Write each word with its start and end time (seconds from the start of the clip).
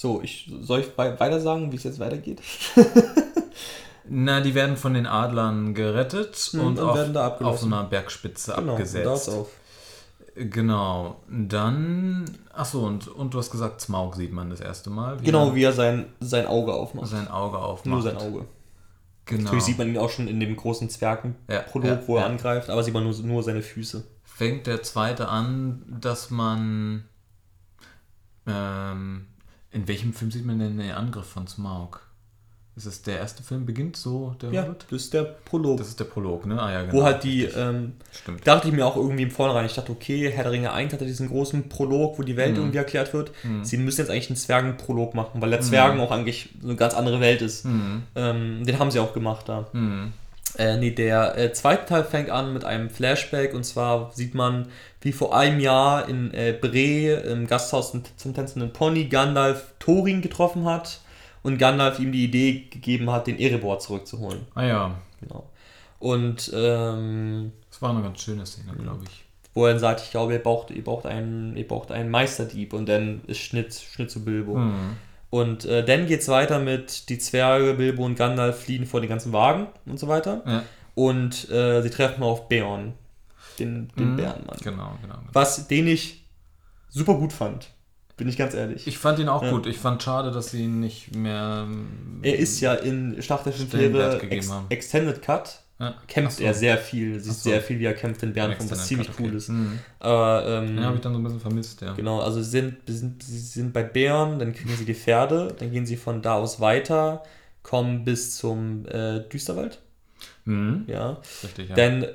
So, 0.00 0.22
ich 0.22 0.48
soll 0.60 0.78
ich 0.78 0.96
weiter 0.96 1.40
sagen, 1.40 1.72
wie 1.72 1.76
es 1.76 1.82
jetzt 1.82 1.98
weitergeht? 1.98 2.40
Na, 4.08 4.40
die 4.40 4.54
werden 4.54 4.76
von 4.76 4.94
den 4.94 5.06
Adlern 5.08 5.74
gerettet 5.74 6.50
Mhm, 6.52 6.60
und, 6.60 6.78
und 6.78 7.16
auf, 7.16 7.40
auf 7.40 7.58
so 7.58 7.66
einer 7.66 7.82
Bergspitze 7.82 8.54
Genau, 8.56 8.74
abgesetzt. 8.74 9.06
da 9.06 9.14
ist 9.14 9.28
auf. 9.28 9.48
Genau. 10.36 11.16
Dann. 11.28 12.26
Achso, 12.52 12.86
und, 12.86 13.08
und 13.08 13.34
du 13.34 13.38
hast 13.38 13.50
gesagt, 13.50 13.80
Smaug 13.80 14.14
sieht 14.14 14.32
man 14.32 14.50
das 14.50 14.60
erste 14.60 14.88
Mal. 14.88 15.16
Genau, 15.16 15.48
er 15.48 15.54
wie 15.56 15.64
er 15.64 15.72
sein, 15.72 16.06
sein 16.20 16.46
Auge 16.46 16.72
aufmacht. 16.74 17.08
sein 17.08 17.26
Auge 17.26 17.58
aufmacht. 17.58 17.86
Nur 17.86 18.00
sein 18.02 18.16
Auge. 18.18 18.44
Genau. 19.24 19.42
Natürlich 19.42 19.64
sieht 19.64 19.78
man 19.78 19.88
ihn 19.88 19.98
auch 19.98 20.10
schon 20.10 20.28
in 20.28 20.38
dem 20.38 20.54
großen 20.54 20.88
Zwergenprolog, 20.90 21.84
Ja, 21.88 21.94
ja, 21.96 22.02
wo 22.06 22.14
er 22.18 22.20
ja. 22.22 22.26
angreift, 22.28 22.70
aber 22.70 22.84
sieht 22.84 22.94
man 22.94 23.02
nur, 23.02 23.14
nur 23.14 23.42
seine 23.42 23.62
Füße. 23.62 24.04
Fängt 24.22 24.68
der 24.68 24.80
zweite 24.84 25.26
an, 25.28 25.82
dass 26.00 26.30
man. 26.30 27.02
Ähm, 28.46 29.26
in 29.72 29.86
welchem 29.88 30.12
Film 30.14 30.30
sieht 30.30 30.44
man 30.46 30.58
denn 30.58 30.78
den 30.78 30.90
Angriff 30.92 31.26
von 31.26 31.46
Smaug? 31.46 32.00
Ist 32.76 32.86
es 32.86 33.02
der 33.02 33.18
erste 33.18 33.42
Film? 33.42 33.66
Beginnt 33.66 33.96
so 33.96 34.36
der 34.40 34.52
Ja, 34.52 34.62
Hobbit? 34.62 34.86
das 34.88 35.02
ist 35.02 35.12
der 35.12 35.24
Prolog. 35.24 35.78
Das 35.78 35.88
ist 35.88 35.98
der 35.98 36.04
Prolog, 36.04 36.46
ne? 36.46 36.62
Ah 36.62 36.70
ja, 36.70 36.82
genau. 36.82 36.92
wo 36.94 37.02
halt 37.02 37.24
die, 37.24 37.42
richtig. 37.44 37.60
ähm, 37.60 37.94
Stimmt. 38.12 38.46
dachte 38.46 38.68
ich 38.68 38.74
mir 38.74 38.86
auch 38.86 38.94
irgendwie 38.94 39.24
im 39.24 39.32
Vornherein, 39.32 39.66
ich 39.66 39.74
dachte, 39.74 39.90
okay, 39.90 40.30
Herr 40.30 40.44
der 40.44 40.52
Ringe 40.52 40.72
1 40.72 40.92
hatte 40.92 41.04
diesen 41.04 41.26
großen 41.28 41.68
Prolog, 41.68 42.18
wo 42.18 42.22
die 42.22 42.34
Mhm. 42.34 42.36
Welt 42.36 42.56
irgendwie 42.56 42.78
erklärt 42.78 43.12
wird. 43.14 43.32
Sie 43.62 43.78
müssen 43.78 44.00
jetzt 44.02 44.10
eigentlich 44.10 44.30
einen 44.30 44.36
Zwergenprolog 44.36 45.14
machen, 45.16 45.42
weil 45.42 45.50
der 45.50 45.60
Zwergen 45.60 45.98
auch 46.00 46.12
eigentlich 46.12 46.50
so 46.62 46.68
eine 46.68 46.76
ganz 46.76 46.94
andere 46.94 47.18
Welt 47.20 47.42
ist. 47.42 47.64
Mhm. 47.64 48.04
Ähm, 48.14 48.64
den 48.64 48.78
haben 48.78 48.92
sie 48.92 49.00
auch 49.00 49.12
gemacht 49.12 49.48
da. 49.48 49.66
Mhm. 49.72 50.12
Äh, 50.56 50.76
nee, 50.78 50.90
der 50.90 51.36
äh, 51.36 51.52
zweite 51.52 51.84
Teil 51.86 52.04
fängt 52.04 52.30
an 52.30 52.52
mit 52.52 52.64
einem 52.64 52.90
Flashback 52.90 53.54
und 53.54 53.64
zwar 53.64 54.10
sieht 54.14 54.34
man, 54.34 54.68
wie 55.00 55.12
vor 55.12 55.36
einem 55.36 55.60
Jahr 55.60 56.08
in 56.08 56.32
äh, 56.34 56.52
Bre 56.58 57.20
im 57.30 57.46
Gasthaus 57.46 57.92
zum- 58.16 58.34
tänzenden 58.34 58.72
Pony 58.72 59.04
Gandalf 59.06 59.74
Thorin 59.78 60.20
getroffen 60.22 60.64
hat 60.64 61.00
und 61.42 61.58
Gandalf 61.58 61.98
ihm 62.00 62.12
die 62.12 62.24
Idee 62.24 62.64
gegeben 62.70 63.10
hat, 63.10 63.26
den 63.26 63.38
Erebor 63.38 63.78
zurückzuholen. 63.78 64.40
Ah 64.54 64.64
ja, 64.64 64.94
Genau. 65.20 65.48
Und 66.00 66.50
ähm, 66.54 67.52
das 67.70 67.82
war 67.82 67.90
eine 67.90 68.02
ganz 68.02 68.20
schöne 68.22 68.46
Szene, 68.46 68.72
Mhm. 68.72 68.82
glaube 68.82 69.04
ich. 69.08 69.24
wo 69.54 69.66
er 69.66 69.72
dann 69.72 69.80
sagt, 69.80 70.00
ich 70.02 70.10
glaube, 70.12 70.32
ihr 70.34 70.38
braucht, 70.38 70.70
ihr 70.70 70.84
braucht 70.84 71.04
einen, 71.06 71.56
ihr 71.56 71.66
braucht 71.66 71.90
einen 71.90 72.10
Meisterdieb 72.10 72.72
und 72.72 72.88
dann 72.88 73.22
ist 73.26 73.38
Schnitt, 73.38 73.74
Schnitt 73.74 74.08
zu 74.10 74.24
Bilbo. 74.24 74.54
Mhm. 74.56 74.96
Und 75.30 75.64
äh, 75.66 75.84
dann 75.84 76.06
geht's 76.06 76.28
weiter 76.28 76.58
mit 76.58 77.08
die 77.10 77.18
Zwerge, 77.18 77.74
Bilbo 77.74 78.04
und 78.04 78.16
Gandalf 78.16 78.60
fliehen 78.64 78.86
vor 78.86 79.00
den 79.00 79.10
ganzen 79.10 79.32
Wagen 79.32 79.66
und 79.84 79.98
so 80.00 80.08
weiter. 80.08 80.42
Ja. 80.46 80.62
Und 80.94 81.50
äh, 81.50 81.82
sie 81.82 81.90
treffen 81.90 82.22
auf 82.22 82.48
Beorn, 82.48 82.94
den, 83.58 83.88
den 83.98 84.12
Mhm. 84.12 84.16
Bärenmann. 84.16 84.56
Genau, 84.62 84.92
genau. 85.02 85.14
genau. 85.18 85.28
Was, 85.32 85.68
den 85.68 85.86
ich 85.86 86.24
super 86.88 87.14
gut 87.14 87.32
fand, 87.32 87.68
bin 88.16 88.28
ich 88.28 88.36
ganz 88.38 88.54
ehrlich. 88.54 88.86
Ich 88.86 88.98
fand 88.98 89.18
ihn 89.18 89.28
auch 89.28 89.42
Ja. 89.42 89.50
gut. 89.50 89.66
Ich 89.66 89.76
fand 89.78 90.02
schade, 90.02 90.30
dass 90.32 90.50
sie 90.50 90.64
ihn 90.64 90.80
nicht 90.80 91.14
mehr. 91.14 91.66
er 92.22 92.36
ist 92.38 92.60
ja 92.60 92.74
in 92.74 93.22
Schlacht 93.22 93.46
der 93.46 93.52
Schiffe 93.52 93.78
Ex 94.30 94.50
haben. 94.50 94.66
Extended 94.70 95.20
Cut. 95.22 95.60
Ja. 95.80 95.94
Kämpft 96.08 96.38
so. 96.38 96.44
er 96.44 96.54
sehr 96.54 96.76
viel, 96.76 97.20
sieht 97.20 97.34
so. 97.34 97.50
sehr 97.50 97.62
viel, 97.62 97.78
wie 97.78 97.84
er 97.84 97.94
kämpft 97.94 98.22
in 98.24 98.32
Bärenform, 98.32 98.68
was 98.70 98.88
ziemlich 98.88 99.10
cool 99.18 99.28
okay. 99.28 99.36
ist. 99.36 99.48
Mhm. 99.48 99.78
Aber 100.00 100.44
ähm, 100.46 100.76
Den 100.76 100.84
habe 100.84 100.96
ich 100.96 101.02
dann 101.02 101.12
so 101.12 101.20
ein 101.20 101.22
bisschen 101.22 101.40
vermisst, 101.40 101.80
ja. 101.82 101.94
Genau, 101.94 102.20
also 102.20 102.42
sie 102.42 102.50
sind, 102.50 102.78
sind, 102.86 103.22
sie 103.22 103.38
sind 103.38 103.72
bei 103.72 103.84
Bären, 103.84 104.40
dann 104.40 104.52
kriegen 104.52 104.74
sie 104.76 104.84
die 104.84 104.94
Pferde, 104.94 105.54
dann 105.56 105.70
gehen 105.70 105.86
sie 105.86 105.96
von 105.96 106.20
da 106.20 106.34
aus 106.34 106.58
weiter, 106.58 107.22
kommen 107.62 108.04
bis 108.04 108.36
zum 108.36 108.86
äh, 108.86 109.20
Düsterwald. 109.28 109.78
Mhm. 110.46 110.84
Ja. 110.88 111.20
Richtig, 111.44 111.68
ja. 111.68 111.76
Dann 111.76 112.02
äh, 112.02 112.08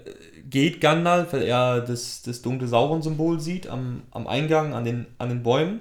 geht 0.50 0.82
Gandalf, 0.82 1.32
weil 1.32 1.44
er 1.44 1.80
das, 1.80 2.22
das 2.22 2.42
dunkle 2.42 2.68
Sauron-Symbol 2.68 3.40
sieht 3.40 3.68
am, 3.68 4.04
am 4.12 4.28
Eingang, 4.28 4.74
an 4.74 4.84
den, 4.84 5.06
an 5.20 5.30
den 5.30 5.42
Bäumen. 5.42 5.80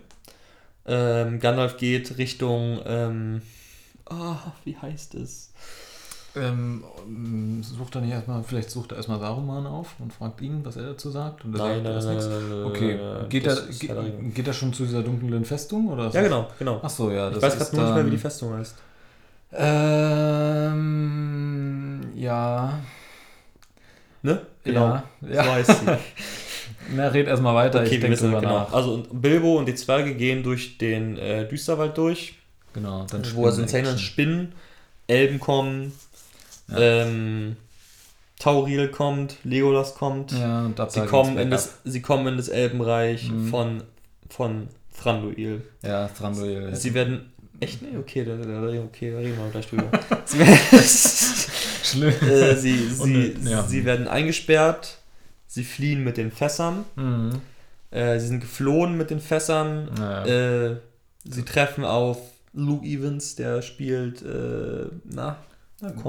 Ähm, 0.87 1.41
Gandalf 1.41 1.79
geht 1.79 2.19
Richtung, 2.19 2.81
ähm, 2.87 3.43
ah, 4.07 4.53
wie 4.65 4.77
heißt 4.77 5.15
es? 5.15 5.53
Ähm, 6.37 6.83
ähm, 7.07 7.63
sucht 7.63 7.95
er 7.95 8.01
nicht 8.01 8.13
erstmal, 8.13 8.43
vielleicht 8.43 8.71
sucht 8.71 8.93
er 8.93 8.97
erstmal 8.99 9.21
Saruman 9.21 9.67
auf 9.67 9.95
und 9.99 10.13
fragt 10.13 10.41
ihn, 10.41 10.65
was 10.65 10.77
er 10.77 10.85
dazu 10.85 11.11
sagt. 11.11 11.45
Und 11.45 11.55
er 11.55 11.59
Nein, 11.59 11.85
sagt, 11.85 11.87
er 11.87 11.93
nein, 11.93 12.05
nein, 12.05 12.15
nichts. 12.15 12.27
nein, 12.51 12.65
Okay, 12.65 12.99
geht 13.29 13.47
das 13.47 13.61
er, 13.61 13.69
ist 13.69 13.81
ge 13.81 13.89
Herr 13.91 13.97
der 13.97 14.05
Ringe. 14.05 14.31
geht 14.31 14.47
er 14.47 14.53
schon 14.53 14.73
zu 14.73 14.85
dieser 14.85 15.03
dunklen 15.03 15.45
Festung? 15.45 15.89
Oder 15.89 16.11
Ja, 16.11 16.23
genau, 16.23 16.49
genau. 16.59 16.81
Ach 16.83 16.91
so, 16.91 17.11
ja. 17.11 17.31
ich 17.31 17.41
weiß 17.43 17.59
gerade 17.59 17.77
nur 17.77 17.85
nicht 17.85 17.95
mehr, 17.97 18.07
wie 18.07 18.11
die 18.11 18.19
Festung 18.19 18.55
heißt. 18.55 18.77
Ähm, 21.13 22.01
ja. 22.15 22.79
Ne? 24.23 24.41
Genau. 24.65 24.87
Ja, 24.89 25.05
So 25.21 25.29
ja. 25.29 25.45
heißt 25.55 25.71
sie. 25.71 25.87
Na, 26.97 27.09
red 27.09 27.27
erstmal 27.29 27.55
weiter, 27.55 27.79
Okay, 27.81 27.87
ich 27.87 27.93
wir 28.03 28.09
denke 28.09 28.17
drüber 28.19 28.41
genau. 28.41 28.59
nach. 28.61 28.73
Also 28.73 29.05
Bilbo 29.13 29.59
und 29.59 29.67
die 29.67 29.75
Zwerge 29.75 30.15
gehen 30.15 30.43
durch 30.43 30.79
den 30.79 31.17
äh, 31.17 31.47
Düsterwald 31.49 31.97
durch, 31.97 32.35
Genau, 32.75 33.07
dann 33.11 33.23
wo 33.35 33.47
in 33.47 33.53
Spinnen- 33.55 33.69
Zähnen 33.69 33.99
Spinnen, 33.99 34.53
Elben 35.07 35.39
kommen, 35.41 35.93
Ja. 36.73 36.79
ähm, 37.07 37.57
Tauril 38.39 38.89
kommt, 38.89 39.37
Legolas 39.45 39.95
kommt. 39.95 40.33
Ja, 40.33 40.65
und 40.67 40.75
sie, 40.91 41.01
kommen 41.07 41.39
in 41.39 41.51
das, 41.51 41.75
sie 41.85 42.03
kommen 42.03 42.27
in 42.27 42.37
das 42.37 42.49
Elbenreich 42.49 43.31
Mhm. 43.31 43.49
von, 43.49 43.83
von 44.29 44.69
Thranduil. 45.01 45.63
Ja, 45.83 46.09
Thranduil. 46.09 46.75
Sie 46.75 46.93
werden. 46.95 47.31
Echt? 47.61 47.81
Nee, 47.83 47.97
okay, 47.97 48.25
da, 48.25 48.35
da, 48.37 48.63
okay, 48.83 49.13
da 49.13 49.19
reden 49.19 49.37
wir 49.39 49.51
gleich 49.53 49.69
drüber. 49.69 49.85
Schlimm. 51.85 52.13
äh, 52.29 52.57
sie, 52.57 52.89
sie, 52.89 53.01
Und, 53.03 53.49
ja. 53.49 53.63
sie 53.63 53.85
werden 53.85 54.09
eingesperrt, 54.09 54.99
sie 55.47 55.65
fliehen 55.65 56.03
mit 56.03 56.17
den 56.17 56.33
Fässern, 56.33 56.85
Mhm. 56.97 57.41
äh, 57.91 58.19
sie 58.19 58.27
sind 58.27 58.41
geflohen 58.41 58.97
mit 58.97 59.11
den 59.11 59.21
Fässern, 59.21 59.89
Naja. 59.97 60.71
Äh, 60.71 60.77
sie 61.25 61.45
treffen 61.45 61.85
auf 61.85 62.19
Luke 62.55 62.85
Evans, 62.85 63.37
der 63.37 63.63
spielt, 63.63 64.23
äh, 64.23 64.87
na. 65.05 65.37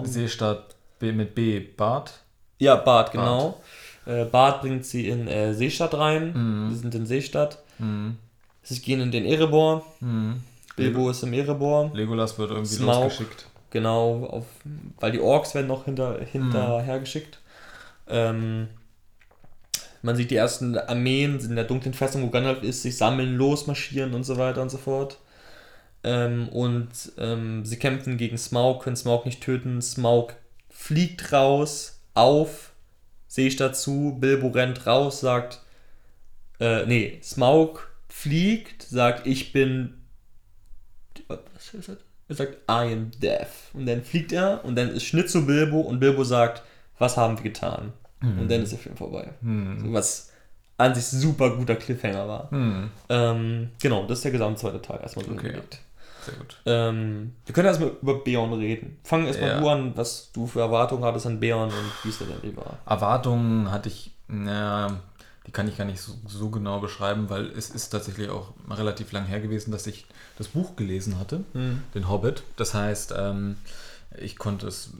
Seestadt 0.05 0.75
B 0.99 1.11
mit 1.11 1.35
B, 1.35 1.59
Bart. 1.59 2.21
Ja, 2.59 2.75
Bart, 2.75 3.11
genau. 3.11 3.61
Äh, 4.05 4.25
Bart 4.25 4.61
bringt 4.61 4.85
sie 4.85 5.07
in 5.07 5.27
äh, 5.27 5.53
Seestadt 5.53 5.93
rein. 5.93 6.33
Mhm. 6.33 6.71
Sie 6.71 6.77
sind 6.77 6.95
in 6.95 7.05
Seestadt. 7.05 7.59
Mhm. 7.79 8.17
Sie 8.61 8.81
gehen 8.81 9.01
in 9.01 9.11
den 9.11 9.25
Erebor. 9.25 9.85
Mhm. 9.99 10.41
Bilbo 10.75 11.09
ist 11.09 11.23
im 11.23 11.33
Erebor. 11.33 11.91
Legolas 11.93 12.37
wird 12.37 12.51
irgendwie 12.51 12.75
Smaug. 12.75 13.03
losgeschickt. 13.03 13.47
Genau, 13.69 14.25
auf, 14.25 14.45
weil 14.99 15.11
die 15.11 15.19
Orks 15.19 15.55
werden 15.55 15.67
noch 15.67 15.85
hinter, 15.85 16.19
hinterher 16.19 16.99
geschickt. 16.99 17.39
Ähm, 18.07 18.67
man 20.03 20.15
sieht 20.15 20.31
die 20.31 20.35
ersten 20.35 20.77
Armeen 20.77 21.39
in 21.39 21.55
der 21.55 21.63
dunklen 21.63 21.93
Festung, 21.93 22.23
wo 22.23 22.29
Gandalf 22.29 22.61
ist, 22.61 22.83
sich 22.83 22.97
sammeln, 22.97 23.35
losmarschieren 23.35 24.13
und 24.13 24.25
so 24.25 24.37
weiter 24.37 24.61
und 24.61 24.69
so 24.69 24.77
fort. 24.77 25.17
Ähm, 26.03 26.49
und 26.49 26.89
ähm, 27.17 27.65
sie 27.65 27.77
kämpfen 27.77 28.17
gegen 28.17 28.37
Smaug, 28.37 28.83
können 28.83 28.95
Smaug 28.95 29.25
nicht 29.25 29.41
töten. 29.41 29.81
Smaug 29.81 30.35
fliegt 30.69 31.31
raus, 31.31 32.01
auf, 32.13 32.73
Seestadt 33.27 33.75
zu, 33.75 34.17
Bilbo 34.19 34.49
rennt 34.49 34.85
raus, 34.85 35.21
sagt, 35.21 35.61
äh, 36.59 36.85
nee, 36.85 37.19
Smaug 37.23 37.89
fliegt, 38.09 38.83
sagt, 38.83 39.25
ich 39.25 39.53
bin 39.53 40.03
was 41.27 41.73
ist 41.73 41.89
das? 41.89 41.97
Er 42.29 42.35
sagt, 42.35 42.57
I 42.69 42.93
am 42.93 43.11
death. 43.21 43.47
Und 43.73 43.85
dann 43.85 44.01
fliegt 44.01 44.31
er 44.31 44.63
und 44.63 44.75
dann 44.75 44.89
ist 44.89 45.03
Schnitt 45.03 45.29
zu 45.29 45.45
Bilbo 45.45 45.81
und 45.81 45.99
Bilbo 45.99 46.23
sagt, 46.23 46.63
was 46.97 47.17
haben 47.17 47.37
wir 47.37 47.43
getan? 47.43 47.93
Und 48.21 48.49
dann 48.49 48.61
ist 48.61 48.71
der 48.71 48.79
Film 48.79 48.95
vorbei. 48.95 49.29
Mhm. 49.41 49.79
So, 49.79 49.93
was 49.93 50.31
an 50.77 50.95
sich 50.95 51.05
super 51.05 51.55
guter 51.57 51.75
Cliffhanger 51.75 52.27
war. 52.27 52.53
Mhm. 52.53 52.89
Ähm, 53.09 53.69
genau, 53.81 54.05
das 54.07 54.19
ist 54.19 54.23
der 54.23 54.31
gesamte 54.31 54.61
zweite 54.61 54.81
Teil 54.81 54.99
erstmal 55.01 55.25
so 55.25 55.31
Okay. 55.33 55.53
Sehr 56.25 56.35
gut. 56.35 56.57
Ähm, 56.65 57.33
wir 57.45 57.53
können 57.53 57.67
erstmal 57.67 57.91
über 58.01 58.23
Beorn 58.23 58.53
reden. 58.53 58.97
Fangen 59.03 59.27
erstmal 59.27 59.49
Ja. 59.49 59.59
du 59.59 59.69
an, 59.69 59.97
was 59.97 60.31
du 60.31 60.47
für 60.47 60.61
Erwartungen 60.61 61.03
hattest 61.03 61.25
an 61.25 61.39
Beorn 61.39 61.69
und 61.69 61.91
wie 62.03 62.09
es 62.09 62.19
denn 62.19 62.55
war. 62.55 62.77
Erwartungen 62.85 63.71
hatte 63.71 63.89
ich, 63.89 64.11
naja, 64.27 64.99
die 65.45 65.51
kann 65.51 65.67
ich 65.67 65.77
gar 65.77 65.85
nicht 65.85 65.99
so, 65.99 66.13
so 66.27 66.49
genau 66.49 66.79
beschreiben, 66.79 67.29
weil 67.29 67.47
es 67.47 67.69
ist 67.69 67.89
tatsächlich 67.89 68.29
auch 68.29 68.53
relativ 68.69 69.11
lang 69.11 69.25
her 69.25 69.41
gewesen, 69.41 69.71
dass 69.71 69.87
ich 69.87 70.05
das 70.37 70.47
Buch 70.47 70.75
gelesen 70.75 71.19
hatte, 71.19 71.43
den 71.53 72.09
Hobbit. 72.09 72.43
Das 72.55 72.73
heißt, 72.73 73.13
ähm, 73.17 73.57
ich 74.17 74.37
konnte 74.37 74.67
es 74.67 74.91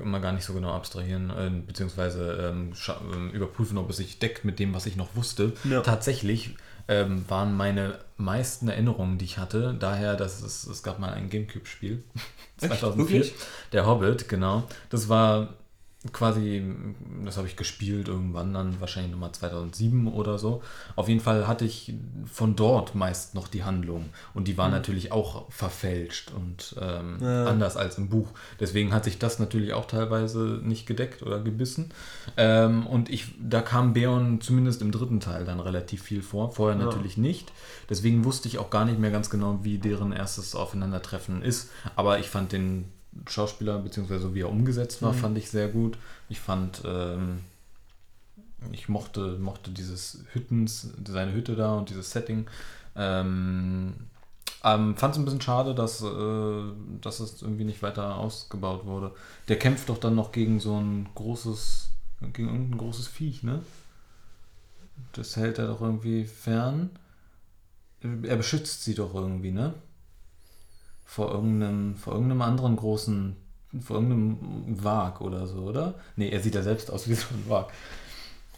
immer 0.00 0.20
gar 0.20 0.32
nicht 0.32 0.44
so 0.44 0.52
genau 0.52 0.72
abstrahieren, 0.72 1.30
äh, 1.30 1.50
beziehungsweise 1.66 2.52
ähm, 2.52 2.72
ähm, 3.12 3.30
überprüfen, 3.30 3.78
ob 3.78 3.90
es 3.90 3.96
sich 3.96 4.18
deckt 4.18 4.44
mit 4.44 4.58
dem, 4.58 4.74
was 4.74 4.86
ich 4.86 4.96
noch 4.96 5.16
wusste. 5.16 5.54
Ja. 5.64 5.80
Tatsächlich 5.80 6.54
ähm, 6.88 7.24
waren 7.28 7.56
meine 7.56 7.98
meisten 8.16 8.68
Erinnerungen, 8.68 9.18
die 9.18 9.24
ich 9.24 9.38
hatte, 9.38 9.74
daher, 9.78 10.16
dass 10.16 10.42
es, 10.42 10.66
es 10.66 10.82
gab 10.82 10.98
mal 10.98 11.12
ein 11.12 11.30
Gamecube-Spiel, 11.30 12.02
2004, 12.58 13.08
Wirklich? 13.08 13.34
der 13.72 13.86
Hobbit, 13.86 14.28
genau. 14.28 14.64
Das 14.90 15.08
war 15.08 15.54
quasi, 16.12 16.64
das 17.26 17.36
habe 17.36 17.46
ich 17.46 17.56
gespielt 17.56 18.08
irgendwann 18.08 18.54
dann, 18.54 18.80
wahrscheinlich 18.80 19.12
nochmal 19.12 19.32
2007 19.32 20.08
oder 20.08 20.38
so. 20.38 20.62
Auf 20.96 21.08
jeden 21.08 21.20
Fall 21.20 21.46
hatte 21.46 21.66
ich 21.66 21.92
von 22.24 22.56
dort 22.56 22.94
meist 22.94 23.34
noch 23.34 23.48
die 23.48 23.64
Handlung. 23.64 24.08
Und 24.32 24.48
die 24.48 24.56
war 24.56 24.68
mhm. 24.68 24.74
natürlich 24.74 25.12
auch 25.12 25.50
verfälscht 25.50 26.32
und 26.32 26.74
ähm, 26.80 27.18
ja. 27.20 27.44
anders 27.44 27.76
als 27.76 27.98
im 27.98 28.08
Buch. 28.08 28.28
Deswegen 28.58 28.94
hat 28.94 29.04
sich 29.04 29.18
das 29.18 29.38
natürlich 29.38 29.74
auch 29.74 29.84
teilweise 29.84 30.60
nicht 30.62 30.86
gedeckt 30.86 31.22
oder 31.22 31.38
gebissen. 31.38 31.92
Ähm, 32.38 32.86
und 32.86 33.10
ich, 33.10 33.34
da 33.38 33.60
kam 33.60 33.92
Beon 33.92 34.40
zumindest 34.40 34.80
im 34.80 34.92
dritten 34.92 35.20
Teil 35.20 35.44
dann 35.44 35.60
relativ 35.60 36.02
viel 36.02 36.22
vor, 36.22 36.52
vorher 36.52 36.78
ja. 36.78 36.86
natürlich 36.86 37.18
nicht. 37.18 37.52
Deswegen 37.90 38.24
wusste 38.24 38.48
ich 38.48 38.56
auch 38.56 38.70
gar 38.70 38.86
nicht 38.86 38.98
mehr 38.98 39.10
ganz 39.10 39.28
genau, 39.28 39.58
wie 39.64 39.76
deren 39.76 40.12
erstes 40.12 40.54
Aufeinandertreffen 40.54 41.42
ist. 41.42 41.70
Aber 41.94 42.18
ich 42.20 42.30
fand 42.30 42.52
den 42.52 42.86
Schauspieler, 43.26 43.78
beziehungsweise 43.78 44.34
wie 44.34 44.42
er 44.42 44.50
umgesetzt 44.50 45.02
war, 45.02 45.12
mhm. 45.12 45.18
fand 45.18 45.38
ich 45.38 45.50
sehr 45.50 45.68
gut. 45.68 45.98
Ich 46.28 46.40
fand, 46.40 46.82
ähm, 46.84 47.40
ich 48.72 48.88
mochte, 48.88 49.38
mochte 49.38 49.70
dieses 49.70 50.24
Hüttens, 50.32 50.88
seine 51.06 51.32
Hütte 51.32 51.56
da 51.56 51.74
und 51.74 51.90
dieses 51.90 52.10
Setting. 52.10 52.46
Ähm, 52.96 53.94
ähm, 54.62 54.96
fand 54.96 55.14
es 55.14 55.18
ein 55.18 55.24
bisschen 55.24 55.40
schade, 55.40 55.74
dass, 55.74 56.02
äh, 56.02 56.62
dass 57.00 57.20
es 57.20 57.40
irgendwie 57.40 57.64
nicht 57.64 57.82
weiter 57.82 58.16
ausgebaut 58.16 58.84
wurde. 58.84 59.12
Der 59.48 59.58
kämpft 59.58 59.88
doch 59.88 59.98
dann 59.98 60.14
noch 60.14 60.32
gegen 60.32 60.60
so 60.60 60.78
ein 60.78 61.08
großes, 61.14 61.88
gegen 62.32 62.48
irgendein 62.48 62.78
großes 62.78 63.08
Viech, 63.08 63.42
ne? 63.42 63.62
Das 65.12 65.36
hält 65.36 65.58
er 65.58 65.68
doch 65.68 65.80
irgendwie 65.80 66.24
fern. 66.24 66.90
Er 68.02 68.36
beschützt 68.36 68.84
sie 68.84 68.94
doch 68.94 69.14
irgendwie, 69.14 69.50
ne? 69.50 69.74
Vor 71.10 71.32
irgendeinem, 71.32 71.96
vor 71.96 72.12
irgendeinem 72.12 72.42
anderen 72.42 72.76
großen, 72.76 73.34
vor 73.80 73.96
irgendeinem 73.96 74.38
Wag 74.84 75.20
oder 75.20 75.48
so, 75.48 75.62
oder? 75.62 75.94
Nee, 76.14 76.28
er 76.28 76.38
sieht 76.38 76.54
ja 76.54 76.62
selbst 76.62 76.88
aus 76.88 77.08
wie 77.08 77.14
so 77.14 77.26
ein 77.34 77.50
Wag. 77.50 77.66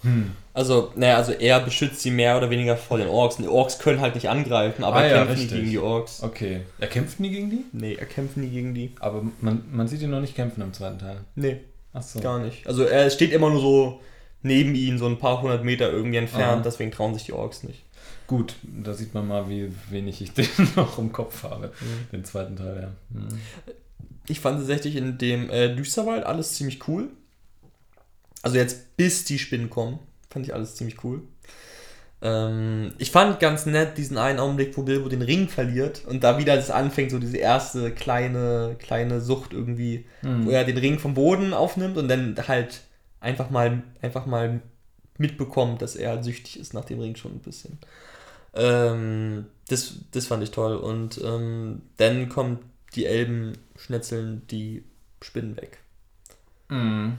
Hm. 0.02 0.32
Also, 0.52 0.92
naja, 0.94 1.16
also 1.16 1.32
er 1.32 1.60
beschützt 1.60 2.02
sie 2.02 2.10
mehr 2.10 2.36
oder 2.36 2.50
weniger 2.50 2.76
vor 2.76 2.98
den 2.98 3.08
Orks. 3.08 3.36
die 3.36 3.48
Orks 3.48 3.78
können 3.78 4.02
halt 4.02 4.16
nicht 4.16 4.28
angreifen, 4.28 4.84
aber 4.84 4.96
ah, 4.96 5.04
er 5.04 5.24
kämpft 5.24 5.38
ja, 5.38 5.44
nie 5.44 5.48
gegen 5.62 5.70
die 5.70 5.78
Orks. 5.78 6.22
Okay. 6.22 6.60
Er 6.78 6.88
kämpft 6.88 7.20
nie 7.20 7.30
gegen 7.30 7.48
die? 7.48 7.64
Nee, 7.72 7.94
er 7.94 8.04
kämpft 8.04 8.36
nie 8.36 8.50
gegen 8.50 8.74
die. 8.74 8.92
Aber 9.00 9.22
man, 9.40 9.64
man 9.72 9.88
sieht 9.88 10.02
ihn 10.02 10.10
noch 10.10 10.20
nicht 10.20 10.34
kämpfen 10.34 10.60
im 10.60 10.74
zweiten 10.74 10.98
Teil. 10.98 11.20
Nee. 11.34 11.60
Ach 11.94 12.02
so. 12.02 12.20
Gar 12.20 12.40
nicht. 12.40 12.66
Also 12.66 12.84
er 12.84 13.08
steht 13.08 13.32
immer 13.32 13.48
nur 13.48 13.62
so 13.62 14.00
neben 14.42 14.74
ihnen, 14.74 14.98
so 14.98 15.06
ein 15.06 15.18
paar 15.18 15.40
hundert 15.40 15.64
Meter 15.64 15.90
irgendwie 15.90 16.18
entfernt, 16.18 16.52
Aha. 16.52 16.62
deswegen 16.62 16.90
trauen 16.90 17.14
sich 17.14 17.24
die 17.24 17.32
Orks 17.32 17.62
nicht. 17.62 17.82
Gut, 18.32 18.54
da 18.62 18.94
sieht 18.94 19.12
man 19.12 19.28
mal, 19.28 19.50
wie 19.50 19.70
wenig 19.90 20.22
ich 20.22 20.32
den 20.32 20.48
noch 20.74 20.98
im 20.98 21.12
Kopf 21.12 21.42
habe. 21.42 21.66
Mhm. 21.66 22.10
Den 22.12 22.24
zweiten 22.24 22.56
Teil, 22.56 22.80
ja. 22.80 23.20
Mhm. 23.20 23.28
Ich 24.26 24.40
fand 24.40 24.56
tatsächlich 24.56 24.96
in 24.96 25.18
dem 25.18 25.50
äh, 25.50 25.76
Düsterwald 25.76 26.24
alles 26.24 26.54
ziemlich 26.54 26.88
cool. 26.88 27.10
Also 28.40 28.56
jetzt 28.56 28.96
bis 28.96 29.26
die 29.26 29.38
Spinnen 29.38 29.68
kommen, 29.68 29.98
fand 30.30 30.46
ich 30.46 30.54
alles 30.54 30.76
ziemlich 30.76 31.04
cool. 31.04 31.20
Ähm, 32.22 32.94
ich 32.96 33.10
fand 33.10 33.38
ganz 33.38 33.66
nett 33.66 33.98
diesen 33.98 34.16
einen 34.16 34.38
Augenblick, 34.38 34.78
wo 34.78 34.82
Bilbo 34.82 35.10
den 35.10 35.20
Ring 35.20 35.50
verliert 35.50 36.06
und 36.06 36.24
da 36.24 36.38
wieder 36.38 36.56
das 36.56 36.70
anfängt, 36.70 37.10
so 37.10 37.18
diese 37.18 37.36
erste 37.36 37.90
kleine, 37.90 38.76
kleine 38.78 39.20
Sucht 39.20 39.52
irgendwie, 39.52 40.06
mhm. 40.22 40.46
wo 40.46 40.50
er 40.52 40.64
den 40.64 40.78
Ring 40.78 40.98
vom 40.98 41.12
Boden 41.12 41.52
aufnimmt 41.52 41.98
und 41.98 42.08
dann 42.08 42.34
halt 42.48 42.80
einfach 43.20 43.50
mal, 43.50 43.82
einfach 44.00 44.24
mal 44.24 44.62
mitbekommt, 45.18 45.82
dass 45.82 45.96
er 45.96 46.22
süchtig 46.22 46.58
ist 46.58 46.72
nach 46.72 46.86
dem 46.86 46.98
Ring 46.98 47.14
schon 47.14 47.32
ein 47.32 47.40
bisschen. 47.40 47.76
Ähm, 48.54 49.46
das, 49.68 49.94
das 50.12 50.26
fand 50.26 50.42
ich 50.42 50.50
toll. 50.50 50.76
Und 50.76 51.20
ähm, 51.22 51.82
dann 51.96 52.28
kommt 52.28 52.60
die 52.94 53.06
Elben 53.06 53.58
schnetzeln 53.76 54.46
die 54.48 54.84
Spinnen 55.22 55.56
weg. 55.56 55.78
Mhm. 56.68 57.18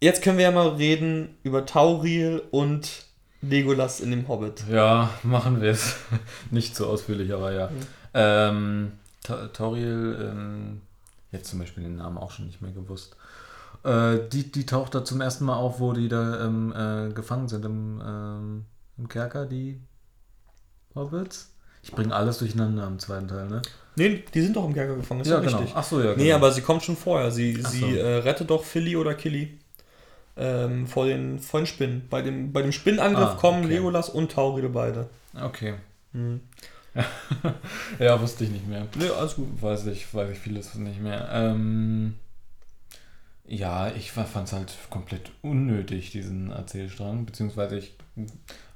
Jetzt 0.00 0.22
können 0.22 0.38
wir 0.38 0.44
ja 0.44 0.50
mal 0.50 0.68
reden 0.70 1.36
über 1.42 1.64
Tauriel 1.64 2.42
und 2.50 3.06
Legolas 3.40 4.00
in 4.00 4.10
dem 4.10 4.28
Hobbit. 4.28 4.64
Ja, 4.70 5.10
machen 5.22 5.60
wir 5.60 5.70
es. 5.70 5.96
Nicht 6.50 6.76
so 6.76 6.86
ausführlich, 6.86 7.32
aber 7.32 7.52
ja. 7.52 7.68
Mhm. 7.68 7.80
Ähm, 8.14 8.92
Ta 9.22 9.48
Tauriel, 9.48 10.30
ähm, 10.30 10.80
jetzt 11.30 11.50
zum 11.50 11.60
Beispiel 11.60 11.84
den 11.84 11.96
Namen 11.96 12.18
auch 12.18 12.30
schon 12.32 12.46
nicht 12.46 12.60
mehr 12.60 12.72
gewusst. 12.72 13.16
Äh, 13.84 14.18
die, 14.32 14.50
die 14.50 14.66
taucht 14.66 14.94
da 14.94 15.04
zum 15.04 15.20
ersten 15.20 15.44
Mal 15.44 15.56
auf, 15.56 15.80
wo 15.80 15.92
die 15.92 16.08
da 16.08 16.44
ähm, 16.44 16.72
äh, 16.72 17.12
gefangen 17.12 17.48
sind 17.48 17.64
im, 17.64 18.02
ähm, 18.04 18.64
im 18.98 19.08
Kerker, 19.08 19.46
die 19.46 19.80
Hobbits? 20.94 21.50
Ich 21.82 21.90
bringe 21.90 22.14
alles 22.14 22.38
durcheinander 22.38 22.86
im 22.86 22.98
zweiten 22.98 23.28
Teil, 23.28 23.48
ne? 23.48 23.62
Nee, 23.96 24.24
die 24.32 24.40
sind 24.40 24.56
doch 24.56 24.64
im 24.64 24.72
Kerker 24.72 24.96
gefangen, 24.96 25.20
ist 25.20 25.28
ja, 25.28 25.40
genau. 25.40 25.58
richtig. 25.58 25.74
Ach 25.76 25.84
so, 25.84 25.98
ja, 26.00 26.12
genau. 26.12 26.22
Nee, 26.22 26.32
aber 26.32 26.52
sie 26.52 26.62
kommt 26.62 26.82
schon 26.82 26.96
vorher. 26.96 27.30
Sie, 27.30 27.60
sie 27.68 27.80
so. 27.80 27.86
äh, 27.86 28.18
rettet 28.18 28.50
doch 28.50 28.64
Philly 28.64 28.96
oder 28.96 29.14
Killy 29.14 29.58
ähm, 30.36 30.86
vor, 30.86 31.06
den, 31.06 31.38
vor 31.38 31.60
den 31.60 31.66
Spinnen. 31.66 32.06
Bei 32.08 32.22
dem, 32.22 32.52
bei 32.52 32.62
dem 32.62 32.72
Spinnenangriff 32.72 33.30
ah, 33.30 33.36
kommen 33.38 33.64
okay. 33.64 33.74
Legolas 33.74 34.08
und 34.08 34.32
Tauride 34.32 34.68
beide. 34.68 35.08
Okay. 35.38 35.74
Hm. 36.12 36.40
ja, 37.98 38.20
wusste 38.20 38.44
ich 38.44 38.50
nicht 38.50 38.66
mehr. 38.66 38.86
Nee, 38.96 39.08
alles 39.08 39.36
gut. 39.36 39.48
Weiß 39.60 39.86
ich, 39.86 40.12
weiß 40.14 40.30
ich 40.30 40.38
vieles 40.38 40.74
nicht 40.74 41.00
mehr. 41.00 41.28
Ähm, 41.32 42.14
ja, 43.44 43.90
ich 43.90 44.12
fand 44.12 44.46
es 44.46 44.52
halt 44.52 44.74
komplett 44.90 45.30
unnötig, 45.42 46.10
diesen 46.10 46.50
Erzählstrang. 46.50 47.26
Beziehungsweise 47.26 47.78
ich 47.78 47.96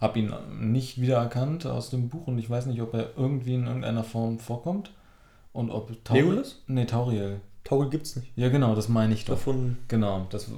habe 0.00 0.18
ihn 0.18 0.34
nicht 0.58 1.00
wiedererkannt 1.00 1.66
aus 1.66 1.90
dem 1.90 2.08
Buch 2.08 2.26
und 2.26 2.38
ich 2.38 2.50
weiß 2.50 2.66
nicht, 2.66 2.80
ob 2.82 2.94
er 2.94 3.10
irgendwie 3.16 3.54
in 3.54 3.66
irgendeiner 3.66 4.04
Form 4.04 4.38
vorkommt. 4.38 4.90
Und 5.52 5.70
ob 5.70 6.04
Tauriel. 6.04 6.44
Nee, 6.66 6.84
Tauriel. 6.84 7.40
Tauriel 7.64 7.90
gibt's 7.90 8.14
nicht. 8.16 8.30
Ja, 8.36 8.50
genau, 8.50 8.74
das 8.74 8.88
meine 8.88 9.14
ich 9.14 9.24
doch. 9.24 9.34
Davon. 9.34 9.78
Genau, 9.88 10.26
das 10.30 10.50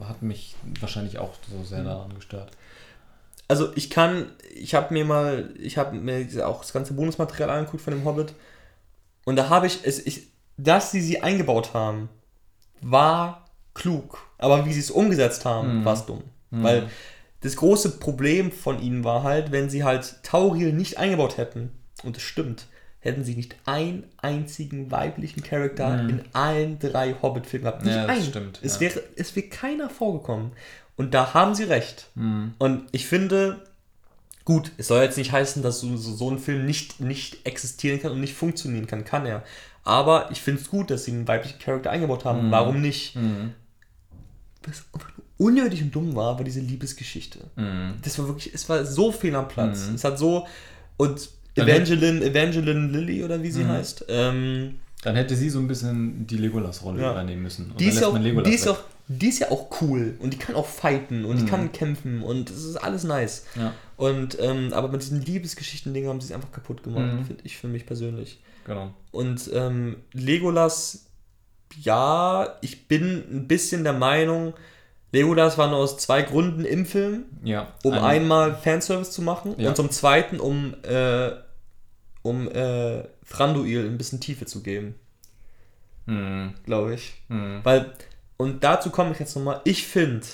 hat 0.00 0.22
mich 0.22 0.54
wahrscheinlich 0.80 1.18
auch 1.18 1.32
so 1.50 1.64
sehr 1.64 1.80
mhm. 1.80 1.86
daran 1.86 2.14
gestört. 2.14 2.52
Also 3.48 3.72
ich 3.74 3.90
kann, 3.90 4.30
ich 4.54 4.74
habe 4.74 4.94
mir 4.94 5.04
mal, 5.04 5.52
ich 5.58 5.76
habe 5.76 5.96
mir 5.96 6.46
auch 6.46 6.60
das 6.60 6.72
ganze 6.72 6.94
Bonusmaterial 6.94 7.50
angeguckt 7.50 7.82
von 7.82 7.92
dem 7.92 8.04
Hobbit 8.04 8.34
und 9.24 9.36
da 9.36 9.48
habe 9.48 9.66
ich 9.66 9.80
es, 9.84 10.06
ich, 10.06 10.28
dass 10.56 10.90
sie 10.90 11.02
sie 11.02 11.20
eingebaut 11.20 11.74
haben, 11.74 12.08
war 12.80 13.43
klug. 13.74 14.18
Aber 14.38 14.66
wie 14.66 14.72
sie 14.72 14.80
es 14.80 14.90
umgesetzt 14.90 15.44
haben, 15.44 15.80
mhm. 15.80 15.84
war 15.84 15.94
es 15.94 16.06
dumm. 16.06 16.22
Mhm. 16.50 16.62
Weil 16.62 16.88
das 17.40 17.56
große 17.56 17.98
Problem 17.98 18.52
von 18.52 18.80
ihnen 18.80 19.04
war 19.04 19.22
halt, 19.22 19.52
wenn 19.52 19.68
sie 19.68 19.84
halt 19.84 20.22
Tauriel 20.22 20.72
nicht 20.72 20.98
eingebaut 20.98 21.36
hätten, 21.36 21.70
und 22.02 22.16
es 22.16 22.22
stimmt, 22.22 22.66
hätten 23.00 23.22
sie 23.22 23.34
nicht 23.34 23.56
einen 23.66 24.04
einzigen 24.16 24.90
weiblichen 24.90 25.42
Charakter 25.42 26.02
mhm. 26.02 26.08
in 26.08 26.22
allen 26.32 26.78
drei 26.78 27.14
Hobbit-Filmen 27.20 27.64
gehabt. 27.64 27.84
Nicht 27.84 27.94
ja, 27.94 28.06
einen. 28.06 28.24
Stimmt, 28.24 28.60
es, 28.62 28.76
ja. 28.76 28.80
wäre, 28.80 29.02
es 29.16 29.36
wäre 29.36 29.46
keiner 29.48 29.90
vorgekommen. 29.90 30.52
Und 30.96 31.12
da 31.12 31.34
haben 31.34 31.54
sie 31.54 31.64
recht. 31.64 32.08
Mhm. 32.14 32.54
Und 32.58 32.86
ich 32.92 33.06
finde, 33.06 33.62
gut, 34.44 34.72
es 34.78 34.88
soll 34.88 35.02
jetzt 35.02 35.18
nicht 35.18 35.32
heißen, 35.32 35.62
dass 35.62 35.80
so, 35.80 35.96
so, 35.96 36.14
so 36.14 36.30
ein 36.30 36.38
Film 36.38 36.64
nicht, 36.64 37.00
nicht 37.00 37.44
existieren 37.46 38.00
kann 38.00 38.12
und 38.12 38.20
nicht 38.20 38.34
funktionieren 38.34 38.86
kann. 38.86 39.04
Kann 39.04 39.26
er. 39.26 39.42
Aber 39.82 40.30
ich 40.30 40.40
finde 40.40 40.62
es 40.62 40.70
gut, 40.70 40.90
dass 40.90 41.04
sie 41.04 41.12
einen 41.12 41.28
weiblichen 41.28 41.58
Charakter 41.58 41.90
eingebaut 41.90 42.24
haben. 42.24 42.46
Mhm. 42.46 42.50
Warum 42.52 42.80
nicht? 42.80 43.16
Mhm. 43.16 43.52
Was 44.66 44.84
unnötig 45.36 45.82
und 45.82 45.94
dumm 45.94 46.14
war, 46.14 46.36
war 46.36 46.44
diese 46.44 46.60
Liebesgeschichte. 46.60 47.40
Mhm. 47.56 47.94
Das 48.02 48.18
war 48.18 48.28
wirklich, 48.28 48.54
es 48.54 48.68
war 48.68 48.84
so 48.84 49.12
fehl 49.12 49.34
am 49.34 49.48
Platz. 49.48 49.88
Mhm. 49.88 49.94
Es 49.96 50.04
hat 50.04 50.18
so, 50.18 50.46
und 50.96 51.28
Evangeline, 51.56 52.24
Evangeline 52.24 52.88
Lilly 52.88 53.24
oder 53.24 53.42
wie 53.42 53.50
sie 53.50 53.64
mhm. 53.64 53.68
heißt. 53.68 54.06
Ähm, 54.08 54.74
dann 55.02 55.16
hätte 55.16 55.36
sie 55.36 55.50
so 55.50 55.58
ein 55.58 55.68
bisschen 55.68 56.26
die 56.26 56.38
Legolas-Rolle 56.38 57.02
ja. 57.02 57.12
übernehmen 57.12 57.42
müssen. 57.42 57.70
Und 57.70 57.80
die 57.80 57.86
ist, 57.86 58.00
ja 58.00 58.08
auch, 58.08 58.18
die, 58.18 58.54
ist 58.54 58.66
auch, 58.66 58.78
die 59.06 59.28
ist 59.28 59.38
ja 59.38 59.50
auch 59.50 59.68
cool 59.82 60.14
und 60.18 60.32
die 60.32 60.38
kann 60.38 60.54
auch 60.54 60.66
fighten 60.66 61.24
und 61.24 61.36
die 61.36 61.42
mhm. 61.42 61.48
kann 61.48 61.72
kämpfen 61.72 62.22
und 62.22 62.48
es 62.50 62.64
ist 62.64 62.76
alles 62.76 63.04
nice. 63.04 63.44
Ja. 63.54 63.74
Und 63.96 64.38
ähm, 64.40 64.72
aber 64.72 64.88
mit 64.88 65.02
diesen 65.02 65.20
Liebesgeschichten-Dingen 65.20 66.08
haben 66.08 66.20
sie 66.20 66.28
es 66.28 66.32
einfach 66.32 66.50
kaputt 66.52 66.82
gemacht, 66.82 67.12
mhm. 67.12 67.24
finde 67.26 67.42
ich 67.44 67.58
für 67.58 67.68
mich 67.68 67.84
persönlich. 67.84 68.40
Genau. 68.64 68.94
Und 69.12 69.50
ähm, 69.52 69.96
Legolas, 70.12 71.04
ja, 71.80 72.56
ich 72.60 72.88
bin 72.88 73.24
ein 73.30 73.48
bisschen 73.48 73.84
der 73.84 73.92
Meinung, 73.92 74.54
Legolas 75.14 75.56
war 75.58 75.68
nur 75.68 75.78
aus 75.78 75.96
zwei 75.98 76.22
Gründen 76.22 76.64
im 76.64 76.86
Film. 76.86 77.26
Ja. 77.44 77.72
Um 77.84 77.92
ein 77.92 78.02
einmal 78.02 78.56
Fanservice 78.56 79.12
zu 79.12 79.22
machen 79.22 79.54
ja. 79.58 79.68
und 79.68 79.76
zum 79.76 79.90
zweiten, 79.90 80.40
um, 80.40 80.74
äh, 80.82 81.30
um 82.22 82.50
äh, 82.50 83.04
Thranduil 83.28 83.86
ein 83.86 83.96
bisschen 83.96 84.20
Tiefe 84.20 84.44
zu 84.46 84.62
geben. 84.62 84.96
Mhm. 86.06 86.54
Glaube 86.64 86.94
ich. 86.94 87.22
Mhm. 87.28 87.60
Weil, 87.62 87.92
und 88.36 88.64
dazu 88.64 88.90
komme 88.90 89.12
ich 89.12 89.20
jetzt 89.20 89.36
nochmal, 89.36 89.60
ich 89.62 89.86
finde, 89.86 90.26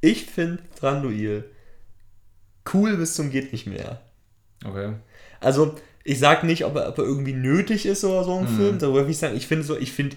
ich 0.00 0.26
finde 0.26 0.62
Thranduil 0.78 1.50
cool 2.72 2.96
bis 2.96 3.14
zum 3.14 3.30
geht 3.30 3.52
nicht 3.52 3.66
mehr. 3.66 4.00
Okay. 4.64 4.94
Also, 5.40 5.74
ich 6.04 6.18
sag 6.20 6.44
nicht, 6.44 6.64
ob 6.64 6.76
er, 6.76 6.88
ob 6.88 6.98
er 6.98 7.04
irgendwie 7.04 7.32
nötig 7.32 7.84
ist 7.84 8.04
oder 8.04 8.24
so 8.24 8.38
im 8.38 8.44
mhm. 8.44 8.56
Film, 8.56 8.78
aber 8.80 9.08
ich 9.08 9.18
sagen, 9.18 9.36
ich 9.36 9.46
finde 9.46 9.64
so, 9.64 9.76
ich 9.76 9.92
finde 9.92 10.16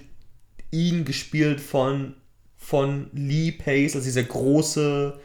ihn 0.72 1.06
gespielt 1.06 1.62
von 1.62 2.16
von 2.58 3.08
Lee 3.14 3.52
Pace, 3.52 3.96
also 3.96 4.04
dieser 4.06 4.24
große, 4.24 5.18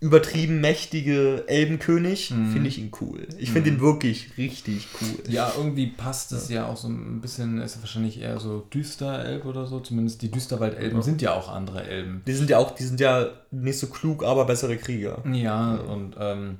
übertrieben 0.00 0.60
mächtige 0.60 1.44
Elbenkönig, 1.48 2.30
mhm. 2.30 2.52
finde 2.52 2.68
ich 2.68 2.78
ihn 2.78 2.90
cool. 3.00 3.26
Ich 3.36 3.50
finde 3.50 3.70
mhm. 3.70 3.76
ihn 3.76 3.80
wirklich 3.82 4.38
richtig 4.38 4.86
cool. 5.00 5.24
Ja, 5.28 5.52
irgendwie 5.56 5.88
passt 5.88 6.32
es 6.32 6.48
ja. 6.48 6.62
ja 6.62 6.66
auch 6.68 6.76
so 6.76 6.88
ein 6.88 7.20
bisschen, 7.20 7.60
ist 7.60 7.80
wahrscheinlich 7.80 8.20
eher 8.20 8.38
so 8.38 8.60
düster 8.72 9.24
Elb 9.24 9.44
oder 9.44 9.66
so. 9.66 9.80
Zumindest 9.80 10.22
die 10.22 10.30
Düsterwald-Elben 10.30 10.96
ja. 10.96 11.02
sind 11.02 11.20
ja 11.20 11.34
auch 11.34 11.48
andere 11.48 11.82
Elben. 11.82 12.22
Die 12.26 12.32
sind 12.32 12.48
ja 12.48 12.58
auch, 12.58 12.70
die 12.70 12.84
sind 12.84 13.00
ja 13.00 13.28
nicht 13.50 13.78
so 13.78 13.88
klug, 13.88 14.24
aber 14.24 14.44
bessere 14.44 14.76
Krieger. 14.76 15.22
Ja, 15.26 15.74
ja. 15.74 15.74
und 15.74 16.14
ähm, 16.18 16.58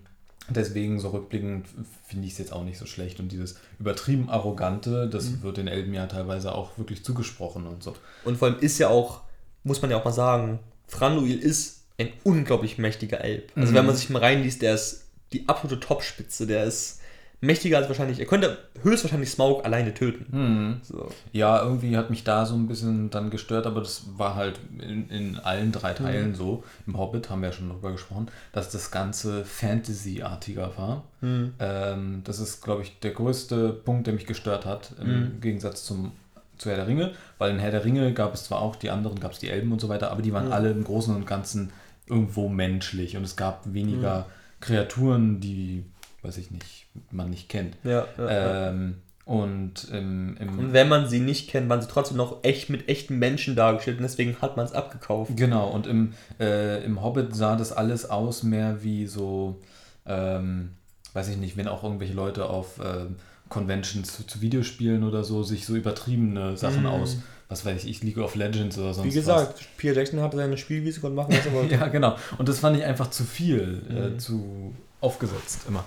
deswegen 0.49 0.99
so 1.00 1.11
rückblickend 1.11 1.67
finde 2.07 2.26
ich 2.26 2.33
es 2.33 2.38
jetzt 2.38 2.52
auch 2.52 2.64
nicht 2.64 2.78
so 2.78 2.87
schlecht. 2.87 3.21
Und 3.21 3.33
dieses 3.33 3.57
übertrieben 3.78 4.28
Arrogante, 4.28 5.09
das 5.09 5.31
mhm. 5.31 5.43
wird 5.43 5.57
den 5.59 5.69
Elben 5.69 5.95
ja 5.95 6.07
teilweise 6.07 6.55
auch 6.55 6.76
wirklich 6.78 7.05
zugesprochen 7.05 7.67
und 7.67 7.83
so. 7.83 7.95
Und 8.25 8.38
vor 8.38 8.49
allem 8.49 8.59
ist 8.61 8.78
ja 8.78 8.88
auch, 8.88 9.23
muss 9.64 9.83
man 9.83 9.90
ja 9.90 9.99
auch 9.99 10.05
mal 10.05 10.12
sagen, 10.12 10.61
Franduil 10.87 11.38
ist 11.38 11.85
ein 11.99 12.11
unglaublich 12.25 12.78
mächtiger 12.78 13.21
Elb. 13.23 13.52
Also 13.57 13.73
mhm. 13.73 13.76
wenn 13.76 13.87
man 13.87 13.97
sich 13.97 14.09
mal 14.11 14.21
reinliest, 14.21 14.62
der 14.62 14.75
ist 14.75 15.09
die 15.33 15.49
absolute 15.49 15.81
Topspitze. 15.81 16.47
Der 16.47 16.64
ist 16.64 16.98
mächtiger 17.40 17.78
als 17.78 17.88
wahrscheinlich. 17.88 18.18
Er 18.18 18.26
könnte 18.26 18.59
höchstwahrscheinlich 18.83 19.30
Smaug 19.30 19.64
alleine 19.64 19.95
töten. 19.95 20.26
Mhm. 20.30 20.80
So. 20.83 21.09
Ja, 21.33 21.62
irgendwie 21.62 21.97
hat 21.97 22.11
mich 22.11 22.25
da 22.25 22.47
so 22.47 22.54
ein 22.54 22.66
bisschen 22.66 23.11
dann 23.11 23.30
gestört, 23.30 23.66
aber 23.66 23.80
das 23.80 24.04
war 24.16 24.35
halt 24.35 24.59
in, 24.80 25.09
in 25.09 25.38
allen 25.38 25.71
drei 25.71 25.92
Teilen 25.95 26.30
mhm. 26.30 26.35
so. 26.35 26.64
Im 26.87 26.99
Hobbit 26.99 27.30
haben 27.30 27.42
wir 27.42 27.50
ja 27.50 27.54
schon 27.54 27.68
darüber 27.68 27.92
gesprochen, 27.92 28.28
dass 28.52 28.71
das 28.71 28.90
Ganze 28.90 29.45
Fantasy-artiger 29.45 30.73
war. 30.76 31.04
Mhm. 31.21 31.54
Ähm, 31.61 32.23
das 32.25 32.40
ist, 32.40 32.62
glaube 32.62 32.83
ich, 32.83 32.99
der 33.00 33.12
größte 33.12 33.71
Punkt, 33.71 34.07
der 34.07 34.14
mich 34.14 34.26
gestört 34.26 34.66
hat, 34.66 34.95
im 35.00 35.21
mhm. 35.21 35.40
Gegensatz 35.40 35.85
zum 35.85 36.12
zu 36.57 36.71
Herr 36.71 36.76
der 36.76 36.88
Ringe, 36.88 37.12
weil 37.38 37.52
in 37.52 37.61
Herr 37.61 37.71
der 37.71 37.85
Ringe 37.85 38.12
gab 38.12 38.35
es 38.35 38.42
zwar 38.42 38.61
auch 38.61 38.75
die 38.75 38.90
anderen, 38.90 39.21
gab 39.21 39.30
es 39.30 39.38
die 39.38 39.49
Elben 39.49 39.71
und 39.71 39.80
so 39.80 39.88
weiter, 39.88 40.11
aber 40.11 40.23
die 40.23 40.33
waren 40.33 40.47
mhm. 40.47 40.52
alle 40.52 40.71
im 40.71 40.83
Großen 40.83 41.14
und 41.14 41.25
Ganzen 41.25 41.71
irgendwo 42.09 42.49
menschlich 42.49 43.16
und 43.16 43.23
es 43.23 43.37
gab 43.37 43.73
weniger 43.73 44.21
mhm. 44.21 44.25
Kreaturen, 44.61 45.40
die, 45.40 45.85
weiß 46.22 46.38
ich 46.38 46.50
nicht, 46.50 46.87
man 47.10 47.30
nicht 47.30 47.48
kennt. 47.48 47.76
Ja, 47.84 48.06
ja, 48.16 48.68
ähm, 48.68 48.96
und, 49.25 49.88
im, 49.92 50.38
im 50.38 50.58
und 50.58 50.72
wenn 50.72 50.88
man 50.88 51.06
sie 51.06 51.20
nicht 51.20 51.50
kennt, 51.50 51.68
waren 51.68 51.82
sie 51.82 51.88
trotzdem 51.88 52.16
noch 52.16 52.42
echt 52.44 52.70
mit 52.70 52.88
echten 52.88 53.18
Menschen 53.18 53.56
dargestellt 53.56 53.98
und 53.98 54.04
deswegen 54.04 54.40
hat 54.40 54.56
man 54.56 54.64
es 54.64 54.72
abgekauft. 54.72 55.37
Genau, 55.37 55.68
und 55.68 55.87
im, 55.87 56.14
äh, 56.40 56.82
im 56.82 57.02
Hobbit 57.02 57.37
sah 57.37 57.54
das 57.54 57.72
alles 57.72 58.08
aus 58.08 58.42
mehr 58.42 58.82
wie 58.82 59.06
so, 59.06 59.60
ähm, 60.06 60.70
weiß 61.12 61.28
ich 61.28 61.37
nicht, 61.37 61.58
wenn 61.58 61.68
auch 61.68 61.84
irgendwelche 61.84 62.14
Leute 62.14 62.46
auf 62.48 62.78
äh, 62.78 63.04
Conventions 63.50 64.16
zu, 64.16 64.26
zu, 64.26 64.40
Videospielen 64.40 65.04
oder 65.04 65.25
so 65.25 65.42
sich 65.42 65.66
so 65.66 65.76
übertriebene 65.76 66.56
Sachen 66.56 66.84
mm. 66.84 66.87
aus 66.87 67.18
was 67.50 67.64
weiß 67.64 67.84
ich, 67.84 68.02
League 68.02 68.18
of 68.18 68.34
Legends 68.34 68.76
oder 68.76 68.92
sonst 68.92 69.06
was. 69.06 69.14
Wie 69.14 69.18
gesagt, 69.18 69.54
was. 69.54 69.66
Pierre 69.78 69.96
Jackson 69.96 70.20
hatte 70.20 70.37
seine 70.37 70.58
Spielwiese 70.58 71.00
und 71.06 71.14
machen, 71.14 71.34
was 71.34 71.46
er 71.46 71.52
wollte. 71.54 71.75
ja, 71.76 71.88
genau. 71.88 72.16
Und 72.37 72.48
das 72.48 72.58
fand 72.58 72.76
ich 72.76 72.84
einfach 72.84 73.08
zu 73.08 73.25
viel, 73.25 73.82
äh, 73.88 73.92
mhm. 73.92 74.14
äh, 74.14 74.18
zu 74.18 74.75
aufgesetzt 75.00 75.62
immer. 75.69 75.85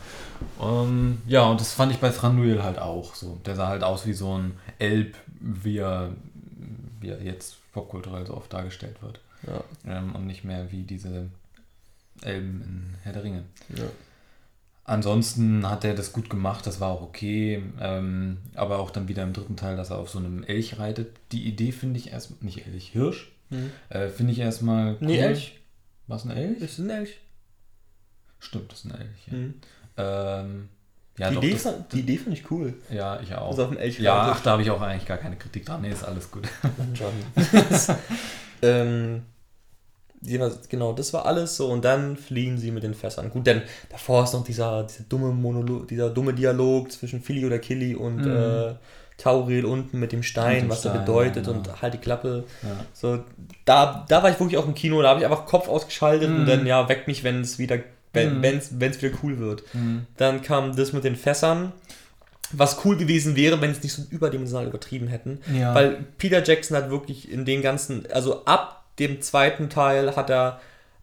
Um, 0.58 1.22
ja, 1.28 1.44
und 1.44 1.60
das 1.60 1.74
fand 1.74 1.92
ich 1.92 2.00
bei 2.00 2.10
Thranduil 2.10 2.64
halt 2.64 2.80
auch 2.80 3.16
so. 3.16 3.40
Der 3.46 3.56
sah 3.56 3.68
halt 3.68 3.84
aus 3.84 4.06
wie 4.06 4.14
so 4.14 4.38
ein 4.38 4.58
Elb, 4.80 5.16
wie 5.40 5.78
er, 5.78 6.12
wie 7.00 7.10
er 7.10 7.22
jetzt 7.22 7.58
popkulturell 7.74 8.26
so 8.26 8.36
oft 8.36 8.52
dargestellt 8.54 9.02
wird. 9.02 9.20
Ja. 9.48 9.64
Ähm, 9.86 10.16
und 10.16 10.28
nicht 10.28 10.44
mehr 10.44 10.72
wie 10.72 10.84
diese 10.84 11.30
Elben 12.22 12.62
in 12.62 12.96
Herr 13.04 13.14
der 13.14 13.24
Ringe. 13.24 13.44
Ja. 13.76 13.86
Ansonsten 14.84 15.70
hat 15.70 15.86
er 15.86 15.94
das 15.94 16.12
gut 16.12 16.30
gemacht, 16.30 16.66
das 16.66 16.80
war 16.80 16.90
auch 16.90 17.02
okay. 17.02 17.64
Ähm, 17.80 18.38
aber 18.56 18.80
auch 18.80 18.92
dann 18.92 19.08
wieder 19.08 19.24
im 19.24 19.34
dritten 19.34 19.56
Teil, 19.56 19.78
dass 19.78 19.90
er 19.90 20.00
auf 20.00 20.10
so 20.10 20.20
einem 20.20 20.44
Elch 20.44 20.80
reitet. 20.80 21.16
Die 21.32 21.46
Idee 21.46 21.72
finde 21.72 22.00
ich 22.00 22.12
erstmal, 22.12 22.40
nicht 22.42 22.66
Elch, 22.66 22.90
Hirsch, 22.90 23.32
mhm. 23.50 23.72
äh, 23.90 24.10
finde 24.10 24.34
ich 24.34 24.40
erstmal 24.40 24.94
cool. 24.94 25.08
Nee, 25.08 25.20
Elch. 25.20 25.60
Was, 26.08 26.26
ein 26.26 26.32
Elch? 26.32 26.60
Das 26.60 26.72
ist 26.72 26.80
ein 26.80 26.90
Elch. 26.90 27.20
Stimmt, 28.42 28.72
das 28.72 28.80
ist 28.80 28.86
ein 28.86 29.00
Elch, 29.00 29.28
ja. 29.28 29.38
Mhm. 29.38 29.54
Ähm, 29.98 30.70
ja, 31.18 31.30
die, 31.30 31.36
doch, 31.36 31.44
Idee, 31.44 31.54
das, 31.54 31.74
die 31.94 32.00
Idee 32.00 32.18
finde 32.18 32.38
ich 32.38 32.52
cool. 32.52 32.74
Ja, 32.90 33.20
ich 33.22 33.34
auch. 33.36 33.50
Also 33.50 33.64
auf 33.64 33.70
dem 33.70 33.78
Elch 33.78 34.00
ja, 34.00 34.32
ach, 34.34 34.42
da 34.42 34.52
habe 34.52 34.64
ich 34.64 34.72
auch 34.72 34.82
eigentlich 34.82 35.08
gar 35.08 35.18
keine 35.18 35.36
Kritik 35.36 35.66
dran. 35.66 35.82
Nee, 35.82 35.92
ist 35.92 36.04
alles 36.04 36.32
gut. 36.32 36.48
ähm, 38.62 39.22
genau, 40.22 40.94
das 40.94 41.14
war 41.14 41.26
alles 41.26 41.58
so 41.58 41.68
und 41.68 41.86
dann 41.86 42.18
fliehen 42.18 42.58
sie 42.58 42.72
mit 42.72 42.84
den 42.84 42.94
Fässern. 42.94 43.30
Gut, 43.30 43.46
denn 43.46 43.62
davor 43.90 44.24
ist 44.24 44.34
noch 44.34 44.44
dieser, 44.44 44.84
dieser 44.84 45.04
dumme 45.04 45.32
Monolog, 45.32 45.88
dieser 45.88 46.10
dumme 46.10 46.34
Dialog 46.34 46.92
zwischen 46.92 47.22
Philly 47.22 47.46
oder 47.46 47.60
Killy 47.60 47.96
und 47.96 48.26
mhm. 48.26 48.36
äh, 48.36 48.74
Tauril 49.18 49.66
unten 49.66 50.00
mit 50.00 50.12
dem 50.12 50.24
Stein, 50.24 50.64
mit 50.64 50.72
was 50.72 50.80
Stein, 50.80 50.96
er 50.96 51.00
bedeutet 51.00 51.46
ja, 51.48 51.54
genau. 51.54 51.70
und 51.70 51.82
halt 51.82 51.94
die 51.94 52.00
Klappe. 52.00 52.46
Ja. 52.64 52.86
So, 52.94 53.24
da, 53.66 54.06
da 54.08 54.24
war 54.24 54.32
ich 54.32 54.40
wirklich 54.40 54.58
auch 54.58 54.66
im 54.66 54.74
Kino, 54.74 55.02
da 55.02 55.10
habe 55.10 55.20
ich 55.20 55.26
einfach 55.26 55.46
Kopf 55.46 55.68
ausgeschaltet 55.68 56.30
mhm. 56.30 56.40
und 56.40 56.46
dann 56.48 56.66
ja, 56.66 56.88
weckt 56.90 57.08
mich, 57.08 57.24
wenn 57.24 57.42
es 57.42 57.60
wieder, 57.60 57.78
wenn 58.14 58.40
mhm. 58.40 58.44
es 58.44 59.02
wieder 59.02 59.16
cool 59.24 59.40
wird. 59.40 59.64
Mhm. 59.74 60.06
Dann 60.18 60.42
kam 60.42 60.76
das 60.76 60.94
mit 60.94 61.04
den 61.04 61.16
Fässern. 61.16 61.72
Was 62.54 62.84
cool 62.84 62.98
gewesen 62.98 63.38
wäre, 63.38 63.62
wenn 63.62 63.72
es 63.72 63.82
nicht 63.82 63.94
so 63.94 64.04
überdimensional 64.10 64.68
übertrieben 64.68 65.08
hätten. 65.08 65.40
Ja. 65.58 65.74
Weil 65.74 66.04
Peter 66.18 66.44
Jackson 66.44 66.76
hat 66.76 66.90
wirklich 66.90 67.32
in 67.32 67.46
den 67.46 67.62
ganzen, 67.62 68.06
also 68.12 68.44
ab 68.44 68.84
dem 69.00 69.22
zweiten 69.22 69.70
Teil 69.70 70.16
hat 70.18 70.30
er 70.30 70.60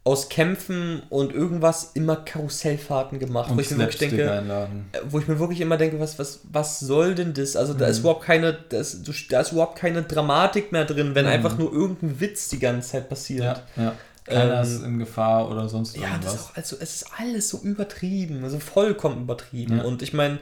aus 0.09 0.31
Kämpfen 0.31 1.03
und 1.11 1.35
irgendwas 1.35 1.91
immer 1.93 2.17
Karussellfahrten 2.17 3.19
gemacht, 3.19 3.50
wo 3.53 3.61
ich, 3.61 3.71
mir 3.71 3.79
wirklich 3.79 3.99
denke, 3.99 4.23
äh, 4.23 4.99
wo 5.11 5.19
ich 5.19 5.29
mir 5.29 5.38
wirklich 5.38 5.61
immer 5.61 5.77
denke, 5.77 6.00
was, 6.00 6.19
was, 6.19 6.41
was 6.50 6.81
soll 6.81 7.15
denn 7.15 7.35
das? 7.35 7.57
Also 7.57 7.75
da 7.75 7.87
ist 7.87 7.99
mhm. 7.99 8.05
überhaupt 8.05 8.25
keine, 8.25 8.57
da 8.71 8.79
ist, 8.79 9.07
da 9.31 9.41
ist 9.41 9.53
überhaupt 9.53 9.79
keine 9.79 10.03
Dramatik 10.05 10.73
mehr 10.73 10.87
drin, 10.87 11.15
wenn 11.15 11.27
mhm. 11.27 11.33
einfach 11.33 11.59
nur 11.59 11.71
irgendein 11.73 12.21
Witz 12.21 12.49
die 12.49 12.59
ganze 12.59 12.88
Zeit 12.88 13.11
passiert. 13.11 13.62
Ja, 13.77 13.83
ja. 13.83 13.95
Keiner 14.28 14.56
ähm, 14.56 14.62
ist 14.62 14.82
in 14.82 14.99
Gefahr 14.99 15.50
oder 15.50 15.68
sonst 15.68 15.97
irgendwas. 15.97 16.12
Ja, 16.12 16.20
das 16.23 16.35
ist 16.35 16.40
auch, 16.40 16.56
also 16.56 16.76
es 16.80 16.94
ist 16.97 17.06
alles 17.18 17.49
so 17.49 17.58
übertrieben, 17.58 18.44
also 18.44 18.58
vollkommen 18.58 19.23
übertrieben. 19.23 19.78
Ja. 19.78 19.85
Und 19.85 20.02
ich 20.02 20.12
meine, 20.12 20.38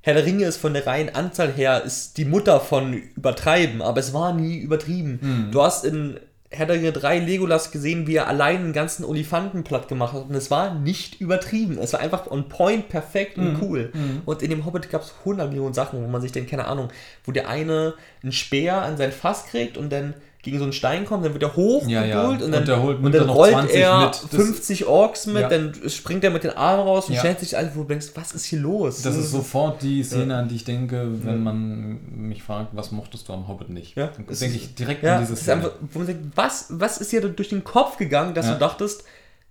Herr 0.00 0.14
der 0.14 0.24
Ringe 0.24 0.44
ist 0.44 0.58
von 0.58 0.72
der 0.72 0.86
reinen 0.86 1.14
Anzahl 1.14 1.52
her 1.52 1.82
ist 1.82 2.16
die 2.16 2.24
Mutter 2.24 2.60
von 2.60 2.94
übertreiben, 2.94 3.82
aber 3.82 3.98
es 3.98 4.14
war 4.14 4.32
nie 4.32 4.56
übertrieben. 4.58 5.18
Mhm. 5.20 5.50
Du 5.50 5.62
hast 5.62 5.84
in 5.84 6.20
Herr 6.48 6.66
der 6.66 6.76
Ringe 6.76 6.92
3 6.92 7.18
Legolas 7.18 7.72
gesehen, 7.72 8.06
wie 8.06 8.14
er 8.14 8.28
allein 8.28 8.58
einen 8.58 8.72
ganzen 8.72 9.04
Olifanten 9.04 9.64
platt 9.64 9.88
gemacht 9.88 10.12
hat. 10.12 10.28
Und 10.28 10.34
es 10.36 10.50
war 10.50 10.74
nicht 10.74 11.20
übertrieben. 11.20 11.78
Es 11.78 11.92
war 11.92 12.00
einfach 12.00 12.30
on 12.30 12.48
point, 12.48 12.88
perfekt 12.88 13.36
und 13.36 13.54
mhm. 13.54 13.62
cool. 13.62 13.90
Mhm. 13.92 14.22
Und 14.24 14.42
in 14.42 14.50
dem 14.50 14.64
Hobbit 14.64 14.90
gab 14.90 15.02
es 15.02 15.12
100 15.20 15.48
Millionen 15.48 15.74
Sachen, 15.74 16.00
wo 16.00 16.06
man 16.06 16.22
sich 16.22 16.30
denkt, 16.30 16.50
keine 16.50 16.66
Ahnung, 16.66 16.88
wo 17.24 17.32
der 17.32 17.48
eine 17.48 17.94
einen 18.22 18.30
Speer 18.30 18.82
an 18.82 18.96
sein 18.96 19.10
Fass 19.10 19.46
kriegt 19.46 19.76
und 19.76 19.90
dann 19.90 20.14
gegen 20.46 20.58
so 20.58 20.64
einen 20.64 20.72
Stein 20.72 21.04
kommt, 21.04 21.24
dann 21.24 21.32
wird 21.32 21.42
er 21.42 21.56
hochgeholt 21.56 21.90
ja, 21.90 22.04
ja. 22.04 22.28
und 22.28 22.40
dann, 22.40 22.80
und, 22.80 23.04
und 23.04 23.12
dann 23.12 23.28
rollt 23.28 23.70
er 23.70 24.06
mit. 24.06 24.14
50 24.14 24.86
Orks 24.86 25.26
mit, 25.26 25.42
ja. 25.42 25.48
dann 25.48 25.74
springt 25.88 26.22
er 26.22 26.30
mit 26.30 26.44
den 26.44 26.52
Armen 26.52 26.86
raus 26.86 27.08
und 27.08 27.16
stellt 27.16 27.40
sich 27.40 27.56
alles, 27.56 27.74
wo 27.74 27.82
du 27.82 27.88
denkst, 27.88 28.12
was 28.14 28.32
ist 28.32 28.44
hier 28.44 28.60
los? 28.60 29.02
Das 29.02 29.16
ist 29.16 29.32
sofort 29.32 29.82
die 29.82 30.04
Szene, 30.04 30.36
an 30.36 30.48
die 30.48 30.54
ich 30.54 30.64
denke, 30.64 31.08
wenn 31.24 31.42
man 31.42 31.98
mich 32.28 32.44
fragt, 32.44 32.76
was 32.76 32.92
mochtest 32.92 33.28
du 33.28 33.32
am 33.32 33.48
Hobbit 33.48 33.70
nicht? 33.70 33.96
Ja. 33.96 34.10
Dann 34.16 34.26
denke 34.26 34.56
ich 34.56 34.74
direkt 34.74 35.04
an 35.04 35.20
diese 35.20 35.34
Szene. 35.34 35.56
Einfach, 35.56 36.14
was, 36.36 36.66
was 36.70 36.98
ist 36.98 37.10
dir 37.10 37.20
durch 37.28 37.48
den 37.48 37.64
Kopf 37.64 37.96
gegangen, 37.96 38.34
dass 38.34 38.46
du 38.46 38.58
dachtest, 38.58 39.04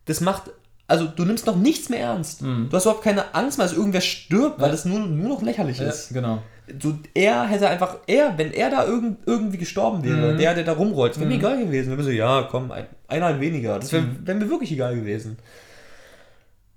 das 0.06 0.22
macht 0.22 0.44
also 0.88 1.08
du 1.08 1.26
nimmst 1.26 1.48
noch 1.48 1.56
nichts 1.56 1.90
mehr 1.90 2.00
ernst. 2.00 2.44
Mhm. 2.44 2.70
Du 2.70 2.78
hast 2.78 2.84
überhaupt 2.84 3.04
keine 3.04 3.34
Angst 3.34 3.58
mehr, 3.58 3.66
dass 3.66 3.76
irgendwer 3.76 4.02
stirbt, 4.02 4.62
weil 4.62 4.70
das 4.70 4.86
nur, 4.86 5.00
nur 5.00 5.30
noch 5.30 5.42
lächerlich 5.42 5.80
ja, 5.80 5.88
ist. 5.88 6.14
Genau 6.14 6.44
so, 6.82 6.98
er 7.14 7.48
hätte 7.48 7.70
einfach, 7.70 7.98
er, 8.08 8.38
wenn 8.38 8.52
er 8.52 8.70
da 8.70 8.86
irgend, 8.86 9.20
irgendwie 9.26 9.58
gestorben 9.58 10.04
wäre, 10.04 10.34
mhm. 10.34 10.38
der, 10.38 10.54
der 10.56 10.64
da 10.64 10.74
rumrollt, 10.74 11.16
wäre 11.16 11.26
mhm. 11.26 11.32
mir 11.32 11.38
egal 11.38 11.58
gewesen. 11.58 11.92
Wenn 11.92 11.98
wir 11.98 12.04
so, 12.04 12.12
ja, 12.12 12.48
komm, 12.50 12.72
ein, 12.72 12.88
einer 13.08 13.40
weniger. 13.40 13.80
Das 13.80 13.92
wäre 13.92 14.04
mhm. 14.04 14.26
wär 14.26 14.36
mir 14.36 14.50
wirklich 14.50 14.72
egal 14.72 14.96
gewesen. 14.96 15.38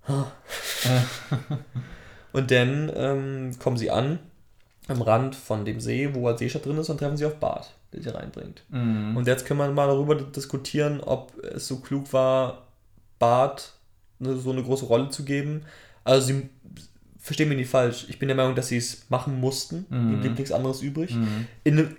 und 2.33 2.51
dann 2.51 2.91
ähm, 2.95 3.51
kommen 3.59 3.77
sie 3.77 3.91
an 3.91 4.19
am 4.89 5.03
Rand 5.03 5.37
von 5.37 5.67
dem 5.67 5.81
See, 5.81 6.15
wo 6.15 6.27
halt 6.27 6.39
Seestadt 6.39 6.65
drin 6.65 6.79
ist, 6.79 6.89
und 6.89 6.99
treffen 6.99 7.19
sie 7.19 7.27
auf 7.27 7.37
Bart, 7.37 7.75
der 7.93 8.03
sie 8.03 8.15
reinbringt. 8.15 8.65
Mhm. 8.71 9.17
Und 9.17 9.27
jetzt 9.27 9.45
können 9.45 9.61
wir 9.61 9.71
mal 9.71 9.87
darüber 9.87 10.15
diskutieren, 10.15 11.01
ob 11.01 11.33
es 11.45 11.69
so 11.69 11.81
klug 11.81 12.11
war, 12.13 12.67
Bart 13.19 13.75
ne, 14.19 14.37
so 14.37 14.51
eine 14.51 14.63
große 14.63 14.87
Rolle 14.87 15.11
zu 15.11 15.25
geben. 15.25 15.63
Also 16.05 16.29
sie 16.29 16.49
verstehe 17.29 17.47
mich 17.47 17.59
nicht 17.59 17.71
falsch, 17.71 18.07
ich 18.09 18.19
bin 18.19 18.29
der 18.29 18.37
Meinung, 18.37 18.55
dass 18.55 18.69
sie 18.69 18.79
es 18.79 19.09
machen 19.11 19.39
mussten. 19.39 19.87
Mhm. 19.91 19.97
Ihnen 19.97 20.21
blieb 20.21 20.39
nichts 20.39 20.51
anderes 20.51 20.81
übrig. 20.83 21.15
Mhm. 21.15 21.47
In, 21.63 21.97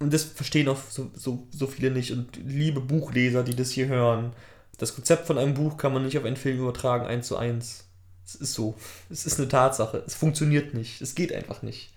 und 0.00 0.12
das 0.12 0.24
verstehen 0.24 0.68
auch 0.68 0.78
so, 0.90 1.10
so, 1.14 1.46
so 1.50 1.66
viele 1.66 1.90
nicht. 1.90 2.12
Und 2.12 2.36
liebe 2.44 2.80
Buchleser, 2.80 3.44
die 3.44 3.54
das 3.54 3.70
hier 3.70 3.86
hören, 3.86 4.32
das 4.78 4.94
Konzept 4.94 5.26
von 5.26 5.38
einem 5.38 5.54
Buch 5.54 5.76
kann 5.76 5.92
man 5.92 6.04
nicht 6.04 6.18
auf 6.18 6.24
einen 6.24 6.36
Film 6.36 6.58
übertragen, 6.58 7.06
eins 7.06 7.28
zu 7.28 7.36
eins. 7.36 7.84
Es 8.26 8.34
ist 8.34 8.54
so. 8.54 8.74
Es 9.08 9.26
ist 9.26 9.38
eine 9.38 9.48
Tatsache. 9.48 10.02
Es 10.06 10.14
funktioniert 10.14 10.74
nicht. 10.74 11.00
Es 11.00 11.14
geht 11.14 11.32
einfach 11.32 11.62
nicht. 11.62 11.92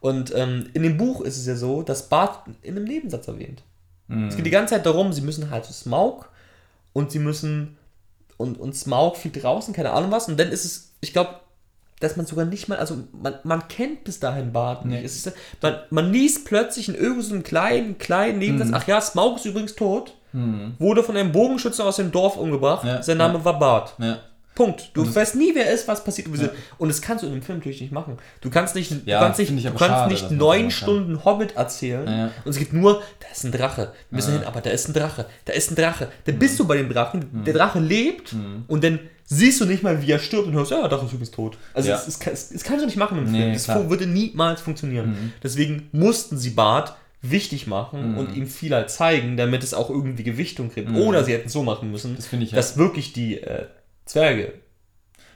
Und 0.00 0.34
ähm, 0.34 0.68
in 0.74 0.82
dem 0.82 0.96
Buch 0.96 1.20
ist 1.20 1.38
es 1.38 1.46
ja 1.46 1.54
so, 1.54 1.82
dass 1.82 2.08
Bart 2.08 2.48
in 2.62 2.76
einem 2.76 2.84
Nebensatz 2.84 3.28
erwähnt. 3.28 3.62
Mhm. 4.08 4.28
Es 4.28 4.36
geht 4.36 4.46
die 4.46 4.50
ganze 4.50 4.74
Zeit 4.74 4.84
darum, 4.84 5.12
sie 5.12 5.20
müssen 5.22 5.50
halt 5.50 5.64
zu 5.64 5.72
Smaug 5.72 6.28
und 6.92 7.12
sie 7.12 7.20
müssen 7.20 7.76
und, 8.36 8.58
und 8.58 8.74
Smaug 8.74 9.16
fliegt 9.16 9.42
draußen, 9.42 9.72
keine 9.72 9.92
Ahnung 9.92 10.10
was. 10.10 10.28
Und 10.28 10.38
dann 10.38 10.48
ist 10.48 10.64
es, 10.64 10.92
ich 11.00 11.12
glaube, 11.12 11.40
dass 12.00 12.16
man 12.16 12.26
sogar 12.26 12.44
nicht 12.44 12.68
mal, 12.68 12.78
also 12.78 12.98
man, 13.12 13.34
man 13.44 13.68
kennt 13.68 14.04
bis 14.04 14.20
dahin 14.20 14.52
Bart 14.52 14.84
nicht. 14.84 15.00
Nee. 15.00 15.04
Ist, 15.04 15.32
man, 15.62 15.76
man 15.90 16.12
liest 16.12 16.44
plötzlich 16.44 16.88
in 16.88 16.94
irgendeinem 16.94 17.42
kleinen, 17.42 17.98
kleinen 17.98 18.38
Nebensatz, 18.38 18.68
mhm. 18.68 18.74
ach 18.74 18.86
ja, 18.86 19.00
Smaug 19.00 19.36
ist 19.36 19.46
übrigens 19.46 19.74
tot. 19.74 20.14
wurde 20.78 21.02
von 21.02 21.16
einem 21.16 21.32
Bogenschützen 21.32 21.84
aus 21.84 21.96
dem 21.96 22.12
Dorf 22.12 22.36
umgebracht. 22.36 22.84
Ja, 22.84 23.02
Sein 23.02 23.16
Name 23.16 23.38
ja. 23.38 23.44
war 23.44 23.58
Bart. 23.58 23.94
Ja. 23.98 24.18
Punkt. 24.56 24.90
Du 24.94 25.14
weißt 25.14 25.34
nie, 25.36 25.54
wer 25.54 25.70
ist, 25.70 25.86
was 25.86 26.02
passiert. 26.02 26.28
Ja. 26.34 26.48
Und 26.78 26.88
das 26.88 27.02
kannst 27.02 27.22
du 27.22 27.26
in 27.26 27.34
einem 27.34 27.42
Film 27.42 27.58
natürlich 27.58 27.82
nicht 27.82 27.92
machen. 27.92 28.16
Du 28.40 28.48
kannst 28.48 28.74
nicht, 28.74 28.90
Ja, 29.04 29.18
du 29.18 29.24
kannst 29.26 29.38
nicht, 29.38 29.50
du 29.50 29.62
kannst 29.70 29.78
schade, 29.78 30.12
nicht 30.12 30.30
neun 30.30 30.70
Stunden 30.70 31.24
Hobbit 31.24 31.56
erzählen. 31.56 32.08
Ja. 32.08 32.24
Und 32.44 32.50
es 32.50 32.58
geht 32.58 32.72
nur, 32.72 33.02
da 33.20 33.26
ist 33.30 33.44
ein 33.44 33.52
Drache. 33.52 33.92
Wir 34.08 34.16
müssen 34.16 34.32
hin, 34.32 34.44
aber 34.44 34.62
da 34.62 34.70
ist 34.70 34.88
ein 34.88 34.94
Drache. 34.94 35.26
Da 35.44 35.52
ist 35.52 35.70
ein 35.70 35.76
Drache. 35.76 36.08
Dann 36.24 36.38
bist 36.38 36.58
du 36.58 36.66
bei 36.66 36.78
dem 36.78 36.88
Drachen. 36.88 37.26
Mhm. 37.30 37.44
Der 37.44 37.52
Drache 37.52 37.78
lebt 37.80 38.34
und 38.66 38.82
dann 38.82 38.98
siehst 39.26 39.60
du 39.60 39.64
nicht 39.66 39.82
mal, 39.82 40.00
wie 40.02 40.10
er 40.10 40.18
stirbt 40.18 40.46
und 40.48 40.54
hörst, 40.54 40.70
ja, 40.70 40.86
Drache 40.88 41.04
ist 41.06 41.12
übrigens 41.12 41.30
tot. 41.32 41.58
Also 41.74 41.90
Ja. 41.90 41.96
kann- 42.18 42.32
es, 42.32 42.50
es 42.50 42.64
kannst 42.64 42.82
du 42.82 42.86
nicht 42.86 42.96
machen 42.96 43.18
im 43.18 43.30
Nee, 43.30 43.38
Film. 43.40 43.52
Das 43.52 43.64
klar. 43.64 43.78
Mhm. 43.80 43.90
würde 43.90 44.06
niemals 44.06 44.60
funktionieren. 44.60 45.32
Deswegen 45.42 45.88
mussten 45.92 46.38
sie 46.38 46.50
Bart 46.50 46.94
wichtig 47.22 47.66
machen 47.66 48.12
Mhm. 48.12 48.18
und 48.18 48.36
ihm 48.36 48.46
viel 48.46 48.72
halt 48.74 48.90
zeigen, 48.90 49.36
damit 49.36 49.62
es 49.64 49.74
auch 49.74 49.90
irgendwie 49.90 50.22
Gewichtung 50.22 50.70
kriegt. 50.70 50.90
Oder 50.90 51.24
sie 51.24 51.32
hätten 51.32 51.46
es 51.48 51.52
so 51.52 51.62
machen 51.62 51.90
müssen, 51.90 52.14
Das 52.16 52.26
finde 52.26 52.44
ich 52.46 52.52
ja- 52.52 52.56
dass 52.56 52.76
wirklich 52.76 53.12
die 53.12 53.40
äh, 53.42 53.66
Zwerge 54.04 54.52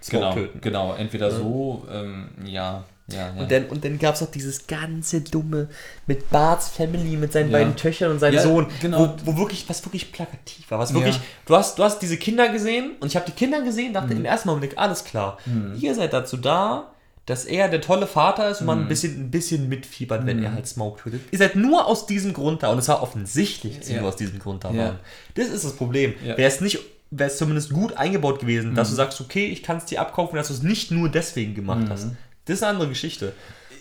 Genau, 0.09 0.32
töten. 0.35 0.61
genau. 0.61 0.94
Entweder 0.94 1.30
so, 1.30 1.87
ähm, 1.92 2.28
ja, 2.47 2.85
ja, 3.12 3.35
ja. 3.35 3.43
Und 3.43 3.50
dann, 3.50 3.64
und 3.67 3.85
dann 3.85 3.99
gab 3.99 4.14
es 4.14 4.21
noch 4.21 4.31
dieses 4.31 4.67
ganze 4.67 5.21
Dumme 5.21 5.69
mit 6.07 6.31
Barts 6.31 6.69
Family, 6.69 7.17
mit 7.17 7.33
seinen 7.33 7.50
Ja. 7.50 7.59
beiden 7.59 7.76
Töchtern 7.76 8.11
und 8.12 8.19
seinem 8.19 8.35
Ja, 8.35 8.43
Sohn, 8.43 8.67
genau. 8.81 9.14
wo, 9.25 9.33
wo 9.33 9.38
wirklich, 9.38 9.69
was 9.69 9.85
wirklich 9.85 10.12
plakativ 10.12 10.71
war. 10.71 10.79
Was 10.79 10.95
wirklich, 10.95 11.19
du, 11.47 11.57
hast, 11.57 11.79
du 11.79 11.85
hast 11.85 11.99
diese 12.00 12.17
Kinder 12.17 12.49
gesehen 12.50 12.93
und 13.00 13.09
ich 13.09 13.17
habe 13.17 13.26
die 13.26 13.33
Kinder 13.33 13.62
gesehen, 13.62 13.90
Mhm. 13.90 13.95
dachte 13.95 14.12
im 14.14 14.25
ersten 14.25 14.49
Moment, 14.49 14.76
alles 14.79 15.05
klar. 15.05 15.38
Ihr 15.79 15.95
seid 15.95 16.12
dazu 16.12 16.37
da, 16.37 16.93
dass 17.26 17.45
er 17.45 17.69
der 17.69 17.81
tolle 17.81 18.07
Vater 18.09 18.49
ist 18.50 18.61
und 18.61 18.64
Mhm. 18.64 18.67
man 18.67 18.79
ein 18.83 18.88
bisschen, 18.88 19.21
ein 19.26 19.31
bisschen 19.31 19.69
mitfiebert, 19.69 20.26
wenn 20.26 20.43
er 20.43 20.52
halt 20.55 20.67
Smaug 20.67 20.99
tötet. 20.99 21.21
Ihr 21.31 21.38
seid 21.38 21.55
nur 21.55 21.87
aus 21.87 22.07
diesem 22.07 22.33
Grund 22.33 22.62
da 22.62 22.71
und 22.71 22.79
es 22.79 22.88
war 22.88 23.02
offensichtlich, 23.02 23.76
dass 23.79 23.87
sie 23.87 23.95
Ja. 23.95 24.00
nur 24.00 24.09
aus 24.09 24.17
diesem 24.17 24.38
Grund 24.40 24.64
da 24.64 24.71
Ja. 24.73 24.85
waren. 24.85 24.99
Das 25.35 25.49
ist 25.49 25.64
das 25.64 25.75
Problem. 25.75 26.14
Ja. 26.25 26.37
Wäre 26.37 26.49
es 26.49 26.61
nicht 26.61 26.79
wäre 27.12 27.29
es 27.29 27.38
zumindest 27.38 27.71
gut 27.73 27.95
eingebaut 27.97 28.38
gewesen, 28.38 28.71
Mhm. 28.71 28.75
dass 28.76 28.88
du 28.90 28.95
sagst, 28.95 29.21
okay, 29.21 29.47
ich 29.47 29.64
kann 29.64 29.79
es 29.79 29.85
dir 29.85 30.00
abkaufen, 30.00 30.37
dass 30.37 30.47
du 30.47 30.55
es 30.55 30.62
nicht 30.62 30.93
nur 30.93 31.09
deswegen 31.09 31.57
gemacht 31.57 31.81
Mhm. 31.81 31.88
hast. 31.90 32.07
Das 32.50 32.59
ist 32.59 32.62
eine 32.64 32.73
andere 32.73 32.88
Geschichte. 32.88 33.33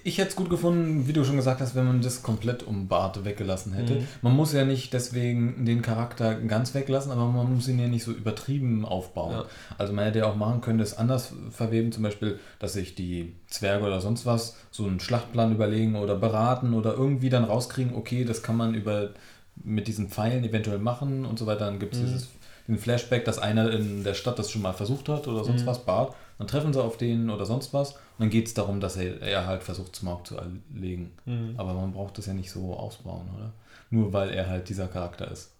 Ich 0.03 0.19
hätte 0.19 0.29
es 0.29 0.35
gut 0.35 0.49
gefunden, 0.49 1.07
wie 1.07 1.13
du 1.13 1.25
schon 1.25 1.35
gesagt 1.35 1.59
hast, 1.59 1.75
wenn 1.75 1.85
man 1.85 2.01
das 2.01 2.21
komplett 2.21 2.63
um 2.63 2.88
Bart 2.88 3.25
weggelassen 3.25 3.73
hätte. 3.73 4.03
Man 4.21 4.35
muss 4.35 4.53
ja 4.53 4.63
nicht 4.63 4.93
deswegen 4.93 5.65
den 5.65 5.81
Charakter 5.81 6.35
ganz 6.35 6.73
weglassen, 6.73 7.11
aber 7.11 7.25
man 7.25 7.53
muss 7.53 7.67
ihn 7.67 7.79
ja 7.79 7.88
nicht 7.88 8.03
so 8.03 8.11
übertrieben 8.11 8.85
aufbauen. 8.85 9.33
Ja. 9.33 9.45
Also 9.77 9.91
man 9.91 10.05
hätte 10.05 10.19
ja 10.19 10.25
auch 10.29 10.35
machen 10.35 10.61
können, 10.61 10.77
das 10.77 10.97
anders 10.97 11.33
verweben, 11.49 11.91
zum 11.91 12.03
Beispiel, 12.03 12.39
dass 12.59 12.73
sich 12.73 12.93
die 12.95 13.33
Zwerge 13.47 13.85
oder 13.85 13.99
sonst 13.99 14.25
was 14.25 14.55
so 14.71 14.85
einen 14.85 14.99
Schlachtplan 14.99 15.51
überlegen 15.51 15.95
oder 15.95 16.15
beraten 16.15 16.73
oder 16.73 16.93
irgendwie 16.93 17.29
dann 17.29 17.43
rauskriegen, 17.43 17.95
okay, 17.95 18.23
das 18.23 18.43
kann 18.43 18.55
man 18.55 18.75
über 18.75 19.09
mit 19.61 19.88
diesen 19.88 20.09
Pfeilen 20.09 20.45
eventuell 20.45 20.79
machen 20.79 21.25
und 21.25 21.39
so 21.39 21.45
weiter. 21.45 21.65
Dann 21.65 21.79
gibt 21.79 21.95
es 21.95 22.01
dieses 22.01 22.27
den 22.69 22.77
Flashback, 22.77 23.25
dass 23.25 23.39
einer 23.39 23.71
in 23.71 24.03
der 24.03 24.13
Stadt 24.13 24.38
das 24.38 24.51
schon 24.51 24.61
mal 24.61 24.73
versucht 24.73 25.09
hat 25.09 25.27
oder 25.27 25.43
sonst 25.43 25.65
was, 25.65 25.79
Bart. 25.85 26.13
Dann 26.38 26.47
treffen 26.47 26.71
sie 26.71 26.81
auf 26.81 26.97
den 26.97 27.29
oder 27.31 27.45
sonst 27.45 27.73
was. 27.73 27.95
Dann 28.19 28.29
geht 28.29 28.47
es 28.47 28.53
darum, 28.53 28.79
dass 28.81 28.97
er, 28.97 29.21
er 29.21 29.47
halt 29.47 29.63
versucht, 29.63 29.95
Smaug 29.95 30.27
zu 30.27 30.38
erlegen. 30.38 31.11
Aber 31.57 31.73
man 31.73 31.93
braucht 31.93 32.17
das 32.17 32.25
ja 32.25 32.33
nicht 32.33 32.51
so 32.51 32.73
ausbauen, 32.73 33.27
oder? 33.35 33.53
Nur 33.89 34.13
weil 34.13 34.29
er 34.29 34.47
halt 34.47 34.69
dieser 34.69 34.88
Charakter 34.88 35.31
ist. 35.31 35.51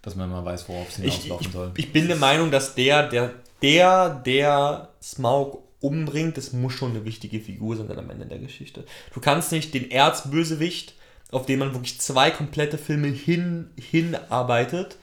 Dass 0.00 0.16
man 0.16 0.30
mal 0.30 0.44
weiß, 0.44 0.68
worauf 0.68 0.88
es 0.88 0.98
Ich, 0.98 1.14
hinauslaufen 1.14 1.46
ich, 1.46 1.52
soll. 1.52 1.72
ich 1.76 1.92
bin 1.92 2.06
der 2.06 2.16
Meinung, 2.16 2.50
dass 2.50 2.74
der, 2.74 3.08
der, 3.08 3.34
der, 3.60 4.08
der 4.14 4.88
Smaug 5.02 5.58
umbringt, 5.80 6.36
das 6.36 6.52
muss 6.52 6.72
schon 6.72 6.92
eine 6.92 7.04
wichtige 7.04 7.40
Figur 7.40 7.76
sein 7.76 7.88
dann 7.88 7.98
am 7.98 8.10
Ende 8.10 8.26
der 8.26 8.38
Geschichte. 8.38 8.84
Du 9.12 9.20
kannst 9.20 9.52
nicht 9.52 9.74
den 9.74 9.90
Erzbösewicht, 9.90 10.94
auf 11.32 11.46
den 11.46 11.58
man 11.58 11.72
wirklich 11.74 12.00
zwei 12.00 12.30
komplette 12.30 12.78
Filme 12.78 13.08
hin, 13.08 13.70
hinarbeitet, 13.76 14.96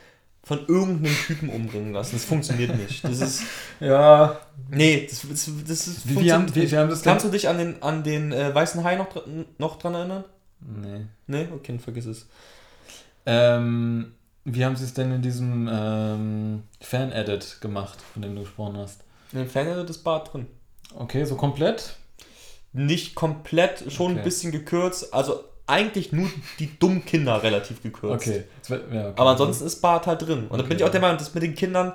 von 0.48 0.66
irgendeinem 0.68 1.16
Typen 1.27 1.50
umbringen 1.50 1.94
lassen. 1.94 2.16
Das 2.16 2.25
funktioniert 2.25 2.75
nicht. 2.77 3.04
Das 3.04 3.20
ist. 3.20 3.42
ja, 3.80 4.39
Nee, 4.70 5.08
das, 5.10 5.22
das, 5.30 5.50
das 5.68 5.88
ist. 5.88 6.10
Wie- 6.10 6.20
wie 6.22 6.32
haben- 6.32 6.46
nicht. 6.46 6.72
wie 6.72 6.77
haben 6.77 6.89
das 6.89 7.01
Kannst 7.04 7.25
du 7.25 7.30
dich 7.30 7.48
an 7.50 7.58
den, 7.58 7.82
an 7.84 8.04
den 8.04 8.32
äh, 8.32 8.54
weißen 8.56 8.84
Hai 8.84 8.96
noch, 8.96 9.08
noch 9.58 9.77
dran 9.77 9.94
erinnern? 9.96 10.24
nee. 10.62 11.06
Nee? 11.27 11.48
Okay, 11.54 11.77
vergiss 11.80 12.06
es. 12.06 12.27
Ähm, 13.25 14.13
wie 14.46 14.63
haben 14.63 14.75
sie 14.75 14.86
es 14.86 14.94
denn 14.94 15.12
in 15.12 15.22
diesem 15.22 15.70
ähm, 15.72 16.63
Fan-Edit 16.82 17.60
gemacht, 17.62 18.00
von 18.13 18.22
dem 18.22 18.36
du 18.36 18.42
gesprochen 18.42 18.77
hast? 18.77 19.01
In 19.34 19.39
dem 19.39 19.50
Fan 19.50 19.86
das 19.86 19.98
Bart 19.98 20.34
drin. 20.34 20.48
Okay, 20.96 21.25
so 21.25 21.36
komplett? 21.36 21.96
nicht 22.74 23.16
komplett, 23.16 23.92
schon 23.92 24.12
Okay. 24.12 24.20
ein 24.20 24.24
bisschen 24.24 24.51
gekürzt. 24.51 25.13
Also 25.13 25.44
eigentlich 25.67 26.12
nur 26.13 26.29
die 26.59 26.77
dummen 26.79 27.05
Kinder 27.05 27.43
relativ 27.43 27.83
gekürzt. 27.83 28.27
Okay. 28.27 28.43
Ja, 28.69 28.75
okay. 29.09 29.13
Aber 29.17 29.31
ansonsten 29.31 29.65
ist 29.65 29.81
Bart 29.81 30.07
halt 30.07 30.21
drin. 30.21 30.47
Und 30.47 30.51
da 30.51 30.55
Okay. 30.59 30.69
bin 30.69 30.77
ich 30.77 30.83
auch 30.83 30.89
der 30.89 31.01
Meinung, 31.01 31.17
dass 31.17 31.33
mit 31.33 31.43
den 31.43 31.55
Kindern 31.55 31.93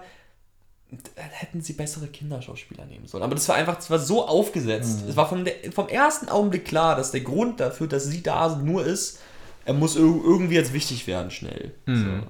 hätten 1.17 1.63
sie 1.63 1.73
bessere 1.73 2.07
Kinderschauspieler 2.07 2.85
nehmen 2.85 3.07
sollen. 3.07 3.23
Aber 3.25 3.35
das 3.35 3.49
war 3.49 3.57
einfach, 3.57 3.77
das 3.77 3.89
war 3.91 3.99
so 3.99 4.29
aufgesetzt. 4.29 5.05
Mhm. 5.05 5.09
Es 5.09 5.17
war 5.17 5.27
vom, 5.27 5.45
vom 5.75 5.89
ersten 5.89 6.29
Augenblick 6.29 6.67
klar, 6.67 6.97
dass 6.97 7.11
der 7.13 7.23
Grund 7.23 7.61
dafür, 7.61 7.87
dass 7.87 8.05
sie 8.05 8.23
da 8.23 8.51
sind, 8.51 8.65
nur 8.65 8.85
ist, 8.85 9.21
er 9.65 9.73
muss 9.73 9.97
ir- 9.97 10.01
irgendwie 10.23 10.55
jetzt 10.57 10.75
wichtig 10.75 11.07
werden, 11.07 11.31
schnell. 11.31 11.73
Mhm. 11.87 12.21
So. 12.21 12.27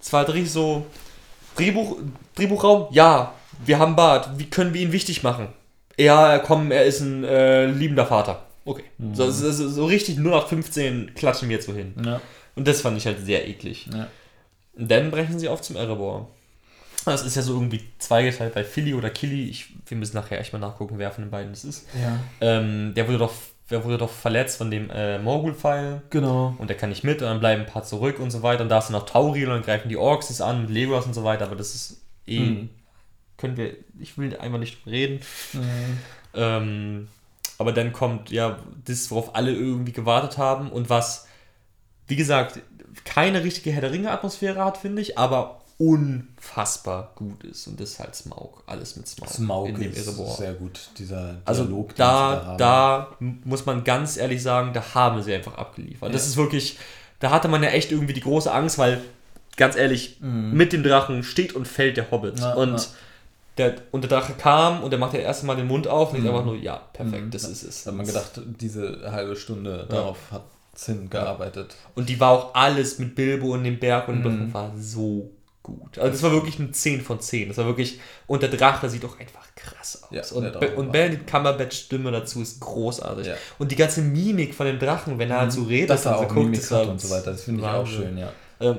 Es 0.00 0.12
war 0.12 0.20
halt 0.20 0.34
richtig 0.34 0.52
so, 0.52 0.86
Drehbuch, 1.56 1.96
Drehbuchraum, 2.36 2.86
ja, 2.92 3.32
wir 3.64 3.78
haben 3.80 3.96
Bart, 3.96 4.38
wie 4.38 4.48
können 4.48 4.72
wir 4.72 4.82
ihn 4.82 4.92
wichtig 4.92 5.24
machen? 5.24 5.48
Ja, 5.98 6.38
komm, 6.38 6.70
er 6.70 6.84
ist 6.84 7.00
ein 7.00 7.24
äh, 7.24 7.66
liebender 7.66 8.06
Vater. 8.06 8.45
Okay. 8.66 8.84
So, 9.14 9.30
so, 9.30 9.50
so, 9.52 9.68
so 9.70 9.86
richtig 9.86 10.18
0 10.18 10.30
nach 10.30 10.48
15 10.48 11.14
klatschen 11.14 11.48
wir 11.48 11.56
jetzt 11.56 11.66
so 11.66 11.72
hin. 11.72 11.94
Ja, 12.04 12.20
Und 12.56 12.68
das 12.68 12.82
fand 12.82 12.98
ich 12.98 13.06
halt 13.06 13.24
sehr 13.24 13.48
eklig. 13.48 13.88
ja. 13.92 14.08
Und 14.74 14.90
dann 14.90 15.10
brechen 15.10 15.38
sie 15.38 15.48
auf 15.48 15.62
zum 15.62 15.76
Erebor. 15.76 16.28
Das 17.06 17.24
ist 17.24 17.34
ja 17.36 17.40
so 17.42 17.54
irgendwie 17.54 17.80
zweigeteilt 17.98 18.52
bei 18.52 18.64
Philly 18.64 18.92
oder 18.92 19.08
Killy. 19.08 19.48
Ich, 19.48 19.68
wir 19.86 19.96
müssen 19.96 20.16
nachher 20.16 20.38
echt 20.40 20.52
mal 20.52 20.58
nachgucken, 20.58 20.98
wer 20.98 21.10
von 21.12 21.24
den 21.24 21.30
beiden 21.30 21.52
das 21.52 21.64
ist. 21.64 21.86
ja. 21.98 22.18
Ähm, 22.42 22.92
der, 22.94 23.06
wurde 23.06 23.18
doch, 23.18 23.32
der 23.70 23.84
wurde 23.84 23.96
doch 23.96 24.10
verletzt 24.10 24.58
von 24.58 24.70
dem 24.70 24.90
äh, 24.90 25.18
Morgul-Pfeil. 25.20 26.02
Genau. 26.10 26.54
Und 26.58 26.68
der 26.68 26.76
kann 26.76 26.90
nicht 26.90 27.04
mit 27.04 27.22
und 27.22 27.28
dann 27.28 27.38
bleiben 27.40 27.62
ein 27.62 27.66
paar 27.68 27.84
zurück 27.84 28.18
und 28.18 28.30
so 28.32 28.42
weiter. 28.42 28.64
Und 28.64 28.68
da 28.68 28.78
ist 28.78 28.86
dann 28.88 28.92
noch 28.94 29.06
Tauriel 29.06 29.46
und 29.48 29.54
dann 29.54 29.62
greifen 29.62 29.88
die 29.88 29.96
Orks 29.96 30.28
das 30.28 30.40
an 30.42 30.62
mit 30.62 30.70
Legolas 30.70 31.06
und 31.06 31.14
so 31.14 31.22
weiter. 31.24 31.44
Aber 31.46 31.56
das 31.56 31.74
ist 31.74 32.02
eh. 32.26 32.40
Mhm. 32.40 32.70
Können 33.38 33.56
wir. 33.56 33.76
Ich 34.00 34.18
will 34.18 34.36
einfach 34.36 34.58
nicht 34.58 34.84
reden. 34.86 35.20
Mhm. 35.52 35.98
Ähm, 36.34 37.08
aber 37.58 37.72
dann 37.72 37.92
kommt 37.92 38.30
ja 38.30 38.58
das, 38.84 39.10
worauf 39.10 39.34
alle 39.34 39.52
irgendwie 39.52 39.92
gewartet 39.92 40.38
haben 40.38 40.70
und 40.70 40.90
was, 40.90 41.26
wie 42.06 42.16
gesagt, 42.16 42.60
keine 43.04 43.42
richtige 43.44 43.70
Herr 43.72 43.80
der 43.82 43.92
Ringe-Atmosphäre 43.92 44.64
hat, 44.64 44.78
finde 44.78 45.02
ich, 45.02 45.18
aber 45.18 45.60
unfassbar 45.78 47.12
gut 47.16 47.44
ist. 47.44 47.66
Und 47.66 47.80
das 47.80 47.90
ist 47.90 48.00
halt 48.00 48.14
Smaug. 48.14 48.62
Alles 48.66 48.96
mit 48.96 49.06
Smaug. 49.08 49.28
Smaug 49.28 49.68
in 49.68 49.74
dem 49.80 49.92
ist 49.92 50.06
Erebor. 50.06 50.34
sehr 50.36 50.54
gut, 50.54 50.80
dieser 50.98 51.36
Also 51.44 51.64
Dialog, 51.64 51.90
sie 51.90 51.96
da, 51.98 52.42
haben. 52.46 52.58
da 52.58 53.16
muss 53.20 53.66
man 53.66 53.84
ganz 53.84 54.16
ehrlich 54.16 54.42
sagen, 54.42 54.72
da 54.72 54.94
haben 54.94 55.22
sie 55.22 55.34
einfach 55.34 55.54
abgeliefert. 55.56 56.14
Das 56.14 56.22
Ja. 56.24 56.28
ist 56.30 56.36
wirklich, 56.36 56.78
da 57.20 57.30
hatte 57.30 57.48
man 57.48 57.62
ja 57.62 57.70
echt 57.70 57.92
irgendwie 57.92 58.14
die 58.14 58.20
große 58.20 58.52
Angst, 58.52 58.78
weil, 58.78 59.00
ganz 59.56 59.76
ehrlich, 59.76 60.18
mit 60.20 60.72
dem 60.72 60.82
Drachen 60.82 61.22
steht 61.22 61.54
und 61.54 61.66
fällt 61.68 61.96
der 61.96 62.10
Hobbit. 62.10 62.36
Mhm. 62.36 62.42
Ja, 62.42 62.54
und, 62.54 62.78
ja. 62.78 62.86
Der, 63.58 63.74
und 63.90 64.02
der 64.02 64.10
Drache 64.10 64.34
kam 64.34 64.82
und 64.82 64.90
der 64.90 64.98
macht 64.98 65.14
ja 65.14 65.20
erst 65.20 65.44
mal 65.44 65.56
den 65.56 65.66
Mund 65.66 65.88
auf 65.88 66.12
und 66.12 66.22
ich 66.22 66.28
einfach 66.28 66.44
nur, 66.44 66.56
ja, 66.56 66.76
perfekt, 66.92 67.34
das 67.34 67.44
ist 67.44 67.62
es. 67.62 67.84
Da 67.84 67.90
hat 67.90 67.96
man 67.96 68.06
gedacht, 68.06 68.40
diese 68.60 69.10
halbe 69.10 69.34
Stunde 69.34 69.86
darauf 69.88 70.18
hat 70.30 70.44
Zinn 70.74 71.08
gearbeitet. 71.08 71.74
Und 71.94 72.08
die 72.08 72.20
war 72.20 72.30
auch 72.32 72.54
alles 72.54 72.98
mit 72.98 73.14
Bilbo 73.14 73.54
und 73.54 73.64
dem 73.64 73.78
Berg 73.78 74.08
und 74.08 74.18
Mhm. 74.18 74.22
Drachen 74.22 74.54
war 74.54 74.72
so 74.76 75.30
gut. 75.62 75.98
Also 75.98 76.12
das 76.12 76.22
war 76.22 76.32
wirklich 76.32 76.58
ein 76.58 76.72
10 76.72 77.00
von 77.00 77.18
10. 77.18 77.48
Das 77.48 77.56
war 77.56 77.66
wirklich, 77.66 77.98
und 78.26 78.42
der 78.42 78.50
Drache 78.50 78.88
sieht 78.88 79.04
auch 79.04 79.18
einfach 79.18 79.46
krass 79.56 80.02
aus. 80.02 80.10
Ja, 80.10 80.36
und, 80.36 80.52
Drache 80.52 80.76
und 80.76 80.92
Benedict 80.92 81.26
Cumberbatch 81.26 81.76
Stimme 81.76 82.12
dazu 82.12 82.42
ist 82.42 82.60
großartig. 82.60 83.26
Ja. 83.26 83.34
Und 83.58 83.72
die 83.72 83.76
ganze 83.76 84.02
Mimik 84.02 84.54
von 84.54 84.66
dem 84.66 84.78
Drachen, 84.78 85.18
wenn 85.18 85.30
er 85.30 85.40
halt 85.40 85.52
so 85.52 85.62
redet 85.64 85.90
Dass 85.90 86.06
er 86.06 86.18
und 86.18 86.26
auch 86.26 86.34
guckt, 86.34 86.56
das 86.56 86.70
und 86.70 87.00
so 87.00 87.10
weiter, 87.10 87.32
das 87.32 87.42
finde 87.44 87.62
ich 87.62 87.66
auch 87.66 87.86
schön, 87.86 88.16
ja. 88.18 88.30
Ähm, 88.60 88.78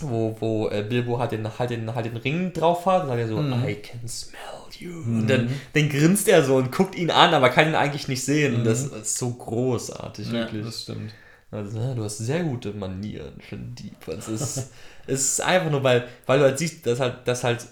wo 0.00 0.36
wo 0.40 0.68
äh, 0.68 0.82
Bilbo 0.82 1.18
halt 1.18 1.32
den, 1.32 1.46
halt, 1.58 1.70
den, 1.70 1.94
halt 1.94 2.06
den 2.06 2.16
Ring 2.16 2.52
drauf 2.52 2.86
hat, 2.86 3.06
sagt 3.06 3.18
er 3.18 3.28
so, 3.28 3.36
Mhm. 3.38 3.64
I 3.68 3.74
can 3.76 4.08
smell 4.08 4.38
you. 4.78 4.92
Und 5.02 5.26
dann, 5.28 5.50
dann 5.74 5.88
grinst 5.88 6.26
er 6.28 6.42
so 6.44 6.56
und 6.56 6.72
guckt 6.72 6.94
ihn 6.94 7.10
an, 7.10 7.34
aber 7.34 7.50
kann 7.50 7.68
ihn 7.68 7.74
eigentlich 7.74 8.08
nicht 8.08 8.24
sehen. 8.24 8.54
Und 8.54 8.64
das 8.64 8.84
ist 8.84 9.18
so 9.18 9.30
großartig, 9.30 10.28
Mhm. 10.28 10.34
ja 10.34 10.40
wirklich. 10.42 10.64
das 10.66 10.82
stimmt. 10.82 11.12
Also, 11.50 11.78
ja, 11.80 11.94
du 11.94 12.04
hast 12.04 12.18
sehr 12.18 12.44
gute 12.44 12.72
Manieren, 12.72 13.32
schon 13.48 13.74
deep. 13.74 14.06
Es 14.08 14.28
ist, 14.28 14.70
es 15.06 15.20
ist 15.32 15.40
einfach 15.42 15.70
nur, 15.70 15.82
weil, 15.82 16.06
weil 16.26 16.38
du 16.38 16.44
halt 16.44 16.58
siehst, 16.58 16.86
dass 16.86 17.00
halt, 17.00 17.26
dass 17.26 17.42
halt 17.44 17.66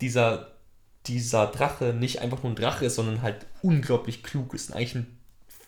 dieser, 0.00 0.52
dieser 1.06 1.46
Drache 1.46 1.94
nicht 1.94 2.20
einfach 2.20 2.42
nur 2.42 2.52
ein 2.52 2.56
Drache 2.56 2.86
ist, 2.86 2.94
sondern 2.96 3.22
halt 3.22 3.46
unglaublich 3.62 4.22
klug 4.22 4.54
ist. 4.54 4.72
Eigentlich 4.74 4.94
ein 4.96 5.06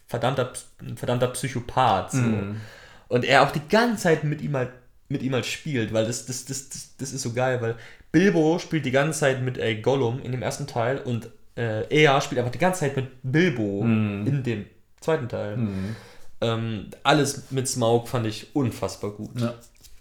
verdammter, 0.07 0.53
ein 0.81 0.97
verdammter 0.97 1.29
Psychopath. 1.29 2.13
So. 2.13 2.19
Mhm. 2.19 2.61
Und 3.09 3.25
er 3.25 3.43
auch 3.43 3.51
die 3.51 3.67
ganze 3.69 4.05
Zeit 4.05 4.25
mit 4.25 4.41
ihm 4.41 4.57
halt, 4.57 4.71
mit 5.13 5.23
ihm 5.23 5.35
halt 5.35 5.47
spielt, 5.47 5.93
weil 5.93 6.07
das, 6.07 6.27
das, 6.27 6.45
das, 6.45 6.69
das, 6.71 6.97
das 6.97 7.13
ist 7.13 7.23
so 7.23 7.33
geil, 7.33 7.61
weil 7.63 7.77
Bilbo 8.11 8.59
spielt 8.59 8.85
die 8.85 8.91
ganze 8.91 9.21
Zeit 9.21 9.43
mit 9.43 9.59
äh, 9.59 9.77
Gollum 9.77 10.21
in 10.23 10.33
dem 10.33 10.43
ersten 10.43 10.67
Teil 10.67 10.99
und 10.99 11.29
äh, 11.57 11.87
er 11.89 12.21
spielt 12.21 12.39
einfach 12.39 12.53
die 12.53 12.59
ganze 12.59 12.81
Zeit 12.81 12.97
mit 12.97 13.07
Bilbo 13.23 13.83
Mhm. 13.85 14.27
in 14.27 14.43
dem 14.43 14.67
zweiten 15.01 15.29
Teil. 15.29 15.57
Mhm. 15.59 15.97
Ähm, 16.41 16.87
alles 17.05 17.51
mit 17.51 17.69
Smaug 17.69 18.09
fand 18.09 18.27
ich 18.27 18.55
unfassbar 18.57 19.11
gut. 19.11 19.41
Ja. 19.41 19.55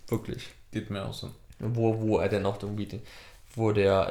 Wirklich. 0.07 0.47
Geht 0.71 0.89
mir 0.89 1.05
auch 1.05 1.13
so. 1.13 1.29
Wo, 1.59 1.99
wo 2.01 2.17
er 2.17 2.29
dann 2.29 2.45
auch 2.45 2.61
irgendwie, 2.61 2.87
wo 3.55 3.71
der 3.71 4.09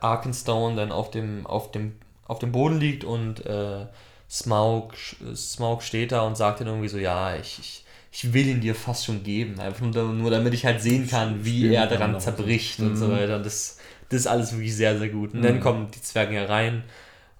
äh, 0.00 0.04
Arkenstone 0.04 0.76
dann 0.76 0.92
auf 0.92 1.10
dem, 1.10 1.46
auf 1.46 1.72
dem, 1.72 1.96
auf 2.28 2.38
dem 2.38 2.52
Boden 2.52 2.78
liegt 2.78 3.02
und 3.04 3.44
äh, 3.46 3.86
Smaug, 4.30 4.94
Smaug 5.34 5.82
steht 5.82 6.12
da 6.12 6.22
und 6.22 6.36
sagt 6.36 6.60
dann 6.60 6.68
irgendwie 6.68 6.88
so, 6.88 6.98
ja, 6.98 7.34
ich, 7.36 7.58
ich, 7.58 7.84
ich 8.12 8.32
will 8.32 8.46
ihn 8.46 8.60
dir 8.60 8.74
fast 8.74 9.06
schon 9.06 9.22
geben. 9.22 9.58
Einfach 9.58 9.86
nur, 9.86 10.12
nur 10.12 10.30
damit 10.30 10.52
ich 10.52 10.66
halt 10.66 10.82
sehen 10.82 11.08
kann, 11.08 11.44
wie 11.44 11.60
Spielen 11.60 11.72
er 11.72 11.86
daran 11.86 12.20
zerbricht 12.20 12.78
und 12.80 12.90
mhm. 12.90 12.96
so 12.96 13.10
weiter. 13.10 13.36
Und 13.36 13.46
das, 13.46 13.78
das 14.10 14.20
ist 14.20 14.26
alles 14.26 14.52
wirklich 14.52 14.76
sehr, 14.76 14.98
sehr 14.98 15.08
gut. 15.08 15.32
Und 15.32 15.40
mhm. 15.40 15.44
dann 15.44 15.60
kommen 15.60 15.88
die 15.94 16.02
Zwerge 16.02 16.34
herein 16.34 16.84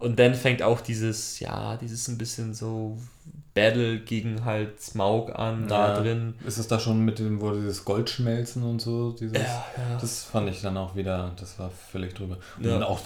und 0.03 0.19
dann 0.19 0.35
fängt 0.35 0.63
auch 0.63 0.81
dieses, 0.81 1.39
ja, 1.39 1.77
dieses 1.77 2.09
ein 2.09 2.19
bisschen 2.19 2.55
so 2.55 2.99
Battle 3.55 4.01
gegen 4.01 4.45
halt 4.45 4.81
Smaug 4.81 5.31
an, 5.31 5.63
ja. 5.63 5.95
da 5.95 6.01
drin. 6.01 6.35
Ist 6.45 6.59
es 6.59 6.67
da 6.67 6.81
schon 6.81 7.05
mit 7.05 7.21
dem, 7.21 7.41
wo 7.41 7.53
dieses 7.53 7.85
Gold 7.85 8.11
schmelzen 8.11 8.65
und 8.65 8.81
so? 8.81 9.13
Dieses, 9.13 9.37
ja, 9.37 9.65
ja. 9.77 9.99
Das 10.01 10.25
fand 10.25 10.51
ich 10.51 10.61
dann 10.61 10.77
auch 10.77 10.97
wieder, 10.97 11.33
das 11.39 11.57
war 11.61 11.71
völlig 11.71 12.15
drüber. 12.15 12.39
Und 12.59 12.65
ja. 12.65 12.73
dann 12.73 12.83
auch 12.83 13.01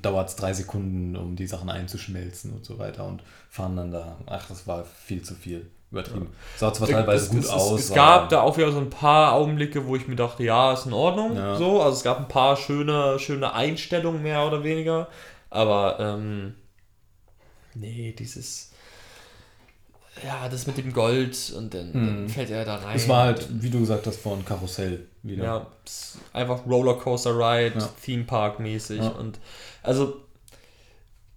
dauert 0.00 0.30
es 0.30 0.36
drei 0.36 0.54
Sekunden, 0.54 1.14
um 1.14 1.36
die 1.36 1.46
Sachen 1.46 1.68
einzuschmelzen 1.68 2.52
und 2.52 2.64
so 2.64 2.78
weiter 2.78 3.04
und 3.04 3.22
fahren 3.50 3.76
dann 3.76 3.90
da. 3.90 4.16
Ach, 4.24 4.46
das 4.48 4.66
war 4.66 4.84
viel 4.84 5.22
zu 5.22 5.34
viel. 5.34 5.66
Übertrieben. 5.90 6.26
Ja. 6.26 6.58
Sah 6.58 6.72
zwar 6.72 6.88
teilweise 6.88 7.24
es, 7.24 7.30
gut 7.30 7.40
es, 7.40 7.48
aus. 7.48 7.80
Es 7.80 7.92
gab 7.92 8.28
da 8.28 8.42
auch 8.42 8.56
wieder 8.56 8.70
so 8.70 8.78
ein 8.78 8.90
paar 8.90 9.32
Augenblicke, 9.32 9.86
wo 9.86 9.96
ich 9.96 10.06
mir 10.06 10.16
dachte, 10.16 10.44
ja, 10.44 10.72
ist 10.72 10.86
in 10.86 10.92
Ordnung. 10.92 11.36
Ja. 11.36 11.56
So, 11.56 11.82
also 11.82 11.96
es 11.96 12.04
gab 12.04 12.18
ein 12.18 12.28
paar 12.28 12.56
schöne, 12.56 13.18
schöne 13.18 13.52
Einstellungen 13.52 14.22
mehr 14.22 14.46
oder 14.46 14.62
weniger. 14.62 15.08
Aber 15.50 15.98
ähm, 15.98 16.54
nee, 17.74 18.14
dieses 18.16 18.70
ja, 20.24 20.48
das 20.48 20.66
mit 20.66 20.76
dem 20.76 20.92
Gold 20.92 21.52
und 21.56 21.72
dann, 21.72 21.92
hm. 21.92 22.06
dann, 22.06 22.28
fällt 22.28 22.50
er 22.50 22.64
da 22.64 22.76
rein. 22.76 22.96
Es 22.96 23.08
war 23.08 23.24
halt, 23.24 23.46
wie 23.50 23.70
du 23.70 23.80
gesagt 23.80 24.06
hast, 24.06 24.20
vorhin 24.20 24.44
Karussell 24.44 25.06
wieder. 25.22 25.44
Ja, 25.44 25.66
einfach 26.32 26.66
Rollercoaster 26.66 27.36
Ride, 27.36 27.78
ja. 27.78 27.88
Theme 28.04 28.24
Park 28.24 28.60
mäßig. 28.60 28.98
Ja. 28.98 29.08
Und 29.08 29.38
also, 29.82 30.20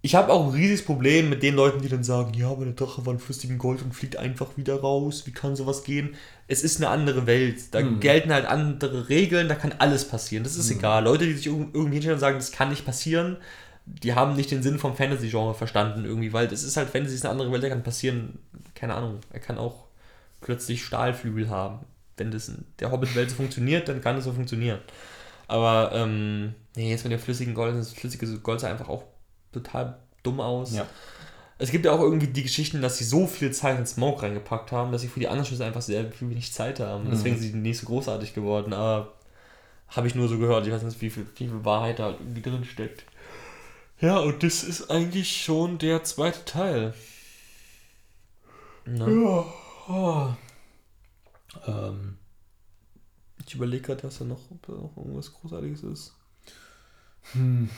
ich 0.04 0.14
habe 0.14 0.30
auch 0.34 0.44
ein 0.44 0.52
riesiges 0.52 0.84
Problem 0.84 1.30
mit 1.30 1.42
den 1.42 1.54
Leuten, 1.54 1.80
die 1.80 1.88
dann 1.88 2.04
sagen, 2.04 2.34
ja, 2.34 2.50
aber 2.50 2.66
der 2.66 2.74
Drache 2.74 3.06
war 3.06 3.14
in 3.14 3.18
flüssigem 3.18 3.56
Gold 3.56 3.80
und 3.80 3.94
fliegt 3.94 4.18
einfach 4.18 4.58
wieder 4.58 4.78
raus. 4.78 5.22
Wie 5.24 5.32
kann 5.32 5.56
sowas 5.56 5.82
gehen? 5.82 6.14
Es 6.46 6.62
ist 6.62 6.76
eine 6.76 6.90
andere 6.90 7.26
Welt. 7.26 7.72
Da 7.74 7.78
hm. 7.78 8.00
gelten 8.00 8.30
halt 8.30 8.44
andere 8.44 9.08
Regeln, 9.08 9.48
da 9.48 9.54
kann 9.54 9.72
alles 9.78 10.06
passieren. 10.06 10.44
Das 10.44 10.56
ist 10.56 10.68
hm. 10.68 10.76
egal. 10.76 11.04
Leute, 11.04 11.24
die 11.24 11.32
sich 11.32 11.46
irgendwie 11.46 11.94
hinstellen 11.94 12.16
und 12.16 12.20
sagen, 12.20 12.36
das 12.36 12.52
kann 12.52 12.68
nicht 12.68 12.84
passieren, 12.84 13.38
die 13.86 14.12
haben 14.12 14.36
nicht 14.36 14.50
den 14.50 14.62
Sinn 14.62 14.78
vom 14.78 14.94
Fantasy-Genre 14.94 15.54
verstanden 15.54 16.04
irgendwie, 16.04 16.34
weil 16.34 16.52
es 16.52 16.64
ist 16.64 16.76
halt 16.76 16.90
Fantasy, 16.90 17.14
ist 17.14 17.24
eine 17.24 17.32
andere 17.32 17.50
Welt, 17.50 17.62
da 17.62 17.70
kann 17.70 17.82
passieren, 17.82 18.38
keine 18.74 18.96
Ahnung, 18.96 19.20
er 19.32 19.40
kann 19.40 19.56
auch 19.56 19.86
plötzlich 20.42 20.84
Stahlflügel 20.84 21.48
haben. 21.48 21.78
Wenn 22.18 22.30
das 22.30 22.50
in 22.50 22.66
der 22.78 22.90
Hobbit-Welt 22.90 23.30
so 23.30 23.36
funktioniert, 23.36 23.88
dann 23.88 24.02
kann 24.02 24.18
es 24.18 24.24
so 24.24 24.34
funktionieren. 24.34 24.80
Aber, 25.48 25.92
ähm, 25.94 26.54
nee, 26.76 26.90
jetzt 26.90 27.04
mit 27.04 27.12
dem 27.12 27.20
flüssigen 27.20 27.54
Gold, 27.54 27.74
das 27.74 27.94
flüssige 27.94 28.26
Gold 28.40 28.60
sah 28.60 28.68
einfach 28.68 28.90
auch 28.90 29.13
total 29.54 29.98
dumm 30.22 30.40
aus. 30.40 30.74
Ja. 30.74 30.86
Es 31.58 31.70
gibt 31.70 31.84
ja 31.84 31.92
auch 31.92 32.00
irgendwie 32.00 32.26
die 32.26 32.42
Geschichten, 32.42 32.82
dass 32.82 32.98
sie 32.98 33.04
so 33.04 33.26
viel 33.26 33.52
Zeit 33.52 33.78
in 33.78 33.86
Smoke 33.86 34.22
reingepackt 34.22 34.72
haben, 34.72 34.90
dass 34.90 35.02
sie 35.02 35.08
für 35.08 35.20
die 35.20 35.28
anderen 35.28 35.46
Schüsse 35.46 35.64
einfach 35.64 35.82
sehr 35.82 36.10
wenig 36.20 36.52
Zeit 36.52 36.80
haben. 36.80 37.04
Mhm. 37.04 37.10
Deswegen 37.10 37.38
sind 37.38 37.52
sie 37.52 37.58
nicht 37.58 37.78
so 37.78 37.86
großartig 37.86 38.34
geworden, 38.34 38.72
aber 38.72 39.14
habe 39.88 40.06
ich 40.06 40.14
nur 40.14 40.28
so 40.28 40.38
gehört. 40.38 40.66
Ich 40.66 40.72
weiß 40.72 40.82
nicht, 40.82 41.00
wie 41.00 41.10
viel, 41.10 41.26
wie 41.36 41.46
viel 41.46 41.64
Wahrheit 41.64 42.00
da 42.00 42.10
irgendwie 42.10 42.42
drin 42.42 42.64
steckt. 42.64 43.04
Ja, 44.00 44.18
und 44.18 44.42
das 44.42 44.64
ist 44.64 44.90
eigentlich 44.90 45.40
schon 45.42 45.78
der 45.78 46.02
zweite 46.02 46.44
Teil. 46.44 46.94
Ne? 48.84 49.22
Ja. 49.22 49.44
Oh. 49.88 50.28
Ähm. 51.66 52.18
Ich 53.46 53.54
überlege 53.54 53.82
gerade, 53.82 54.02
dass 54.02 54.18
da 54.18 54.24
noch, 54.24 54.50
noch 54.66 54.96
irgendwas 54.96 55.32
Großartiges 55.32 55.82
ist. 55.82 56.14
Hm. 57.32 57.70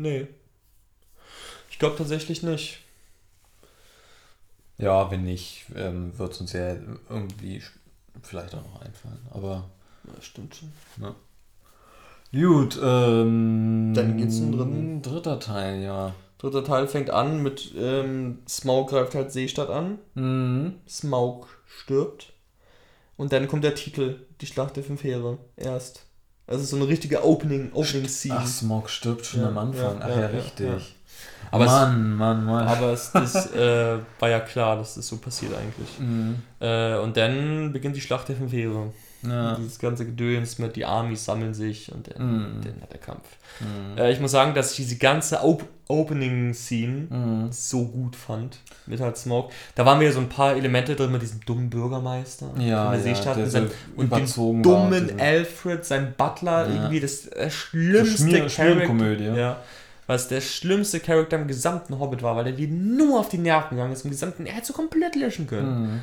Nee. 0.00 0.28
Ich 1.70 1.78
glaube 1.78 1.98
tatsächlich 1.98 2.42
nicht. 2.42 2.78
Ja, 4.78 5.10
wenn 5.10 5.24
nicht, 5.24 5.66
ähm, 5.76 6.18
wird 6.18 6.32
es 6.32 6.40
uns 6.40 6.54
ja 6.54 6.74
irgendwie 7.10 7.62
vielleicht 8.22 8.54
auch 8.54 8.64
noch 8.64 8.80
einfallen. 8.80 9.20
Aber. 9.30 9.68
Ja, 10.04 10.22
stimmt 10.22 10.56
schon. 10.56 10.72
Ja. 11.02 11.14
Gut, 12.32 12.78
ähm. 12.82 13.92
Dann 13.94 14.16
geht's 14.16 14.38
zum 14.38 14.52
dritten. 14.52 15.02
Dritter 15.02 15.38
Teil, 15.38 15.82
ja. 15.82 16.14
Dritter 16.38 16.64
Teil 16.64 16.88
fängt 16.88 17.10
an 17.10 17.42
mit 17.42 17.74
ähm, 17.76 18.38
Smaug 18.48 18.88
greift 18.88 19.14
halt 19.14 19.32
Seestadt 19.32 19.68
an. 19.68 19.98
Mhm. 20.14 20.76
Smaug 20.88 21.46
stirbt. 21.66 22.32
Und 23.18 23.34
dann 23.34 23.48
kommt 23.48 23.64
der 23.64 23.74
Titel, 23.74 24.26
die 24.40 24.46
Schlacht 24.46 24.76
der 24.76 24.84
fünf 24.84 25.04
Heere. 25.04 25.36
Erst. 25.56 26.06
Also 26.50 26.64
so 26.64 26.76
eine 26.76 26.88
richtige 26.88 27.24
Opening, 27.24 27.70
Opening 27.72 28.08
Scene. 28.08 28.34
Ach, 28.36 28.46
Smaug 28.46 28.90
stirbt 28.90 29.24
schon 29.24 29.42
ja, 29.42 29.48
am 29.48 29.58
Anfang. 29.58 30.00
Ja, 30.00 30.04
Ach 30.04 30.08
ja, 30.08 30.20
ja 30.22 30.26
richtig. 30.26 30.96
Aber 31.52 31.64
Mann, 31.64 32.12
es, 32.12 32.18
Mann, 32.18 32.44
Mann. 32.44 32.66
Aber 32.66 32.92
es 32.92 33.12
das, 33.12 33.52
äh, 33.54 33.98
war 34.18 34.28
ja 34.28 34.40
klar, 34.40 34.76
dass 34.76 34.96
das 34.96 35.06
so 35.06 35.18
passiert 35.18 35.52
eigentlich. 35.54 35.98
Mhm. 36.00 36.42
Äh, 36.58 36.96
und 36.96 37.16
dann 37.16 37.72
beginnt 37.72 37.94
die 37.94 38.00
Schlacht 38.00 38.28
der 38.28 38.36
fünf 38.36 38.52
Heere. 38.52 38.92
Ja. 39.22 39.54
Dieses 39.56 39.78
ganze 39.78 40.06
Gedöns 40.06 40.58
mit 40.58 40.76
die 40.76 40.84
Armies 40.84 41.24
sammeln 41.24 41.52
sich 41.54 41.92
und 41.92 42.08
dann, 42.08 42.58
mm. 42.58 42.60
dann 42.62 42.82
hat 42.82 42.92
der 42.92 43.00
Kampf. 43.00 43.26
Mm. 43.60 43.98
Äh, 43.98 44.12
ich 44.12 44.20
muss 44.20 44.30
sagen, 44.30 44.54
dass 44.54 44.70
ich 44.70 44.76
diese 44.76 44.96
ganze 44.96 45.42
Op 45.42 45.64
Opening-Scene 45.88 47.08
mm. 47.10 47.48
so 47.50 47.86
gut 47.86 48.14
fand. 48.14 48.58
Mit 48.86 49.00
halt 49.00 49.16
Smoke. 49.16 49.52
Da 49.74 49.84
waren 49.84 49.98
wieder 50.00 50.12
so 50.12 50.20
ein 50.20 50.28
paar 50.28 50.54
Elemente 50.54 50.94
drin 50.94 51.10
mit 51.10 51.20
diesem 51.20 51.40
dummen 51.44 51.68
Bürgermeister 51.68 52.46
ja, 52.58 52.84
von 52.84 52.92
der 52.92 53.00
ja, 53.00 53.00
Seestadt 53.00 53.36
und, 53.36 53.50
sein, 53.50 53.70
und 53.96 54.12
dem 54.12 54.62
dummen 54.62 55.18
war, 55.18 55.24
Alfred, 55.24 55.84
sein 55.84 56.14
Butler, 56.16 56.68
ja. 56.68 56.74
irgendwie 56.74 57.00
das, 57.00 57.28
das 57.28 57.52
schlimmste 57.52 58.46
Charakter. 58.46 59.36
Ja 59.36 59.56
was 60.10 60.26
der 60.26 60.40
schlimmste 60.40 60.98
Charakter 60.98 61.36
im 61.36 61.46
gesamten 61.46 62.00
Hobbit 62.00 62.20
war, 62.24 62.34
weil 62.34 62.42
der 62.42 62.52
die 62.52 62.66
nur 62.66 63.20
auf 63.20 63.28
die 63.28 63.38
Nerven 63.38 63.76
gegangen 63.76 63.92
ist, 63.92 64.04
im 64.04 64.10
gesamten, 64.10 64.44
er 64.44 64.54
hätte 64.54 64.66
so 64.66 64.72
komplett 64.72 65.14
löschen 65.14 65.46
können. 65.46 65.82
Mhm. 65.82 66.00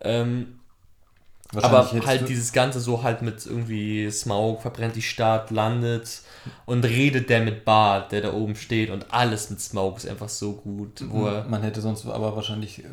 Ähm, 0.00 0.59
aber 1.54 1.90
halt 2.06 2.28
dieses 2.28 2.52
Ganze 2.52 2.80
so 2.80 3.02
halt 3.02 3.22
mit 3.22 3.44
irgendwie 3.44 4.10
Smaug 4.10 4.62
verbrennt 4.62 4.96
die 4.96 5.02
Stadt, 5.02 5.50
landet 5.50 6.22
und 6.66 6.84
redet 6.84 7.28
der 7.28 7.40
mit 7.40 7.64
Bart, 7.64 8.12
der 8.12 8.22
da 8.22 8.32
oben 8.32 8.54
steht 8.54 8.90
und 8.90 9.06
alles 9.12 9.50
mit 9.50 9.60
Smaug 9.60 9.96
ist 9.96 10.08
einfach 10.08 10.28
so 10.28 10.52
gut. 10.52 11.04
Wo 11.08 11.28
Man 11.48 11.62
hätte 11.62 11.80
sonst 11.80 12.06
aber 12.06 12.36
wahrscheinlich 12.36 12.84
äh, 12.84 12.88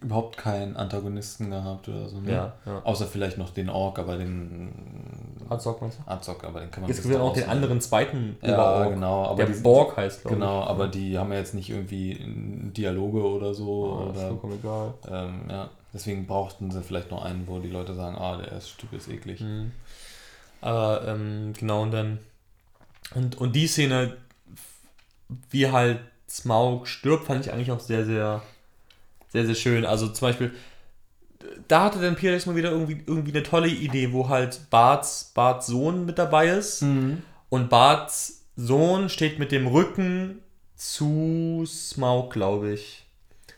überhaupt 0.00 0.36
keinen 0.36 0.76
Antagonisten 0.76 1.50
gehabt 1.50 1.88
oder 1.88 2.08
so. 2.08 2.20
Ne? 2.20 2.32
Ja, 2.32 2.52
ja. 2.66 2.80
Außer 2.84 3.06
vielleicht 3.06 3.38
noch 3.38 3.50
den 3.50 3.68
Ork, 3.68 3.98
aber 3.98 4.16
den. 4.16 4.70
Azog 5.48 5.80
meinst 5.80 5.98
du? 5.98 6.10
Azog, 6.10 6.44
aber 6.44 6.60
den 6.60 6.70
kann 6.70 6.82
man 6.82 6.90
Jetzt 6.90 7.02
gibt 7.02 7.16
auch 7.16 7.32
den 7.32 7.48
anderen 7.48 7.80
zweiten 7.80 8.36
Ja, 8.40 8.84
genau. 8.88 9.24
Aber 9.24 9.36
der 9.36 9.46
die, 9.46 9.60
Borg 9.60 9.96
heißt, 9.96 10.22
glaube 10.22 10.36
Genau, 10.36 10.62
aber 10.62 10.86
die 10.88 11.18
haben 11.18 11.32
ja 11.32 11.38
jetzt 11.38 11.54
nicht 11.54 11.70
irgendwie 11.70 12.18
Dialoge 12.76 13.22
oder 13.22 13.52
so. 13.52 13.68
Oh, 13.68 14.10
oder, 14.10 14.14
ist 14.14 14.26
vollkommen 14.26 14.58
egal. 14.60 14.94
Ähm, 15.08 15.40
ja, 15.48 15.70
deswegen 15.92 16.26
brauchten 16.26 16.70
sie 16.70 16.82
vielleicht 16.82 17.10
noch 17.10 17.24
einen, 17.24 17.46
wo 17.46 17.58
die 17.58 17.70
Leute 17.70 17.94
sagen, 17.94 18.16
ah, 18.16 18.36
der 18.36 18.52
ist, 18.52 18.78
Typ 18.78 18.92
ist 18.92 19.08
eklig. 19.08 19.40
Mhm. 19.40 19.72
Aber 20.60 21.06
ähm, 21.06 21.52
genau, 21.58 21.82
und 21.82 21.90
dann. 21.90 22.18
Und, 23.14 23.38
und 23.38 23.56
die 23.56 23.66
Szene, 23.66 24.16
wie 25.50 25.70
halt 25.70 26.00
Smaug 26.28 26.86
stirbt, 26.86 27.26
fand 27.26 27.44
ich 27.44 27.52
eigentlich 27.52 27.72
auch 27.72 27.80
sehr, 27.80 28.04
sehr 28.04 28.42
sehr, 29.32 29.46
sehr 29.46 29.54
schön. 29.54 29.84
Also 29.84 30.08
zum 30.08 30.28
Beispiel, 30.28 30.52
da 31.68 31.84
hatte 31.84 32.00
dann 32.00 32.16
Pierre 32.16 32.40
mal 32.46 32.56
wieder 32.56 32.70
irgendwie, 32.70 33.02
irgendwie 33.06 33.32
eine 33.32 33.42
tolle 33.42 33.68
Idee, 33.68 34.12
wo 34.12 34.28
halt 34.28 34.68
Barts, 34.70 35.32
Barts 35.34 35.68
Sohn 35.68 36.04
mit 36.04 36.18
dabei 36.18 36.48
ist. 36.48 36.82
Mhm. 36.82 37.22
Und 37.48 37.70
Barts 37.70 38.42
Sohn 38.56 39.08
steht 39.08 39.38
mit 39.38 39.52
dem 39.52 39.66
Rücken 39.66 40.40
zu 40.76 41.64
Smaug, 41.66 42.30
glaube 42.32 42.72
ich. 42.72 43.06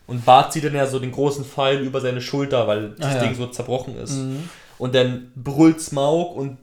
Und 0.05 0.25
Bart 0.25 0.53
zieht 0.53 0.65
dann 0.65 0.75
ja 0.75 0.85
so 0.85 0.99
den 0.99 1.11
großen 1.11 1.45
Pfeil 1.45 1.79
über 1.79 2.01
seine 2.01 2.21
Schulter, 2.21 2.67
weil 2.67 2.91
das 2.91 3.15
ah, 3.15 3.15
ja. 3.15 3.23
Ding 3.23 3.35
so 3.35 3.47
zerbrochen 3.47 3.97
ist. 3.97 4.17
Mhm. 4.17 4.49
Und 4.77 4.95
dann 4.95 5.31
brüllt 5.35 5.79
Smaug 5.79 6.35
und 6.35 6.57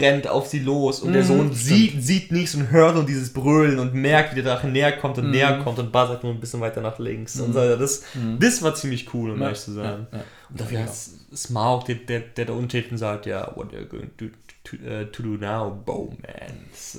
rennt 0.00 0.26
auf 0.26 0.46
sie 0.46 0.58
los 0.60 1.00
und 1.00 1.10
mm, 1.10 1.12
der 1.12 1.22
mhm, 1.22 1.26
Sohn 1.26 1.52
sieht, 1.52 2.02
sieht 2.02 2.32
nichts 2.32 2.54
und 2.54 2.70
hört 2.70 2.94
nur 2.94 3.04
dieses 3.04 3.32
Brüllen 3.32 3.78
und 3.78 3.94
merkt, 3.94 4.32
wie 4.32 4.42
der 4.42 4.54
Drache 4.54 4.68
näher 4.68 4.92
kommt 4.92 5.18
und 5.18 5.28
mm. 5.28 5.30
näher 5.30 5.58
kommt 5.62 5.78
und 5.78 5.92
Buzz 5.92 6.08
sagt 6.08 6.24
nur 6.24 6.32
ein 6.32 6.40
bisschen 6.40 6.60
weiter 6.60 6.80
nach 6.80 6.98
links. 6.98 7.38
Und 7.38 7.52
so, 7.52 7.76
das, 7.76 8.02
mm. 8.14 8.38
das 8.40 8.62
war 8.62 8.74
ziemlich 8.74 9.12
cool, 9.14 9.30
um 9.30 9.38
ja, 9.38 9.46
ehrlich 9.46 9.60
zu 9.60 9.72
sein. 9.72 10.06
Ja. 10.12 10.24
Und 10.50 10.60
dafür 10.60 10.82
hat 10.82 10.90
Smaug, 11.34 11.84
der, 11.84 11.96
der, 11.96 12.20
der 12.20 12.44
da 12.46 12.52
unten 12.52 12.98
sagt, 12.98 13.26
ja, 13.26 13.52
what 13.54 13.72
are 13.72 13.82
you 13.82 13.88
going 13.88 14.10
to, 14.16 14.26
to, 14.64 14.76
uh, 14.76 15.04
to 15.04 15.22
do 15.22 15.28
now, 15.28 15.70
Bowman? 15.70 16.18
Das, 16.72 16.98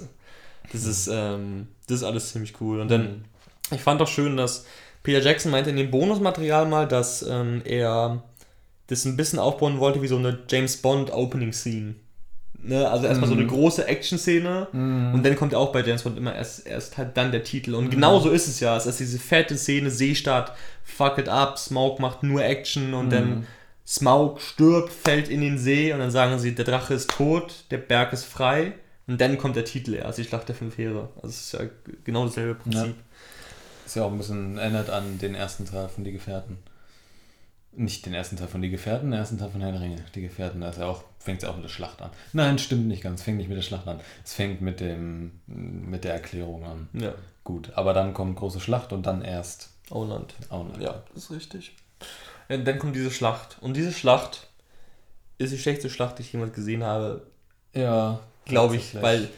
das 0.72 0.86
ist, 0.86 1.10
ähm, 1.12 1.68
das 1.88 1.98
ist 1.98 2.04
alles 2.04 2.32
ziemlich 2.32 2.54
cool. 2.62 2.80
Und 2.80 2.90
dann, 2.90 3.02
mhm. 3.02 3.24
ich 3.72 3.82
fand 3.82 4.02
auch 4.02 4.08
schön, 4.08 4.38
dass 4.38 4.66
Peter 5.08 5.22
Jackson 5.22 5.52
meinte 5.52 5.70
in 5.70 5.78
dem 5.78 5.90
Bonusmaterial 5.90 6.66
mal, 6.68 6.86
dass 6.86 7.22
ähm, 7.24 7.62
er 7.64 8.24
das 8.88 9.06
ein 9.06 9.16
bisschen 9.16 9.40
aufbauen 9.40 9.80
wollte 9.80 10.02
wie 10.02 10.08
so 10.08 10.18
eine 10.18 10.40
James 10.50 10.76
Bond 10.76 11.12
Opening 11.14 11.54
Scene 11.54 11.96
Ne? 12.62 12.90
Also 12.90 13.06
erstmal 13.06 13.30
so 13.30 13.36
eine 13.36 13.46
große 13.46 13.88
Action-Szene 13.88 14.68
Mhm. 14.74 15.14
und 15.14 15.26
dann 15.26 15.38
kommt 15.38 15.54
ja 15.54 15.60
auch 15.60 15.72
bei 15.72 15.82
James 15.82 16.04
Bond 16.04 16.18
immer 16.18 16.36
erst, 16.36 16.68
erst 16.68 16.98
halt 16.98 17.16
dann 17.16 17.32
der 17.32 17.44
Titel. 17.44 17.74
Und 17.74 17.90
genau 17.90 18.20
so 18.20 18.30
ist 18.32 18.48
es 18.48 18.60
ja. 18.60 18.76
Es 18.76 18.86
ist 18.86 19.00
diese 19.00 19.18
fette 19.20 19.56
Szene, 19.58 19.90
Seestart, 19.92 20.52
fuck 20.84 21.20
it 21.20 21.30
up, 21.30 21.58
Smoke 21.58 22.02
macht 22.02 22.24
nur 22.24 22.44
Action 22.44 22.94
und 22.94 23.12
dann 23.12 23.48
Smaug 23.86 24.42
stirbt, 24.42 24.92
fällt 24.92 25.30
in 25.30 25.40
den 25.40 25.58
See 25.58 25.94
und 25.94 26.00
dann 26.00 26.12
sagen 26.12 26.38
sie, 26.40 26.54
der 26.54 26.66
Drache 26.66 26.94
ist 26.96 27.10
tot, 27.12 27.54
der 27.72 27.78
Berg 27.78 28.12
ist 28.12 28.26
frei 28.26 28.74
und 29.08 29.22
dann 29.22 29.38
kommt 29.38 29.56
der 29.56 29.64
Titel 29.64 29.94
erst, 29.94 30.18
die 30.18 30.26
Schlacht 30.26 30.50
der 30.50 30.56
fünf 30.56 30.78
Heere. 30.78 31.08
Also 31.18 31.28
es 31.30 31.40
ist 31.42 31.54
ja 31.54 31.62
genau 32.04 32.26
dasselbe 32.26 32.56
Prinzip. 32.56 32.96
Ist 33.88 33.96
ja 33.96 34.04
auch 34.04 34.12
ein 34.12 34.18
bisschen 34.18 34.58
erinnert 34.58 34.90
an 34.90 35.18
den 35.18 35.34
ersten 35.34 35.66
Teil 35.66 35.88
von 35.88 36.04
Die 36.04 36.12
Gefährten. 36.12 36.58
Nicht 37.72 38.06
den 38.06 38.14
ersten 38.14 38.36
Teil 38.36 38.50
von 38.50 38.62
Die 38.62 38.70
Gefährten, 38.70 39.12
den 39.12 39.20
ersten 39.20 39.38
Teil 39.38 39.50
von 39.50 39.62
Herr 39.62 39.72
der 39.72 39.80
Ringe. 39.80 40.04
Die 40.14 40.22
Gefährten, 40.24 40.60
da 40.60 40.70
ist 40.70 40.78
ja 40.80 40.88
auch, 40.88 41.04
fängt 41.20 41.42
es 41.42 41.48
auch 41.48 41.56
mit 41.56 41.64
der 41.64 41.70
Schlacht 41.70 42.02
an. 42.02 42.10
Nein, 42.34 42.60
stimmt 42.60 42.88
nicht 42.88 43.02
ganz. 43.02 43.22
Fängt 43.24 43.38
nicht 43.38 43.48
mit 43.48 43.58
der 43.58 43.62
Schlacht 43.62 43.88
an. 43.88 44.02
Es 44.26 44.34
fängt 44.34 44.60
mit 44.60 44.82
dem 44.82 45.40
mit 45.48 46.04
der 46.04 46.16
Erklärung 46.16 46.66
an. 46.66 46.90
Ja. 46.92 47.14
Gut, 47.46 47.72
aber 47.76 47.94
dann 47.94 48.14
kommt 48.14 48.36
große 48.36 48.60
Schlacht 48.60 48.92
und 48.92 49.06
dann 49.06 49.22
erst 49.22 49.70
Auenland. 49.90 50.34
Auenland. 50.50 50.84
Ja, 50.84 51.02
das 51.14 51.24
ist 51.24 51.32
richtig. 51.32 51.74
Ja, 52.50 52.58
dann 52.58 52.80
kommt 52.80 52.94
diese 52.94 53.10
Schlacht. 53.12 53.56
Und 53.62 53.78
diese 53.78 53.94
Schlacht 53.94 54.48
ist 55.38 55.54
die 55.54 55.58
schlechteste 55.60 55.90
Schlacht, 55.90 56.18
die 56.18 56.24
ich 56.24 56.34
jemals 56.34 56.52
gesehen 56.54 56.84
habe, 56.84 57.26
Ja, 57.74 58.20
glaube 58.44 58.76
ich, 58.76 59.02
weil 59.02 59.30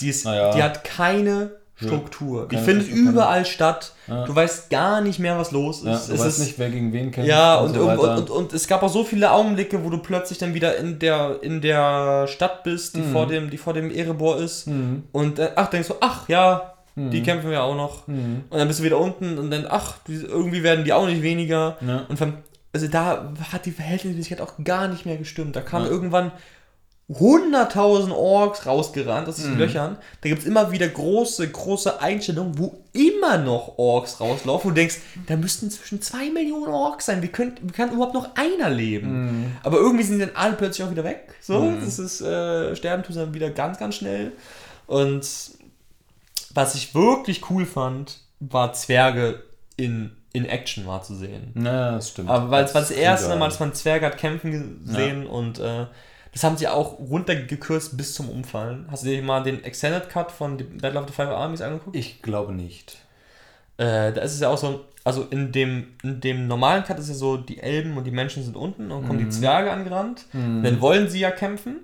die, 0.00 0.10
ist, 0.10 0.26
Naja. 0.26 0.52
die 0.54 0.62
hat 0.62 0.84
keine 0.84 1.52
Struktur. 1.76 2.46
Die 2.48 2.56
findet 2.56 2.88
überall 2.88 3.44
statt. 3.44 3.92
Ja. 4.06 4.24
Du 4.24 4.34
weißt 4.34 4.70
gar 4.70 5.00
nicht 5.00 5.18
mehr, 5.18 5.36
was 5.38 5.50
los 5.50 5.78
ist. 5.78 5.84
Ja, 5.86 5.92
es 5.94 6.06
du 6.06 6.12
weißt 6.12 6.26
ist 6.26 6.38
nicht, 6.38 6.58
wer 6.58 6.70
gegen 6.70 6.92
wen 6.92 7.10
kämpft. 7.10 7.28
Ja, 7.28 7.56
und, 7.56 7.74
so 7.74 7.80
und, 7.88 7.98
und, 7.98 8.30
und, 8.30 8.52
es 8.52 8.68
gab 8.68 8.82
auch 8.82 8.88
so 8.88 9.02
viele 9.02 9.30
Augenblicke, 9.32 9.82
wo 9.84 9.90
du 9.90 9.98
plötzlich 9.98 10.38
dann 10.38 10.54
wieder 10.54 10.76
in 10.76 10.98
der, 11.00 11.38
in 11.42 11.60
der 11.60 12.26
Stadt 12.28 12.62
bist, 12.62 12.94
die, 12.96 13.00
Mhm. 13.00 13.12
vor 13.12 13.26
dem, 13.26 13.50
die 13.50 13.58
vor 13.58 13.72
dem 13.72 13.90
Erebor 13.90 14.38
ist. 14.38 14.66
Mhm. 14.68 15.04
Und 15.12 15.38
äh, 15.38 15.50
ach, 15.56 15.68
denkst 15.68 15.88
du, 15.88 15.94
ach 16.00 16.28
ja, 16.28 16.74
die 16.96 17.18
Mhm. 17.20 17.24
kämpfen 17.24 17.50
wir 17.50 17.62
auch 17.64 17.74
noch. 17.74 18.06
Mhm. 18.06 18.44
Und 18.50 18.58
dann 18.58 18.68
bist 18.68 18.78
du 18.78 18.84
wieder 18.84 18.98
unten 18.98 19.36
und 19.38 19.50
dann, 19.50 19.66
ach, 19.68 19.96
die, 20.06 20.14
irgendwie 20.14 20.62
werden 20.62 20.84
die 20.84 20.92
auch 20.92 21.06
nicht 21.06 21.22
weniger. 21.22 21.76
Ja. 21.84 22.04
Und 22.08 22.18
von, 22.18 22.34
also 22.72 22.86
da 22.86 23.32
hat 23.52 23.66
die 23.66 23.72
Verhältnismäßigkeit 23.72 24.40
auch 24.40 24.52
gar 24.62 24.86
nicht 24.86 25.04
mehr 25.06 25.16
gestimmt. 25.16 25.56
Da 25.56 25.62
Ja. 25.72 25.84
irgendwann 25.86 26.30
100.000 27.10 28.12
Orks 28.12 28.64
rausgerannt 28.64 29.28
aus 29.28 29.36
diesen 29.36 29.52
Mhm. 29.54 29.58
Löchern. 29.58 29.98
Da 30.22 30.28
gibt 30.30 30.40
es 30.42 30.46
immer 30.48 30.70
wieder 30.72 30.88
große, 30.88 31.46
große 31.50 32.00
Einstellungen, 32.00 32.58
wo 32.58 32.78
immer 32.94 33.36
noch 33.36 33.76
Orks 33.76 34.20
rauslaufen. 34.20 34.70
Und 34.70 34.74
du 34.76 34.80
denkst, 34.80 34.96
da 35.26 35.36
müssten 35.36 35.70
zwischen 35.70 36.00
2 36.00 36.30
Millionen 36.30 36.72
Orks 36.72 37.04
sein. 37.06 37.20
Wie, 37.20 37.28
könnt, 37.28 37.60
wie 37.62 37.72
kann 37.72 37.92
überhaupt 37.92 38.14
noch 38.14 38.34
einer 38.36 38.70
leben? 38.70 39.26
Mhm. 39.42 39.52
Aber 39.62 39.76
irgendwie 39.78 40.04
sind 40.04 40.18
die 40.18 40.24
dann 40.26 40.34
alle 40.36 40.54
plötzlich 40.54 40.86
auch 40.86 40.90
wieder 40.90 41.04
weg. 41.04 41.34
So, 41.42 41.60
Mhm. 41.60 41.80
das 41.84 41.98
ist, 41.98 42.22
äh, 42.22 42.74
sterben 42.74 43.02
tun 43.02 43.16
dann 43.16 43.34
wieder 43.34 43.50
ganz, 43.50 43.78
ganz 43.78 43.96
schnell. 43.96 44.32
Und 44.86 45.26
was 46.54 46.74
ich 46.74 46.94
wirklich 46.94 47.50
cool 47.50 47.66
fand, 47.66 48.20
war 48.40 48.72
Zwerge 48.72 49.42
in, 49.76 50.16
in 50.32 50.46
Action 50.46 50.86
mal 50.86 51.02
zu 51.02 51.14
sehen. 51.14 51.52
Ja, 51.62 51.92
das 51.92 52.10
stimmt. 52.10 52.30
Aber 52.30 52.50
weil 52.50 52.64
es 52.64 52.74
war 52.74 52.80
das 52.80 52.90
erste. 52.90 53.36
Mal, 53.36 53.48
dass 53.48 53.60
man 53.60 53.74
Zwerge 53.74 54.06
hat 54.06 54.16
kämpfen 54.18 54.80
gesehen 54.86 55.26
und 55.26 55.58
äh, 55.58 55.86
das 56.34 56.42
haben 56.42 56.56
sie 56.56 56.66
auch 56.66 56.98
runtergekürzt 56.98 57.96
bis 57.96 58.14
zum 58.14 58.28
Umfallen. 58.28 58.86
Hast 58.90 59.04
du 59.04 59.08
dir 59.08 59.22
mal 59.22 59.44
den 59.44 59.62
Extended 59.62 60.08
Cut 60.08 60.32
von 60.32 60.58
The 60.58 60.64
Battle 60.64 61.00
of 61.00 61.06
the 61.06 61.12
Five 61.12 61.28
Armies 61.28 61.62
angeguckt? 61.62 61.94
Ich 61.96 62.22
glaube 62.22 62.52
nicht. 62.52 62.98
Äh, 63.76 64.12
da 64.12 64.20
ist 64.20 64.34
es 64.34 64.40
ja 64.40 64.48
auch 64.48 64.58
so, 64.58 64.84
also 65.04 65.22
in 65.30 65.52
dem, 65.52 65.94
in 66.02 66.20
dem 66.20 66.48
normalen 66.48 66.82
Cut 66.82 66.98
ist 66.98 67.08
ja 67.08 67.14
so, 67.14 67.36
die 67.36 67.60
Elben 67.60 67.96
und 67.96 68.04
die 68.04 68.10
Menschen 68.10 68.42
sind 68.42 68.56
unten 68.56 68.90
und 68.90 69.06
kommen 69.06 69.20
die 69.20 69.28
Zwerge 69.28 69.70
angerannt. 69.70 70.26
Dann 70.32 70.80
wollen 70.80 71.08
sie 71.08 71.20
ja 71.20 71.30
kämpfen 71.30 71.76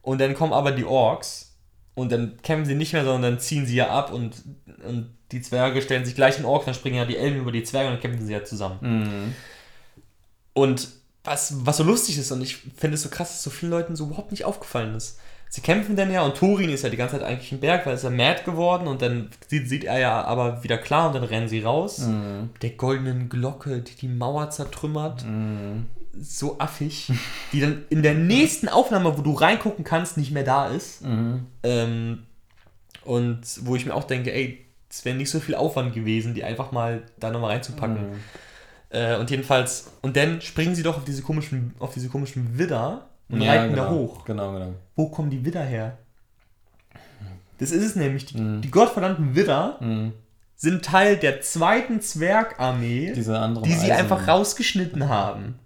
und 0.00 0.18
dann 0.18 0.34
kommen 0.34 0.54
aber 0.54 0.72
die 0.72 0.84
Orks 0.84 1.54
und 1.94 2.10
dann 2.10 2.38
kämpfen 2.42 2.64
sie 2.64 2.74
nicht 2.74 2.94
mehr, 2.94 3.04
sondern 3.04 3.34
dann 3.34 3.40
ziehen 3.40 3.66
sie 3.66 3.76
ja 3.76 3.90
ab 3.90 4.12
und, 4.14 4.42
und 4.86 5.10
die 5.30 5.42
Zwerge 5.42 5.82
stellen 5.82 6.06
sich 6.06 6.14
gleich 6.14 6.38
in 6.38 6.46
Orks, 6.46 6.64
dann 6.64 6.74
springen 6.74 6.96
ja 6.96 7.04
die 7.04 7.18
Elben 7.18 7.40
über 7.40 7.52
die 7.52 7.64
Zwerge 7.64 7.88
und 7.88 7.94
dann 7.94 8.02
kämpfen 8.02 8.26
sie 8.26 8.32
ja 8.32 8.44
zusammen. 8.44 8.78
Mhm. 8.80 9.34
Und 10.54 10.88
was, 11.24 11.66
was 11.66 11.78
so 11.78 11.84
lustig 11.84 12.18
ist, 12.18 12.30
und 12.30 12.42
ich 12.42 12.58
finde 12.76 12.94
es 12.94 13.02
so 13.02 13.08
krass, 13.08 13.30
dass 13.30 13.42
so 13.42 13.50
vielen 13.50 13.72
Leuten 13.72 13.96
so 13.96 14.04
überhaupt 14.04 14.30
nicht 14.30 14.44
aufgefallen 14.44 14.94
ist. 14.94 15.18
Sie 15.48 15.60
kämpfen 15.60 15.94
dann 15.94 16.10
ja 16.10 16.22
und 16.22 16.36
Thorin 16.36 16.68
ist 16.68 16.82
ja 16.82 16.90
die 16.90 16.96
ganze 16.96 17.16
Zeit 17.16 17.24
eigentlich 17.24 17.52
ein 17.52 17.60
Berg, 17.60 17.86
weil 17.86 17.92
er 17.92 17.96
ist 17.96 18.02
ja 18.02 18.10
mad 18.10 18.42
geworden 18.44 18.88
und 18.88 19.00
dann 19.02 19.30
sieht, 19.46 19.68
sieht 19.68 19.84
er 19.84 20.00
ja 20.00 20.24
aber 20.24 20.64
wieder 20.64 20.78
klar 20.78 21.06
und 21.06 21.14
dann 21.14 21.22
rennen 21.22 21.48
sie 21.48 21.60
raus. 21.60 21.98
Mhm. 21.98 22.50
Der 22.60 22.70
goldenen 22.70 23.28
Glocke, 23.28 23.80
die 23.80 23.94
die 23.94 24.08
Mauer 24.08 24.50
zertrümmert. 24.50 25.24
Mhm. 25.24 25.86
So 26.20 26.58
affig. 26.58 27.12
Die 27.52 27.60
dann 27.60 27.84
in 27.88 28.02
der 28.02 28.14
nächsten 28.14 28.68
Aufnahme, 28.68 29.16
wo 29.16 29.22
du 29.22 29.32
reingucken 29.32 29.84
kannst, 29.84 30.16
nicht 30.16 30.32
mehr 30.32 30.42
da 30.42 30.66
ist. 30.66 31.02
Mhm. 31.02 31.46
Ähm, 31.62 32.22
und 33.04 33.42
wo 33.60 33.76
ich 33.76 33.86
mir 33.86 33.94
auch 33.94 34.04
denke, 34.04 34.32
ey, 34.32 34.64
es 34.90 35.04
wäre 35.04 35.16
nicht 35.16 35.30
so 35.30 35.38
viel 35.38 35.54
Aufwand 35.54 35.94
gewesen, 35.94 36.34
die 36.34 36.42
einfach 36.42 36.72
mal 36.72 37.02
da 37.20 37.30
nochmal 37.30 37.52
reinzupacken. 37.52 38.06
Äh, 38.94 39.16
und 39.18 39.30
jedenfalls, 39.30 39.90
und 40.02 40.16
dann 40.16 40.40
springen 40.40 40.74
sie 40.74 40.82
doch 40.82 40.96
auf 40.96 41.04
diese 41.04 41.22
komischen, 41.22 41.74
auf 41.80 41.92
diese 41.94 42.08
komischen 42.08 42.56
Widder 42.58 43.06
und 43.28 43.40
Ja, 43.40 43.52
reiten 43.52 43.70
genau. 43.74 43.84
da 43.84 43.90
hoch. 43.90 44.24
Genau, 44.24 44.52
genau. 44.52 44.72
Wo 44.94 45.08
kommen 45.08 45.30
die 45.30 45.44
Widder 45.44 45.62
her? 45.64 45.98
Das 47.58 47.70
ist 47.70 47.82
es 47.84 47.96
nämlich. 47.96 48.26
Die, 48.26 48.38
Mhm. 48.40 48.60
die 48.62 48.70
gottverdammten 48.70 49.34
Widder 49.34 49.76
Mhm. 49.80 50.12
sind 50.56 50.84
Teil 50.84 51.16
der 51.16 51.40
zweiten 51.40 52.00
Zwergarmee, 52.00 53.12
die 53.12 53.22
sie 53.22 53.92
einfach 53.92 54.26
rausgeschnitten 54.28 55.08
haben. 55.08 55.58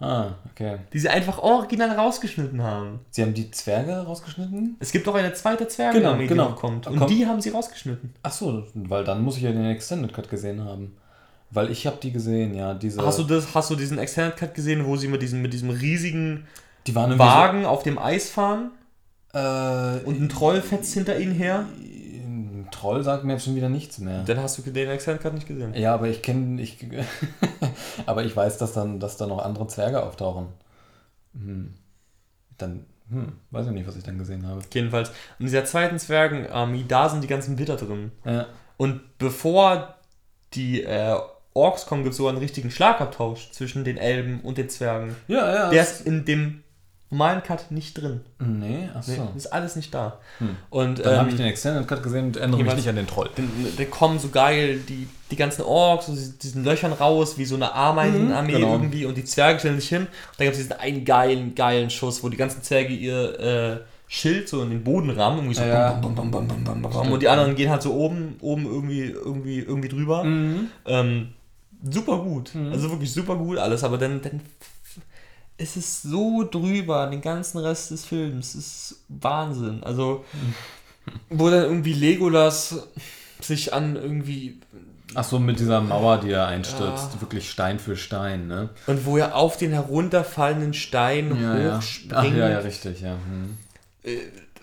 Ah, 0.00 0.32
okay. 0.50 0.78
Die 0.92 0.98
sie 0.98 1.08
einfach 1.08 1.38
original 1.38 1.90
rausgeschnitten 1.92 2.60
haben. 2.60 2.98
Sie 3.10 3.22
haben 3.22 3.34
die 3.34 3.52
Zwerge 3.52 3.98
rausgeschnitten? 3.98 4.76
Es 4.80 4.90
gibt 4.90 5.06
auch 5.06 5.14
eine 5.14 5.32
zweite 5.32 5.68
Zwergarmee, 5.68 6.00
Genau, 6.00 6.16
genau. 6.16 6.44
die 6.46 6.50
noch 6.54 6.56
kommt. 6.60 6.86
Und 6.88 6.96
Kommt- 6.96 7.10
die 7.12 7.24
haben 7.24 7.40
sie 7.40 7.50
rausgeschnitten. 7.50 8.12
Ach 8.24 8.32
so, 8.32 8.64
weil 8.74 9.04
dann 9.04 9.22
muss 9.22 9.36
ich 9.36 9.44
ja 9.44 9.52
den 9.52 9.64
Extended 9.66 10.12
Cut 10.12 10.28
gesehen 10.28 10.64
haben. 10.64 10.96
Weil 11.52 11.70
ich 11.70 11.86
habe 11.86 11.98
die 12.02 12.12
gesehen, 12.12 12.54
ja, 12.54 12.72
diese... 12.72 13.04
Hast 13.04 13.18
du, 13.18 13.24
das, 13.24 13.54
hast 13.54 13.68
du 13.68 13.76
diesen 13.76 13.98
Extended 13.98 14.38
Cut 14.38 14.54
gesehen, 14.54 14.86
wo 14.86 14.96
sie 14.96 15.06
mit 15.06 15.20
diesem, 15.20 15.42
mit 15.42 15.52
diesem 15.52 15.68
riesigen 15.68 16.46
die 16.86 16.94
waren 16.94 17.10
irgendwie 17.10 17.28
Wagen 17.28 17.66
auf 17.66 17.82
dem 17.82 17.98
Eis 17.98 18.30
fahren 18.30 18.70
So, 19.32 19.38
äh, 19.38 20.00
und 20.04 20.20
ein 20.20 20.28
Troll 20.30 20.62
fetzt 20.62 20.94
hinter 20.94 21.18
ihnen 21.18 21.34
her? 21.34 21.66
ein 21.78 22.68
Troll 22.70 23.04
sagt 23.04 23.24
mir 23.24 23.34
jetzt 23.34 23.44
schon 23.44 23.54
wieder 23.54 23.68
nichts 23.68 23.98
mehr. 23.98 24.22
Dann 24.24 24.38
hast 24.40 24.56
du 24.56 24.62
den 24.62 24.88
Extended 24.88 25.22
Cut 25.22 25.34
nicht 25.34 25.46
gesehen. 25.46 25.74
Ja, 25.74 25.92
aber 25.92 26.08
ich 26.08 26.22
kenne... 26.22 26.60
Ich, 26.62 26.78
aber 28.06 28.24
ich 28.24 28.34
weiß, 28.34 28.56
dass 28.56 28.72
dann, 28.72 28.98
dass 28.98 29.18
da 29.18 29.26
noch 29.26 29.44
andere 29.44 29.66
Zwerge 29.66 30.02
auftauchen. 30.02 30.46
Hm. 31.34 31.74
Dann... 32.56 32.86
Hm, 33.10 33.32
weiß 33.50 33.66
ich 33.66 33.72
nicht, 33.72 33.86
was 33.86 33.96
ich 33.96 34.04
dann 34.04 34.16
gesehen 34.16 34.46
habe. 34.46 34.62
Jedenfalls. 34.72 35.10
In 35.38 35.44
dieser 35.44 35.66
zweiten 35.66 35.98
Zwergenarmee, 35.98 36.86
da 36.88 37.10
sind 37.10 37.22
die 37.22 37.28
ganzen 37.28 37.58
Widder 37.58 37.76
drin. 37.76 38.10
Ja. 38.24 38.46
Und 38.78 39.18
bevor 39.18 39.96
die 40.54 40.82
äh, 40.82 41.18
Orks 41.54 41.86
kommen, 41.86 42.02
gibt 42.02 42.12
es 42.12 42.16
sogar 42.18 42.32
einen 42.32 42.40
richtigen 42.40 42.70
Schlagabtausch 42.70 43.50
zwischen 43.52 43.84
den 43.84 43.96
Elben 43.98 44.40
und 44.40 44.58
den 44.58 44.68
Zwergen. 44.68 45.16
Ja, 45.28 45.54
ja. 45.54 45.70
Der 45.70 45.82
ist 45.82 46.06
in 46.06 46.24
dem 46.24 46.62
normalen 47.10 47.42
Cut 47.42 47.70
nicht 47.70 47.92
drin. 48.00 48.20
Nee, 48.38 48.88
ach 48.94 49.06
Nee, 49.06 49.16
so. 49.16 49.28
ist 49.36 49.52
alles 49.52 49.76
nicht 49.76 49.92
da. 49.92 50.18
Hm. 50.38 50.56
Und 50.70 51.00
Dann 51.04 51.12
ähm, 51.12 51.18
habe 51.20 51.28
ich 51.28 51.36
den 51.36 51.44
Extended 51.44 51.86
Cut 51.86 52.02
gesehen 52.02 52.24
und 52.28 52.38
erinnere 52.38 52.62
mich 52.64 52.74
nicht 52.74 52.88
an 52.88 52.96
den 52.96 53.06
Troll. 53.06 53.28
dann 53.36 53.90
kommen 53.90 54.18
so 54.18 54.28
geil 54.30 54.80
die, 54.88 55.06
die 55.30 55.36
ganzen 55.36 55.60
Orks 55.60 56.08
aus 56.08 56.38
diesen 56.38 56.64
Löchern 56.64 56.92
raus, 56.94 57.36
wie 57.36 57.44
so 57.44 57.54
eine 57.56 57.74
Ameisenarmee 57.74 58.52
Mhm, 58.52 58.56
genau. 58.56 58.72
irgendwie 58.72 59.04
und 59.04 59.18
die 59.18 59.24
Zwerge 59.24 59.58
stellen 59.58 59.78
sich 59.78 59.90
hin. 59.90 60.02
Und 60.02 60.08
dann 60.38 60.46
gibt 60.46 60.56
es 60.56 60.62
diesen 60.62 60.72
einen 60.80 61.04
geilen, 61.04 61.54
geilen 61.54 61.90
Schuss, 61.90 62.22
wo 62.24 62.30
die 62.30 62.38
ganzen 62.38 62.62
Zwerge 62.62 62.94
ihr 62.94 63.38
äh, 63.38 63.80
Schild 64.08 64.48
so 64.48 64.62
in 64.62 64.70
den 64.70 64.82
Boden 64.82 65.10
rammen, 65.10 65.38
irgendwie 65.38 65.54
so 65.54 65.62
Ja. 65.64 65.92
bam, 65.92 66.14
bam, 66.14 66.30
bam, 66.30 67.12
und 67.12 67.22
die 67.22 67.28
anderen 67.28 67.54
gehen 67.56 67.68
halt 67.70 67.82
so 67.82 67.92
oben, 67.94 68.36
oben 68.40 68.64
irgendwie, 68.64 69.02
irgendwie, 69.10 69.58
irgendwie 69.58 69.88
drüber. 69.88 70.24
Mhm. 70.24 70.68
Ähm, 70.86 71.28
super 71.90 72.18
gut. 72.18 72.52
Also 72.70 72.90
wirklich 72.90 73.12
super 73.12 73.36
gut 73.36 73.58
alles, 73.58 73.84
aber 73.84 73.98
dann, 73.98 74.20
dann 74.22 74.40
ist 75.58 75.76
es 75.76 76.02
so 76.02 76.44
drüber, 76.48 77.06
den 77.08 77.20
ganzen 77.20 77.58
Rest 77.58 77.90
des 77.90 78.04
Films. 78.04 78.54
Es 78.54 78.66
ist 78.92 79.04
Wahnsinn. 79.08 79.82
Also, 79.84 80.24
wo 81.30 81.50
dann 81.50 81.64
irgendwie 81.64 81.92
Legolas 81.92 82.76
sich 83.40 83.72
an 83.72 83.96
irgendwie. 83.96 84.60
Ach 85.14 85.24
so, 85.24 85.38
mit 85.38 85.60
dieser 85.60 85.80
Mauer, 85.82 86.18
die 86.20 86.30
er 86.30 86.46
einstürzt. 86.46 87.20
Wirklich 87.20 87.50
Stein 87.50 87.78
für 87.78 87.96
Stein, 87.96 88.46
ne? 88.46 88.70
Und 88.86 89.04
wo 89.04 89.18
er 89.18 89.36
auf 89.36 89.58
den 89.58 89.72
herunterfallenden 89.72 90.72
Stein 90.72 91.32
Ach 91.32 91.76
hochspringt, 91.76 92.36
ja, 92.36 92.48
ja, 92.48 92.58
richtig, 92.60 93.02
ja. 93.02 93.12
Hm. 93.12 93.58
äh, 94.04 94.16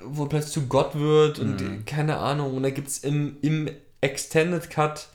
wo 0.04 0.24
er 0.24 0.30
plötzlich 0.30 0.54
zu 0.54 0.66
Gott 0.68 0.96
wird 0.96 1.38
und 1.40 1.62
Mhm. 1.62 1.80
äh, 1.82 1.84
keine 1.86 2.18
Ahnung. 2.18 2.56
Und 2.58 2.64
da 2.64 2.72
gibt 2.72 2.88
es 2.88 3.00
im, 3.00 3.38
im 3.42 3.70
Extended 4.02 4.70
Cut 4.72 5.10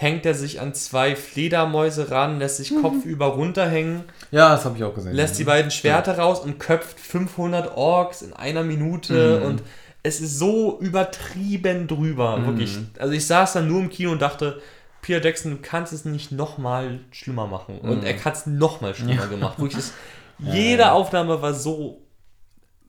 hängt 0.00 0.24
er 0.24 0.34
sich 0.34 0.60
an 0.60 0.74
zwei 0.74 1.16
Fledermäuse 1.16 2.12
ran, 2.12 2.38
lässt 2.38 2.58
sich 2.58 2.72
kopfüber 2.80 3.26
runterhängen. 3.26 4.04
Ja, 4.30 4.50
das 4.50 4.64
habe 4.64 4.76
ich 4.76 4.84
auch 4.84 4.94
gesehen. 4.94 5.12
lässt 5.12 5.40
die 5.40 5.44
beiden 5.44 5.72
Schwerter 5.72 6.18
raus 6.18 6.38
und 6.38 6.60
köpft 6.60 7.00
500 7.00 7.76
Orks 7.76 8.22
in 8.22 8.32
einer 8.32 8.62
Minute 8.62 9.42
und 9.42 9.60
es 10.04 10.20
ist 10.20 10.38
so 10.38 10.78
übertrieben 10.78 11.88
drüber, 11.88 12.46
wirklich. 12.46 12.78
Also 13.00 13.12
ich 13.12 13.26
saß 13.26 13.54
dann 13.54 13.66
nur 13.66 13.80
im 13.80 13.90
Kino 13.90 14.12
und 14.12 14.22
dachte, 14.22 14.62
Peter 15.02 15.24
Jackson, 15.24 15.50
du 15.50 15.58
kannst 15.60 15.92
es 15.92 16.04
nicht 16.04 16.30
nochmal 16.30 17.00
schlimmer 17.10 17.48
machen. 17.48 17.80
Und 17.80 18.04
er 18.04 18.24
hat 18.24 18.36
es 18.36 18.46
nochmal 18.46 18.94
schlimmer 18.94 19.26
gemacht. 19.26 19.58
Wirklich, 19.58 19.82
das, 19.82 19.94
jede 20.38 20.92
Aufnahme 20.92 21.42
war 21.42 21.54
so 21.54 22.02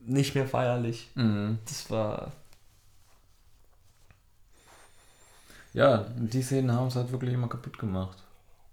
nicht 0.05 0.35
mehr 0.35 0.45
feierlich. 0.45 1.09
Mhm. 1.15 1.57
Das 1.67 1.89
war. 1.89 2.33
Ja, 5.79 6.05
die 6.17 6.41
Szenen 6.41 6.71
haben 6.73 6.87
es 6.87 6.95
halt 6.95 7.11
wirklich 7.11 7.33
immer 7.33 7.47
kaputt 7.47 7.77
gemacht. 7.79 8.17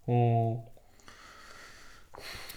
Oh. 0.07 0.59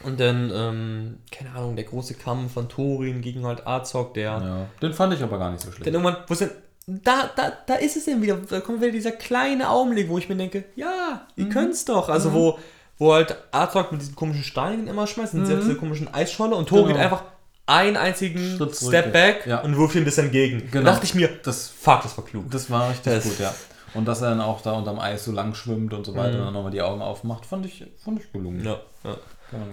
Und 0.03 0.19
dann, 0.19 0.49
ähm, 0.53 1.17
keine 1.31 1.51
Ahnung, 1.51 1.75
der 1.75 1.85
große 1.85 2.13
Kampf 2.13 2.53
von 2.53 2.69
Thorin 2.69 3.21
gegen 3.21 3.45
halt 3.45 3.67
Azog, 3.67 4.13
der. 4.13 4.31
Ja. 4.31 4.65
Den 4.81 4.93
fand 4.93 5.13
ich 5.13 5.21
aber 5.21 5.37
gar 5.37 5.51
nicht 5.51 5.61
so 5.61 5.67
Dann 5.67 5.75
schlecht. 5.75 5.91
irgendwann, 5.93 6.17
wo 6.27 6.33
es 6.33 6.39
dann, 6.39 6.51
da, 6.87 7.29
da, 7.35 7.51
da 7.67 7.75
ist 7.75 7.97
es 7.97 8.05
dann 8.05 8.21
wieder, 8.21 8.37
da 8.37 8.61
kommt 8.61 8.81
wieder 8.81 8.91
dieser 8.91 9.11
kleine 9.11 9.69
Augenblick, 9.69 10.07
wo 10.09 10.17
ich 10.17 10.29
mir 10.29 10.35
denke, 10.37 10.63
ja, 10.75 11.27
ihr 11.35 11.45
Mhm. 11.45 11.49
könnt's 11.49 11.83
doch. 11.85 12.07
Also 12.09 12.33
wo, 12.33 12.57
wo 12.97 13.13
halt 13.13 13.35
Azog 13.51 13.91
mit 13.91 14.01
diesen 14.01 14.15
komischen 14.15 14.43
Steinen 14.43 14.87
immer 14.87 15.05
schmeißt, 15.05 15.33
und 15.33 15.47
diese 15.47 15.75
komischen 15.75 16.11
Eisscholle 16.13 16.55
und 16.55 16.67
Thorin 16.69 16.85
Mhm. 16.85 16.93
Genau. 16.93 17.03
einfach 17.03 17.23
einen 17.65 17.97
einzigen 17.97 18.39
Schritt 18.57 18.73
zurück, 18.75 18.93
Step 18.95 19.13
back 19.13 19.45
ja. 19.45 19.59
und 19.61 19.77
wirft 19.77 19.95
ihm 19.95 20.05
das 20.05 20.17
entgegen. 20.17 20.69
Genau. 20.71 20.85
Da 20.85 20.91
dachte 20.93 21.05
ich 21.05 21.13
mir, 21.13 21.27
Das, 21.43 21.67
fuck, 21.67 22.01
das 22.03 22.17
war 22.17 22.25
klug. 22.25 22.49
das 22.49 22.71
war 22.71 22.89
richtig 22.89 23.13
Das- 23.13 23.23
gut, 23.25 23.37
ja. 23.39 23.53
Und 23.93 24.05
dass 24.05 24.21
er 24.21 24.29
dann 24.29 24.41
auch 24.41 24.61
da 24.61 24.73
unterm 24.73 24.99
Eis 24.99 25.25
so 25.25 25.31
lang 25.31 25.53
schwimmt 25.55 25.93
und 25.93 26.05
so 26.05 26.15
weiter 26.15 26.33
Mhm. 26.33 26.39
und 26.39 26.45
dann 26.45 26.53
nochmal 26.53 26.71
die 26.71 26.81
Augen 26.81 27.01
aufmacht, 27.01 27.45
fand 27.45 27.65
ich, 27.65 27.85
fand 27.97 28.19
ich 28.19 28.31
gelungen. 28.31 28.63
Ja, 28.65 28.79
ja. 29.03 29.17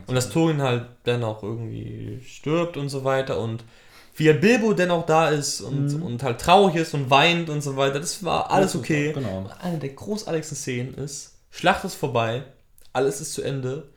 Und 0.07 0.15
dass. 0.15 0.31
Thorin 0.31 0.63
halt 0.63 0.87
dann 1.05 1.23
auch 1.23 1.43
irgendwie 1.43 2.21
stirbt 2.27 2.77
und 2.77 2.89
so 2.89 3.05
weiter 3.05 3.39
und 3.39 3.63
wie 4.15 4.29
halt 4.29 4.41
Bilbo 4.41 4.73
dann 4.73 4.91
auch 4.91 5.05
da 5.05 5.29
ist 5.29 5.61
und, 5.61 5.89
Mhm. 5.95 6.03
und 6.03 6.23
halt 6.23 6.41
traurig 6.41 6.77
ist 6.77 6.95
und 6.95 7.11
weint 7.11 7.51
und 7.51 7.61
so 7.61 7.77
weiter, 7.77 8.01
das 8.01 8.25
war 8.25 8.51
alles 8.51 8.75
okay. 8.75 9.13
genau. 9.13 9.51
Eine 9.61 9.77
der 9.79 9.91
großartigsten 9.91 10.57
Szenen 10.57 10.95
ist, 10.95 11.35
Schlacht 11.51 11.85
ist 11.85 11.95
vorbei, 11.97 12.45
alles 12.95 13.21
ist 13.21 13.35
zu 13.35 13.43
Ende, 13.43 13.89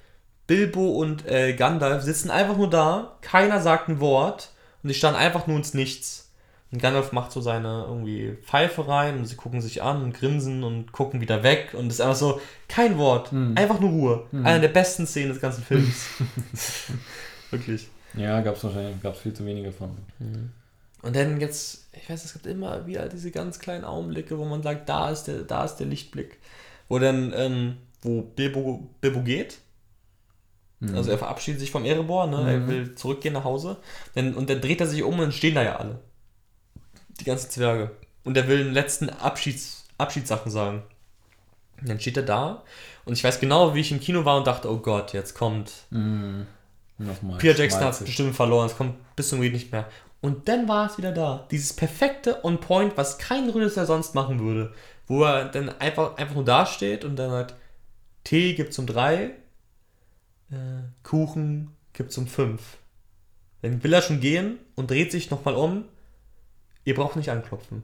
Bilbo 0.47 0.89
und 0.89 1.25
äh, 1.27 1.53
Gandalf 1.53 2.03
sitzen 2.03 2.29
einfach 2.31 2.57
nur 2.57 2.69
da, 2.69 3.17
keiner 3.21 3.61
sagt 3.61 3.87
ein 3.87 3.99
Wort 4.01 4.49
und 4.83 4.89
die 4.89 4.95
standen 4.95 5.19
einfach 5.19 5.47
nur 5.47 5.55
ins 5.57 5.73
Nichts. 5.73 6.28
Und 6.71 6.81
Gandalf 6.81 7.11
macht 7.13 7.31
so 7.31 7.41
seine 7.41 7.85
irgendwie 7.87 8.37
Pfeife 8.43 8.87
rein 8.87 9.17
und 9.17 9.25
sie 9.25 9.35
gucken 9.35 9.59
sich 9.59 9.81
an 9.81 10.03
und 10.03 10.13
grinsen 10.13 10.63
und 10.63 10.91
gucken 10.91 11.19
wieder 11.19 11.41
weg 11.41 11.73
und 11.73 11.87
es 11.87 11.95
ist 11.95 12.01
einfach 12.01 12.15
so, 12.15 12.41
kein 12.67 12.97
Wort, 12.99 13.31
Hm. 13.31 13.57
einfach 13.57 13.79
nur 13.79 13.89
Ruhe. 13.89 14.23
Eine 14.43 14.61
der 14.61 14.67
besten 14.67 15.07
Szenen 15.07 15.29
des 15.29 15.41
ganzen 15.41 15.63
Films. 15.63 16.05
Wirklich. 17.51 17.87
Ja, 18.15 18.41
gab 18.41 18.55
es 18.55 18.63
wahrscheinlich 18.63 19.01
gab's 19.01 19.19
viel 19.19 19.33
zu 19.33 19.45
wenige 19.45 19.71
von. 19.71 19.89
Und 21.01 21.15
dann 21.15 21.39
jetzt, 21.39 21.87
ich 21.93 22.09
weiß, 22.09 22.23
es 22.25 22.33
gibt 22.33 22.45
immer 22.45 22.85
wieder 22.85 23.07
diese 23.07 23.31
ganz 23.31 23.59
kleinen 23.59 23.83
Augenblicke, 23.83 24.37
wo 24.37 24.45
man 24.45 24.61
sagt, 24.61 24.89
da 24.89 25.09
ist 25.09 25.23
der, 25.23 25.39
da 25.43 25.63
ist 25.65 25.77
der 25.77 25.87
Lichtblick. 25.87 26.37
Wo 26.87 26.99
dann, 26.99 27.33
ähm, 27.35 27.77
wo 28.01 28.21
Bilbo, 28.21 28.89
Bilbo 29.01 29.21
geht. 29.21 29.59
Mhm. 30.79 30.95
Also 30.95 31.11
er 31.11 31.17
verabschiedet 31.17 31.59
sich 31.59 31.71
vom 31.71 31.85
Erebor, 31.85 32.27
ne? 32.27 32.51
Er 32.51 32.67
will 32.67 32.95
zurückgehen 32.95 33.33
nach 33.33 33.43
Hause. 33.43 33.77
Dann, 34.15 34.33
und 34.33 34.49
dann 34.49 34.61
dreht 34.61 34.81
er 34.81 34.87
sich 34.87 35.03
um 35.03 35.13
und 35.15 35.19
dann 35.21 35.31
stehen 35.31 35.55
da 35.55 35.63
ja 35.63 35.75
alle. 35.77 35.99
Die 37.19 37.25
ganzen 37.25 37.49
Zwerge. 37.49 37.91
Und 38.23 38.37
er 38.37 38.47
will 38.47 38.63
den 38.63 38.73
letzten 38.73 39.09
Abschieds, 39.09 39.85
Abschiedssachen 39.97 40.51
sagen. 40.51 40.83
Und 41.81 41.89
dann 41.89 41.99
steht 41.99 42.17
er 42.17 42.23
da. 42.23 42.63
Und 43.05 43.13
ich 43.13 43.23
weiß 43.23 43.39
genau, 43.39 43.73
wie 43.73 43.79
ich 43.79 43.91
im 43.91 43.99
Kino 43.99 44.25
war 44.25 44.37
und 44.37 44.47
dachte, 44.47 44.69
oh 44.71 44.77
Gott, 44.77 45.13
jetzt 45.13 45.33
kommt 45.33 45.71
Mhm. 45.89 46.47
Nochmal. 46.99 47.37
Peter 47.37 47.57
Jackson 47.57 47.81
hat 47.81 47.97
bestimmt 48.03 48.35
verloren, 48.35 48.65
es 48.67 48.75
kommt 48.75 48.95
bis 49.15 49.29
zum 49.29 49.39
Geht 49.39 49.53
nicht 49.53 49.71
mehr. 49.71 49.87
Und 50.21 50.49
dann 50.49 50.67
war 50.67 50.89
es 50.89 50.97
wieder 50.97 51.13
da. 51.13 51.47
Dieses 51.49 51.71
perfekte 51.71 52.43
On-Point, 52.43 52.97
was 52.97 53.17
kein 53.17 53.49
Regisseur 53.49 53.85
sonst 53.85 54.15
machen 54.15 54.39
würde. 54.39 54.73
Wo 55.07 55.23
er 55.23 55.45
dann 55.45 55.69
einfach, 55.79 56.17
einfach 56.17 56.35
nur 56.35 56.43
dasteht 56.43 57.05
und 57.05 57.15
dann 57.15 57.31
halt 57.31 57.55
Tee 58.25 58.53
gibt's 58.53 58.77
um 58.77 58.85
drei, 58.85 59.31
äh, 60.51 60.55
Kuchen 61.03 61.71
gibt's 61.93 62.17
um 62.17 62.27
fünf. 62.27 62.77
Dann 63.61 63.81
will 63.81 63.93
er 63.93 64.01
schon 64.01 64.19
gehen 64.19 64.59
und 64.75 64.91
dreht 64.91 65.11
sich 65.11 65.31
nochmal 65.31 65.55
um. 65.55 65.85
Ihr 66.89 66.95
braucht 66.95 67.15
nicht 67.15 67.29
anklopfen. 67.29 67.83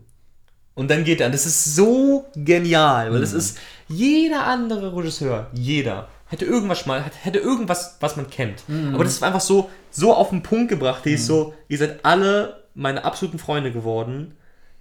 Und 0.73 0.89
dann 0.89 1.03
geht 1.03 1.21
er. 1.21 1.29
Das 1.29 1.45
ist 1.45 1.75
so 1.75 2.25
genial, 2.35 3.13
weil 3.13 3.21
das 3.21 3.33
ist 3.33 3.59
jeder 3.87 4.47
andere 4.47 4.97
Regisseur, 4.97 5.47
jeder, 5.53 6.09
hätte 6.25 6.45
irgendwas 6.45 6.87
mal, 6.87 7.05
hätte 7.21 7.37
irgendwas, 7.37 7.97
was 7.99 8.15
man 8.15 8.31
kennt. 8.31 8.63
Aber 8.93 9.03
das 9.03 9.13
ist 9.13 9.23
einfach 9.23 9.41
so, 9.41 9.69
so 9.91 10.11
auf 10.15 10.31
den 10.31 10.41
Punkt 10.41 10.69
gebracht. 10.69 11.05
Die 11.05 11.13
ist 11.13 11.27
so, 11.27 11.53
ihr 11.67 11.77
seid 11.77 12.03
alle 12.03 12.63
meine 12.73 13.05
absoluten 13.05 13.37
Freunde 13.37 13.71
geworden. 13.71 14.33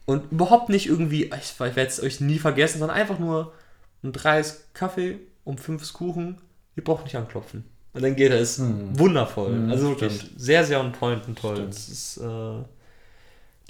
Und 0.07 0.33
überhaupt 0.33 0.71
nicht 0.71 0.87
irgendwie, 0.87 1.25
ich, 1.25 1.53
ich 1.53 1.61
werde 1.61 1.83
es 1.83 2.03
euch 2.03 2.19
nie 2.21 2.39
vergessen, 2.39 2.79
sondern 2.79 2.97
einfach 2.97 3.19
nur 3.19 3.53
ein 4.03 4.13
dreies 4.13 4.69
Kaffee 4.73 5.21
um 5.45 5.59
fünf 5.59 5.93
Kuchen. 5.93 6.41
Ihr 6.77 6.85
braucht 6.85 7.05
nicht 7.05 7.17
anklopfen. 7.17 7.65
Und 7.93 8.03
dann 8.03 8.17
geht 8.17 8.33
er, 8.33 8.41
ist 8.41 8.61
wundervoll. 8.61 9.53
Mhm, 9.53 9.71
also 9.71 9.91
wirklich 9.91 10.17
stimmt. 10.17 10.41
sehr, 10.41 10.65
sehr 10.65 10.81
on 10.81 10.93
point 10.93 11.29
und 11.29 11.39
toll. 11.39 11.57
Stimmt. 11.57 11.75
Das 11.75 11.89
ist, 11.89 12.17
äh, 12.17 12.65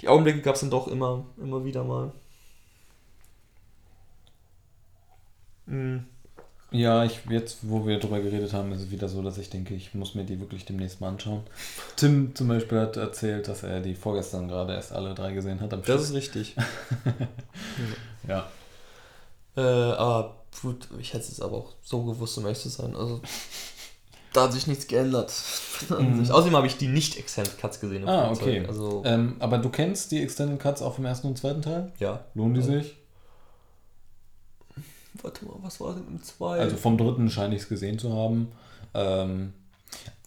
die 0.05 0.09
Augenblicke 0.09 0.41
gab 0.41 0.53
es 0.53 0.61
dann 0.61 0.69
doch 0.69 0.87
immer, 0.87 1.25
immer 1.37 1.65
wieder 1.65 1.83
mal. 1.83 2.11
Mhm. 5.65 6.05
Ja, 6.69 7.03
ich 7.05 7.21
jetzt, 7.27 7.59
wo 7.63 7.87
wir 7.87 7.99
drüber 7.99 8.19
geredet 8.19 8.53
haben, 8.53 8.71
ist 8.71 8.81
es 8.81 8.91
wieder 8.91 9.09
so, 9.09 9.23
dass 9.23 9.39
ich 9.39 9.49
denke, 9.49 9.73
ich 9.73 9.95
muss 9.95 10.13
mir 10.13 10.23
die 10.23 10.39
wirklich 10.39 10.63
demnächst 10.63 11.01
mal 11.01 11.09
anschauen. 11.09 11.41
Tim 11.95 12.35
zum 12.35 12.49
Beispiel 12.49 12.79
hat 12.81 12.97
erzählt, 12.97 13.47
dass 13.47 13.63
er 13.63 13.79
die 13.81 13.95
vorgestern 13.95 14.47
gerade 14.47 14.73
erst 14.73 14.91
alle 14.91 15.15
drei 15.15 15.33
gesehen 15.33 15.59
hat 15.59 15.73
am 15.73 15.81
Das 15.81 16.03
ist 16.03 16.13
richtig. 16.13 16.55
Ja. 18.27 18.49
Äh, 19.55 19.61
aber 19.61 20.35
gut, 20.61 20.87
ich 20.99 21.13
hätte 21.13 21.31
es 21.31 21.39
aber 21.39 21.57
auch 21.57 21.73
so 21.83 22.03
gewusst, 22.03 22.37
um 22.39 22.45
ehrlich 22.45 22.59
zu 22.59 22.69
sein. 22.69 22.95
Also, 22.95 23.21
da 24.35 24.43
hat 24.43 24.53
sich 24.53 24.67
nichts 24.67 24.87
geändert. 24.87 25.29
Sich. 26.11 26.31
Außerdem 26.31 26.55
habe 26.55 26.67
ich 26.67 26.77
die 26.77 26.87
nicht 26.87 27.17
Extended 27.17 27.57
Cuts 27.57 27.79
gesehen. 27.79 27.97
im 27.97 28.03
Mhm. 28.03 28.09
Ah, 28.09 28.25
Flugzeug. 28.35 28.47
okay. 28.59 28.67
Also, 28.67 29.03
Ähm, 29.05 29.35
aber 29.39 29.57
du 29.57 29.69
kennst 29.69 30.11
die 30.11 30.21
Extended 30.21 30.59
Cuts 30.59 30.81
auch 30.81 30.95
vom 30.95 31.05
ersten 31.05 31.27
und 31.27 31.37
zweiten 31.37 31.61
Teil? 31.61 31.91
ja. 31.99 32.23
Lohnen 32.33 32.53
die 32.55 32.61
sich? 32.61 32.97
Warte 35.21 35.45
mal, 35.45 35.55
was 35.61 35.79
war 35.79 35.93
denn 35.93 36.07
im 36.07 36.21
zweiten? 36.23 36.61
Also 36.61 36.75
vom 36.75 36.97
dritten 36.97 37.29
scheine 37.29 37.55
ich 37.55 37.61
es 37.63 37.69
gesehen 37.69 37.97
zu 37.97 38.13
haben. 38.13 38.51
Ähm, 38.93 39.53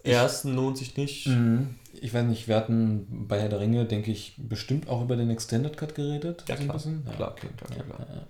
ersten 0.02 0.54
lohnt 0.54 0.78
sich 0.78 0.96
nicht. 0.96 1.26
Mhm. 1.26 1.74
Ich 2.00 2.14
weiß 2.14 2.24
nicht, 2.24 2.48
wir 2.48 2.56
hatten 2.56 3.26
bei 3.28 3.40
Herr 3.40 3.48
der 3.48 3.60
Ringe, 3.60 3.84
denke 3.84 4.10
ich, 4.10 4.34
bestimmt 4.38 4.88
auch 4.88 5.02
über 5.02 5.16
den 5.16 5.30
Extended 5.30 5.76
Cut 5.76 5.94
geredet. 5.94 6.44
Ja, 6.48 6.56
so 6.56 6.62
ein 6.62 6.66
klar. 6.68 6.76
bisschen. 6.76 7.04
Klar, 7.16 7.34
klar, 7.34 7.52
klar, 7.56 7.70
klar. 7.84 7.98
Ja, 8.08 8.14
ja. 8.14 8.22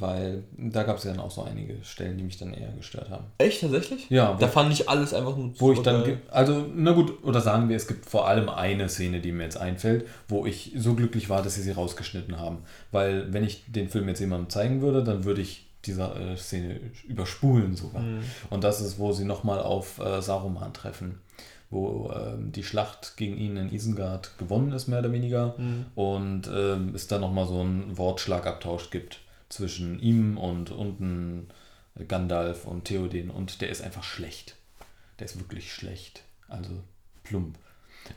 Weil 0.00 0.44
da 0.56 0.82
gab 0.82 0.96
es 0.96 1.04
ja 1.04 1.12
dann 1.12 1.20
auch 1.20 1.30
so 1.30 1.42
einige 1.42 1.76
Stellen, 1.84 2.16
die 2.16 2.24
mich 2.24 2.38
dann 2.38 2.54
eher 2.54 2.72
gestört 2.72 3.10
haben. 3.10 3.24
Echt, 3.38 3.60
tatsächlich? 3.60 4.08
Ja, 4.08 4.34
Da 4.38 4.48
fand 4.48 4.72
ich 4.72 4.88
alles 4.88 5.12
einfach 5.12 5.36
nur 5.36 5.52
wo 5.58 5.72
ich 5.72 5.80
dann, 5.80 6.18
also 6.30 6.66
na 6.74 6.92
gut, 6.92 7.22
oder 7.22 7.40
sagen 7.40 7.68
wir, 7.68 7.76
es 7.76 7.86
gibt 7.86 8.06
vor 8.06 8.26
allem 8.26 8.48
eine 8.48 8.88
Szene, 8.88 9.20
die 9.20 9.32
mir 9.32 9.44
jetzt 9.44 9.58
einfällt, 9.58 10.06
wo 10.28 10.46
ich 10.46 10.72
so 10.76 10.94
glücklich 10.94 11.28
war, 11.28 11.42
dass 11.42 11.54
sie 11.54 11.62
sie 11.62 11.72
rausgeschnitten 11.72 12.38
haben. 12.38 12.58
Weil 12.92 13.32
wenn 13.32 13.44
ich 13.44 13.64
den 13.68 13.88
Film 13.88 14.08
jetzt 14.08 14.20
jemandem 14.20 14.48
zeigen 14.48 14.80
würde, 14.80 15.04
dann 15.04 15.24
würde 15.24 15.42
ich 15.42 15.66
diese 15.84 16.02
äh, 16.02 16.36
Szene 16.36 16.80
überspulen 17.06 17.76
sogar. 17.76 18.02
Mhm. 18.02 18.20
Und 18.50 18.64
das 18.64 18.80
ist, 18.80 18.98
wo 18.98 19.12
sie 19.12 19.24
nochmal 19.24 19.60
auf 19.60 19.98
äh, 19.98 20.20
Saruman 20.22 20.72
treffen. 20.72 21.20
Wo 21.70 22.10
ähm, 22.12 22.50
die 22.52 22.64
Schlacht 22.64 23.16
gegen 23.16 23.36
ihn 23.36 23.56
in 23.56 23.72
Isengard 23.72 24.36
gewonnen 24.38 24.72
ist, 24.72 24.88
mehr 24.88 24.98
oder 24.98 25.12
weniger. 25.12 25.54
Mhm. 25.56 25.86
Und 25.94 26.50
ähm, 26.52 26.94
es 26.94 27.06
dann 27.06 27.20
nochmal 27.20 27.46
so 27.46 27.60
einen 27.60 27.96
Wortschlagabtausch 27.96 28.90
gibt 28.90 29.20
zwischen 29.50 30.00
ihm 30.00 30.38
und 30.38 30.70
unten 30.70 31.48
Gandalf 32.08 32.64
und 32.64 32.86
Theoden. 32.86 33.30
Und 33.30 33.60
der 33.60 33.68
ist 33.68 33.82
einfach 33.82 34.04
schlecht. 34.04 34.56
Der 35.18 35.26
ist 35.26 35.38
wirklich 35.38 35.72
schlecht. 35.72 36.22
Also 36.48 36.70
plump. 37.24 37.58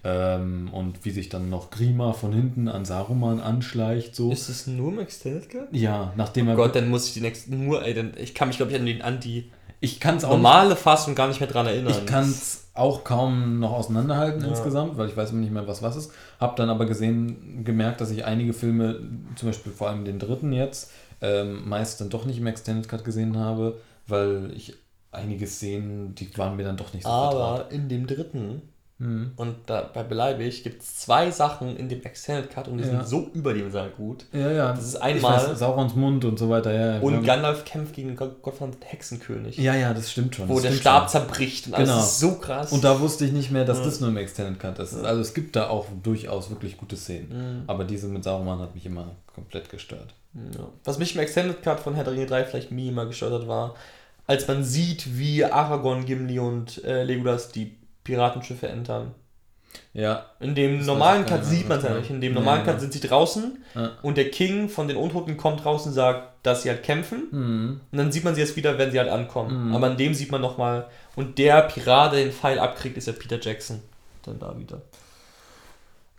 Ähm, 0.04 0.70
und 0.72 1.04
wie 1.04 1.12
sich 1.12 1.28
dann 1.28 1.50
noch 1.50 1.70
Grima 1.70 2.14
von 2.14 2.32
hinten 2.32 2.70
an 2.70 2.86
Saruman 2.86 3.42
anschleicht, 3.42 4.16
so. 4.16 4.32
Ist 4.32 4.48
es 4.48 4.66
nur 4.66 4.94
im 4.94 5.00
Extended 5.00 5.50
Cut? 5.50 5.68
ja, 5.72 6.14
nachdem 6.16 6.48
er. 6.48 6.54
Oh 6.54 6.58
Gott, 6.58 6.76
dann 6.76 6.90
muss 6.90 7.08
ich 7.08 7.14
die 7.14 7.22
nächsten 7.22 7.66
nur, 7.66 7.84
ey, 7.84 7.94
dann, 7.94 8.14
ich 8.18 8.34
kann 8.34 8.48
mich 8.48 8.58
glaube 8.58 8.72
ich 8.72 8.80
an, 8.80 8.86
den, 8.86 9.02
an 9.02 9.20
die 9.20 9.52
ich 9.82 10.00
kann 10.00 10.16
es 10.16 10.24
auch 10.24 10.30
nicht 10.30 10.38
normale 10.42 10.78
Fassung 10.78 11.14
gar 11.14 11.28
nicht 11.28 11.42
mehr 11.42 11.50
dran 11.50 11.68
erinnern. 11.68 11.92
Ich 11.92 12.06
kann 12.06 12.24
es 12.24 12.68
auch 12.74 13.04
kaum 13.04 13.60
noch 13.60 13.74
auseinanderhalten 13.74 14.42
Ja. 14.42 14.48
insgesamt, 14.48 14.98
weil 14.98 15.10
ich 15.10 15.18
weiß 15.18 15.32
immer 15.32 15.42
nicht 15.42 15.52
mehr, 15.52 15.68
was 15.68 15.82
was 15.82 15.98
ist. 15.98 16.14
Hab 16.40 16.56
dann 16.56 16.70
aber 16.70 16.86
gesehen, 16.86 17.66
gemerkt, 17.66 18.00
dass 18.00 18.10
ich 18.10 18.24
einige 18.24 18.54
Filme, 18.54 19.02
zum 19.36 19.50
Beispiel 19.50 19.74
vor 19.74 19.90
allem 19.90 20.06
den 20.06 20.20
dritten 20.20 20.54
jetzt, 20.54 20.90
ähm, 21.24 21.68
meist 21.68 22.00
dann 22.02 22.10
doch 22.10 22.26
nicht 22.26 22.38
im 22.38 22.46
Extended 22.48 22.88
Cut 22.88 23.04
gesehen 23.04 23.38
habe, 23.38 23.80
weil 24.08 24.52
ich 24.56 24.76
einige 25.12 25.48
Szenen, 25.48 26.14
die 26.16 26.36
waren 26.38 26.56
mir 26.56 26.64
dann 26.64 26.78
doch 26.78 26.94
nicht 26.94 27.04
so 27.04 27.10
vertraut. 27.10 27.62
Aber 27.62 27.72
in 27.72 27.88
dem 27.90 28.06
dritten 28.06 28.62
Mhm. 29.00 29.32
und 29.38 29.56
da 29.66 29.82
bei 29.92 30.04
Beleibig 30.04 30.64
gibt 30.64 30.84
es 30.84 30.98
zwei 30.98 31.32
Sachen 31.32 31.76
in 31.78 31.90
dem 31.90 32.02
Extended 32.04 32.50
Cut 32.52 32.68
und 32.68 32.78
die 32.78 32.84
Ja. 32.84 32.90
sind 32.92 33.08
so 33.08 33.28
überdimensional 33.34 33.90
gut. 33.90 34.26
Ja, 34.32 34.52
ja. 34.52 34.72
Das 34.72 34.84
ist 34.86 34.96
Ich 34.96 35.02
einmal- 35.02 35.50
weiß, 35.50 35.58
Saurons 35.60 35.96
Mund 35.96 36.24
und 36.26 36.38
so 36.38 36.48
weiter, 36.50 36.72
ja. 36.72 36.94
ja. 36.96 37.00
Und 37.02 37.24
Gandalf 37.24 37.66
kämpft 37.66 37.96
gegen 37.96 38.16
Gott, 38.16 38.42
Gott 38.44 38.54
von 38.56 38.72
Hexenkönig. 38.82 39.58
ja, 39.58 39.76
ja, 39.76 39.94
das 39.96 40.12
stimmt 40.12 40.36
schon. 40.36 40.48
wo 40.48 40.60
der 40.60 40.72
Stab 40.72 41.04
schon. 41.10 41.22
zerbricht 41.22 41.68
und 41.68 41.74
alles 41.74 41.90
Genau. 41.90 42.02
ist 42.02 42.20
so 42.20 42.36
krass. 42.36 42.72
Und 42.72 42.84
da 42.84 43.00
wusste 43.00 43.26
ich 43.26 43.32
nicht 43.32 43.50
mehr, 43.52 43.66
dass 43.66 43.80
Ja. 43.80 43.86
das 43.86 44.00
nur 44.00 44.10
im 44.10 44.18
Extended 44.18 44.60
Cut 44.60 44.78
ist. 44.80 44.94
Also 45.04 45.22
es 45.22 45.34
gibt 45.34 45.56
da 45.56 45.70
auch 45.70 45.88
durchaus 46.04 46.50
wirklich 46.52 46.78
gute 46.78 46.96
Szenen. 46.96 47.30
Mhm. 47.30 47.64
Aber 47.68 47.84
diese 47.86 48.08
mit 48.08 48.24
Saruman 48.24 48.60
hat 48.60 48.76
mich 48.76 48.86
immer 48.86 49.08
komplett 49.34 49.70
gestört. 49.70 50.14
Ja. 50.34 50.68
Was 50.84 50.98
mich 50.98 51.16
im 51.16 51.22
Extended 51.22 51.62
Cut 51.62 51.80
von 51.80 51.96
Herr 51.96 52.04
der 52.04 52.14
Ringe 52.14 52.26
3 52.26 52.46
vielleicht 52.46 52.72
minimal 52.72 53.08
gestört 53.08 53.34
hat, 53.34 53.48
war, 53.48 53.76
als 54.26 54.48
man 54.48 54.64
sieht, 54.64 55.18
wie 55.18 55.46
Aragorn, 55.46 56.06
Gimli 56.06 56.40
und 56.40 56.84
äh, 56.84 57.04
Legolas 57.04 57.52
die 57.52 57.78
Piratenschiffe 58.04 58.68
entern. 58.68 59.14
Ja. 59.94 60.26
In 60.40 60.56
dem 60.56 60.86
normalen 60.86 61.26
Cut 61.26 61.46
sieht 61.46 61.68
man 61.68 61.80
es 61.80 61.84
ja 61.84 61.94
nicht. 61.96 62.10
In 62.10 62.22
dem 62.22 62.34
normalen 62.34 62.66
ja, 62.66 62.72
Cut 62.72 62.82
sind 62.82 62.94
sie 62.94 63.00
draußen 63.00 63.64
ja. 63.76 63.92
und 64.02 64.18
der 64.18 64.30
King 64.30 64.70
von 64.70 64.88
den 64.88 64.98
Untoten 64.98 65.38
kommt 65.38 65.64
draußen 65.64 65.90
und 65.90 65.96
sagt, 65.96 66.34
dass 66.44 66.64
sie 66.64 66.70
halt 66.70 66.84
kämpfen. 66.84 67.28
Mhm. 67.32 67.82
Und 67.92 67.98
dann 67.98 68.12
sieht 68.12 68.24
man 68.24 68.36
sie 68.36 68.42
erst 68.42 68.56
wieder, 68.56 68.78
wenn 68.78 68.92
sie 68.92 69.00
halt 69.00 69.10
ankommen. 69.10 69.70
Mhm. 69.70 69.76
Aber 69.76 69.90
in 69.90 69.98
dem 69.98 70.14
sieht 70.14 70.32
man 70.32 70.42
nochmal. 70.42 70.88
Und 71.16 71.38
der 71.38 71.62
Pirat, 71.64 72.14
der 72.14 72.24
den 72.24 72.32
Pfeil 72.32 72.60
abkriegt, 72.60 72.98
ist 72.98 73.08
ja 73.08 73.14
Peter 73.14 73.40
Jackson. 73.40 73.82
Dann 74.24 74.40
da 74.40 74.58
wieder. 74.58 74.82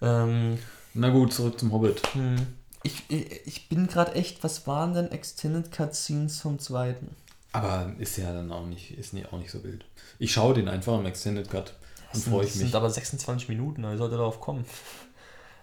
Ähm, 0.02 0.58
Na 0.94 1.10
gut, 1.10 1.32
zurück 1.32 1.58
zum 1.58 1.72
Hobbit. 1.72 2.00
Hm. 2.14 2.36
Ich, 2.84 3.02
ich, 3.08 3.68
bin 3.70 3.86
gerade 3.86 4.12
echt, 4.12 4.44
was 4.44 4.66
waren 4.66 4.92
denn 4.92 5.10
Extended 5.10 5.72
Cutscenes 5.72 6.40
vom 6.42 6.58
zweiten? 6.58 7.16
Aber 7.52 7.90
ist 7.98 8.18
ja 8.18 8.30
dann 8.32 8.52
auch 8.52 8.66
nicht, 8.66 8.96
ist 8.98 9.14
nie, 9.14 9.24
auch 9.24 9.38
nicht 9.38 9.50
so 9.50 9.64
wild. 9.64 9.86
Ich 10.18 10.32
schaue 10.32 10.52
den 10.52 10.68
einfach 10.68 10.98
im 10.98 11.06
Extended 11.06 11.50
Cut 11.50 11.74
und 12.12 12.22
freue 12.22 12.44
ich 12.44 12.50
mich. 12.50 12.52
Das 12.52 12.60
sind 12.60 12.74
aber 12.74 12.90
26 12.90 13.48
Minuten, 13.48 13.86
also 13.86 13.98
sollte 13.98 14.16
darauf 14.16 14.38
kommen. 14.38 14.66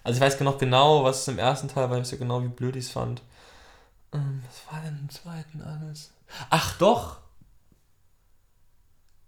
Also 0.03 0.17
ich 0.17 0.21
weiß 0.21 0.39
noch 0.39 0.57
genau, 0.57 1.03
was 1.03 1.21
es 1.21 1.27
im 1.27 1.37
ersten 1.37 1.67
Teil 1.67 1.89
war, 1.91 1.97
ich 1.97 2.01
weiß 2.01 2.11
ja 2.11 2.17
genau, 2.17 2.41
wie 2.43 2.47
blöd 2.47 2.75
ich 2.75 2.85
es 2.85 2.91
fand. 2.91 3.21
Ähm, 4.13 4.41
was 4.47 4.73
war 4.73 4.81
denn 4.81 4.97
im 4.99 5.09
zweiten 5.09 5.61
alles? 5.61 6.11
Ach 6.49 6.77
doch! 6.79 7.19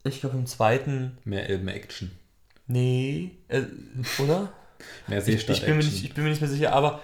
Ich 0.03 0.19
glaube 0.19 0.37
im 0.37 0.47
zweiten. 0.47 1.19
Mehr 1.25 1.47
Elben-Action. 1.47 2.11
Nee, 2.65 3.37
äh, 3.49 3.63
oder? 4.17 4.51
mehr 5.07 5.21
Seestadt-Action. 5.21 5.79
Ich, 5.79 5.87
ich, 5.87 6.05
ich 6.05 6.13
bin 6.15 6.23
mir 6.23 6.31
nicht 6.31 6.41
mehr 6.41 6.49
sicher, 6.49 6.73
aber 6.73 7.01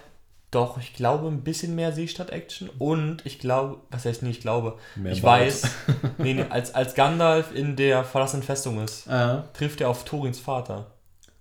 doch, 0.52 0.80
ich 0.80 0.94
glaube 0.94 1.28
ein 1.28 1.44
bisschen 1.44 1.76
mehr 1.76 1.94
Seestadt-Action 1.94 2.70
und 2.80 3.26
ich 3.26 3.40
glaube, 3.40 3.82
was 3.92 4.06
heißt 4.06 4.24
nicht, 4.24 4.38
ich 4.38 4.42
glaube, 4.42 4.78
mehr 4.96 5.12
ich 5.12 5.22
Bart. 5.22 5.42
weiß, 5.42 5.64
nee, 6.18 6.34
nee, 6.34 6.46
als, 6.50 6.74
als 6.74 6.96
Gandalf 6.96 7.54
in 7.54 7.76
der 7.76 8.04
verlassenen 8.04 8.44
Festung 8.44 8.84
ist, 8.84 9.08
ah. 9.08 9.48
trifft 9.54 9.82
er 9.82 9.90
auf 9.90 10.06
Thorins 10.06 10.40
Vater. 10.40 10.92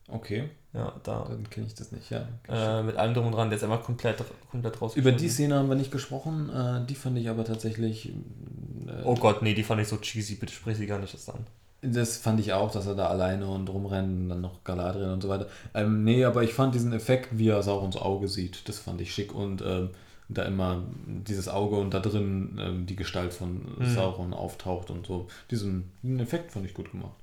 Okay. 0.08 0.50
Ja, 0.74 0.92
da. 1.02 1.26
Dann 1.28 1.48
kenne 1.48 1.66
ich 1.66 1.74
das 1.74 1.92
nicht, 1.92 2.10
ja. 2.10 2.28
Äh, 2.48 2.82
mit 2.82 2.96
allem 2.96 3.14
drum 3.14 3.26
und 3.26 3.32
dran, 3.32 3.48
der 3.48 3.56
ist 3.56 3.64
einfach 3.64 3.82
komplett, 3.82 4.22
komplett 4.50 4.80
raus. 4.80 4.96
Über 4.96 5.12
die 5.12 5.28
Szene 5.28 5.56
haben 5.56 5.68
wir 5.68 5.76
nicht 5.76 5.90
gesprochen, 5.90 6.50
äh, 6.50 6.86
die 6.86 6.94
fand 6.94 7.16
ich 7.18 7.28
aber 7.28 7.44
tatsächlich. 7.44 8.10
Äh, 8.10 9.02
oh 9.04 9.14
Gott, 9.14 9.42
nee, 9.42 9.54
die 9.54 9.64
fand 9.64 9.80
ich 9.80 9.88
so 9.88 9.96
cheesy, 9.96 10.34
bitte 10.34 10.52
sprich 10.52 10.76
sie 10.76 10.86
gar 10.86 10.98
nicht 10.98 11.14
das 11.14 11.28
an. 11.30 11.46
Das 11.80 12.16
fand 12.16 12.40
ich 12.40 12.52
auch, 12.52 12.72
dass 12.72 12.86
er 12.86 12.96
da 12.96 13.06
alleine 13.06 13.46
und 13.46 13.68
rumrennt 13.70 14.22
und 14.22 14.28
dann 14.28 14.40
noch 14.40 14.64
Galadriel 14.64 15.10
und 15.10 15.22
so 15.22 15.28
weiter. 15.28 15.46
Ähm, 15.74 16.02
nee, 16.02 16.24
aber 16.24 16.42
ich 16.42 16.52
fand 16.52 16.74
diesen 16.74 16.92
Effekt, 16.92 17.38
wie 17.38 17.48
er 17.48 17.58
ins 17.58 17.96
Auge 17.96 18.26
sieht, 18.26 18.68
das 18.68 18.80
fand 18.80 19.00
ich 19.00 19.14
schick 19.14 19.32
und 19.32 19.62
ähm, 19.62 19.90
da 20.28 20.42
immer 20.42 20.82
dieses 21.06 21.48
Auge 21.48 21.76
und 21.76 21.94
da 21.94 22.00
drin 22.00 22.58
ähm, 22.60 22.86
die 22.86 22.96
Gestalt 22.96 23.32
von 23.32 23.76
mhm. 23.78 23.94
Sauron 23.94 24.34
auftaucht 24.34 24.90
und 24.90 25.06
so. 25.06 25.28
Diesen, 25.50 25.90
diesen 26.02 26.20
Effekt 26.20 26.52
fand 26.52 26.66
ich 26.66 26.74
gut 26.74 26.90
gemacht. 26.90 27.14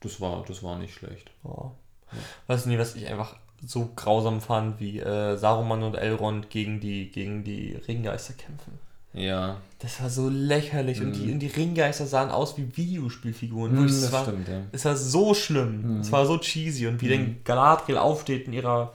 Das 0.00 0.20
war, 0.20 0.44
das 0.46 0.62
war 0.62 0.78
nicht 0.78 0.94
schlecht. 0.94 1.30
Oh. 1.44 1.72
Ja. 2.12 2.18
Weißt 2.46 2.64
du 2.64 2.70
nicht, 2.70 2.78
was 2.78 2.96
ich 2.96 3.06
einfach 3.08 3.36
so 3.64 3.90
grausam 3.94 4.40
fand, 4.40 4.80
wie 4.80 4.98
äh, 5.00 5.36
Saruman 5.36 5.82
und 5.82 5.94
Elrond 5.94 6.48
gegen 6.48 6.80
die, 6.80 7.10
gegen 7.10 7.44
die 7.44 7.76
Ringgeister 7.86 8.32
kämpfen? 8.32 8.78
Ja. 9.12 9.56
Das 9.78 10.00
war 10.00 10.10
so 10.10 10.28
lächerlich. 10.28 11.00
Mhm. 11.00 11.06
Und, 11.06 11.12
die, 11.14 11.26
mhm. 11.26 11.32
und 11.32 11.38
die 11.40 11.46
Ringgeister 11.48 12.06
sahen 12.06 12.30
aus 12.30 12.56
wie 12.56 12.76
Videospielfiguren. 12.76 13.74
Mhm, 13.74 13.86
das, 13.86 14.12
war, 14.12 14.24
stimmt, 14.24 14.48
ja. 14.48 14.62
Es 14.72 14.84
war 14.84 14.96
so 14.96 15.34
schlimm. 15.34 16.00
Es 16.00 16.08
mhm. 16.08 16.12
war 16.12 16.26
so 16.26 16.38
cheesy. 16.38 16.86
Und 16.86 17.00
wie 17.00 17.06
mhm. 17.06 17.10
dann 17.10 17.36
Galadriel 17.44 17.98
aufsteht 17.98 18.46
in 18.46 18.52
ihrer 18.52 18.92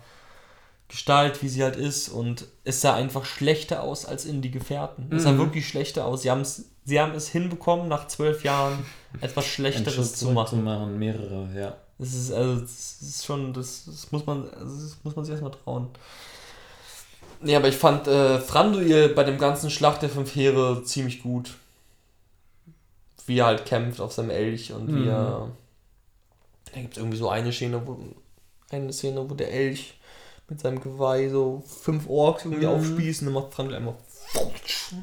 Gestalt, 0.88 1.42
wie 1.42 1.50
sie 1.50 1.64
halt 1.64 1.76
ist. 1.76 2.10
Und 2.10 2.48
es 2.64 2.82
sah 2.82 2.94
einfach 2.94 3.26
schlechter 3.26 3.84
aus 3.84 4.06
als 4.06 4.26
in 4.26 4.42
die 4.42 4.52
Gefährten. 4.52 5.10
Es 5.12 5.24
sah 5.24 5.32
mhm. 5.32 5.40
wirklich 5.40 5.68
schlechter 5.68 6.06
aus. 6.06 6.22
Sie, 6.22 6.32
haben's, 6.32 6.66
sie 6.86 7.00
haben 7.02 7.14
es 7.14 7.28
hinbekommen, 7.30 7.88
nach 7.88 8.08
zwölf 8.08 8.44
Jahren 8.44 8.78
etwas 9.22 9.46
Schlechteres 9.48 10.16
zu 10.16 10.32
machen. 10.32 10.60
zu 10.60 10.64
machen. 10.64 11.00
Mehrere, 11.00 11.50
ja. 11.56 11.76
Das 11.98 12.14
ist, 12.14 12.32
also, 12.32 12.60
das 12.60 13.02
ist 13.02 13.26
schon, 13.26 13.54
das, 13.54 13.86
das 13.86 14.12
muss 14.12 14.26
man, 14.26 14.50
also, 14.50 14.84
das 14.84 14.98
muss 15.04 15.16
man 15.16 15.26
sich 15.26 15.32
erstmal 15.32 15.52
trauen. 15.52 15.88
Nee, 17.46 17.56
aber 17.56 17.68
ich 17.68 17.78
fand 17.78 18.08
äh, 18.08 18.40
Thranduil 18.40 19.10
bei 19.10 19.24
dem 19.24 19.38
ganzen 19.38 19.70
Schlacht 19.70 20.02
der 20.02 20.10
fünf 20.10 20.36
Heere 20.36 20.84
ziemlich 20.84 21.22
gut. 21.22 21.54
Wie 23.28 23.38
er 23.38 23.46
halt 23.46 23.66
kämpft 23.66 24.02
auf 24.02 24.14
seinem 24.14 24.32
Elch 24.32 24.74
und 24.74 24.90
mhm. 24.90 24.96
wie 24.96 25.08
er. 25.08 25.52
Da 26.74 26.82
gibt 26.82 26.94
es 26.94 26.98
irgendwie 26.98 27.18
so 27.18 27.30
eine 27.30 27.54
Szene, 27.54 27.86
wo. 27.86 28.00
Eine 28.72 28.92
Szene, 28.92 29.30
wo 29.30 29.36
der 29.36 29.54
Elch 29.54 29.94
mit 30.50 30.60
seinem 30.60 30.82
Geweih 30.82 31.30
so 31.30 31.64
fünf 31.84 32.10
Orks 32.10 32.46
irgendwie 32.46 32.66
mhm. 32.66 32.72
aufspießt 32.72 33.22
und 33.22 33.28
dann 33.28 33.36
macht 33.36 33.52
Thranduil 33.52 33.78
einmal 33.78 33.96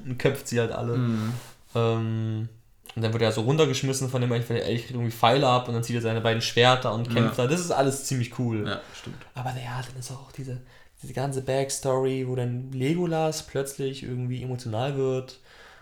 und 0.04 0.18
köpft 0.18 0.48
sie 0.48 0.58
halt 0.58 0.72
alle. 0.72 0.96
Mhm. 0.96 1.32
Ähm, 1.76 2.48
und 2.96 3.02
dann 3.02 3.12
wird 3.12 3.22
er 3.22 3.30
so 3.30 3.42
runtergeschmissen 3.42 4.08
von 4.08 4.20
dem 4.20 4.32
Elch, 4.32 4.50
weil 4.50 4.56
der 4.56 4.66
Elch 4.66 4.82
kriegt 4.82 4.94
irgendwie 4.94 5.12
Pfeile 5.12 5.46
ab 5.46 5.68
und 5.68 5.74
dann 5.74 5.84
zieht 5.84 5.94
er 5.94 6.02
seine 6.02 6.20
beiden 6.20 6.42
Schwerter 6.42 6.92
und 6.92 7.08
kämpft 7.08 7.38
ja. 7.38 7.44
da. 7.44 7.50
Das 7.50 7.60
ist 7.60 7.70
alles 7.70 8.04
ziemlich 8.04 8.36
cool. 8.40 8.66
Ja, 8.66 8.80
stimmt. 8.94 9.16
Aber 9.34 9.50
ja, 9.50 9.80
dann 9.86 9.98
ist 9.98 10.10
auch 10.10 10.32
diese 10.32 10.60
diese 11.02 11.12
ganze 11.12 11.42
Backstory, 11.42 12.26
wo 12.28 12.36
dann 12.36 12.70
Legolas 12.72 13.42
plötzlich 13.44 14.02
irgendwie 14.02 14.42
emotional 14.42 14.96
wird 14.96 15.40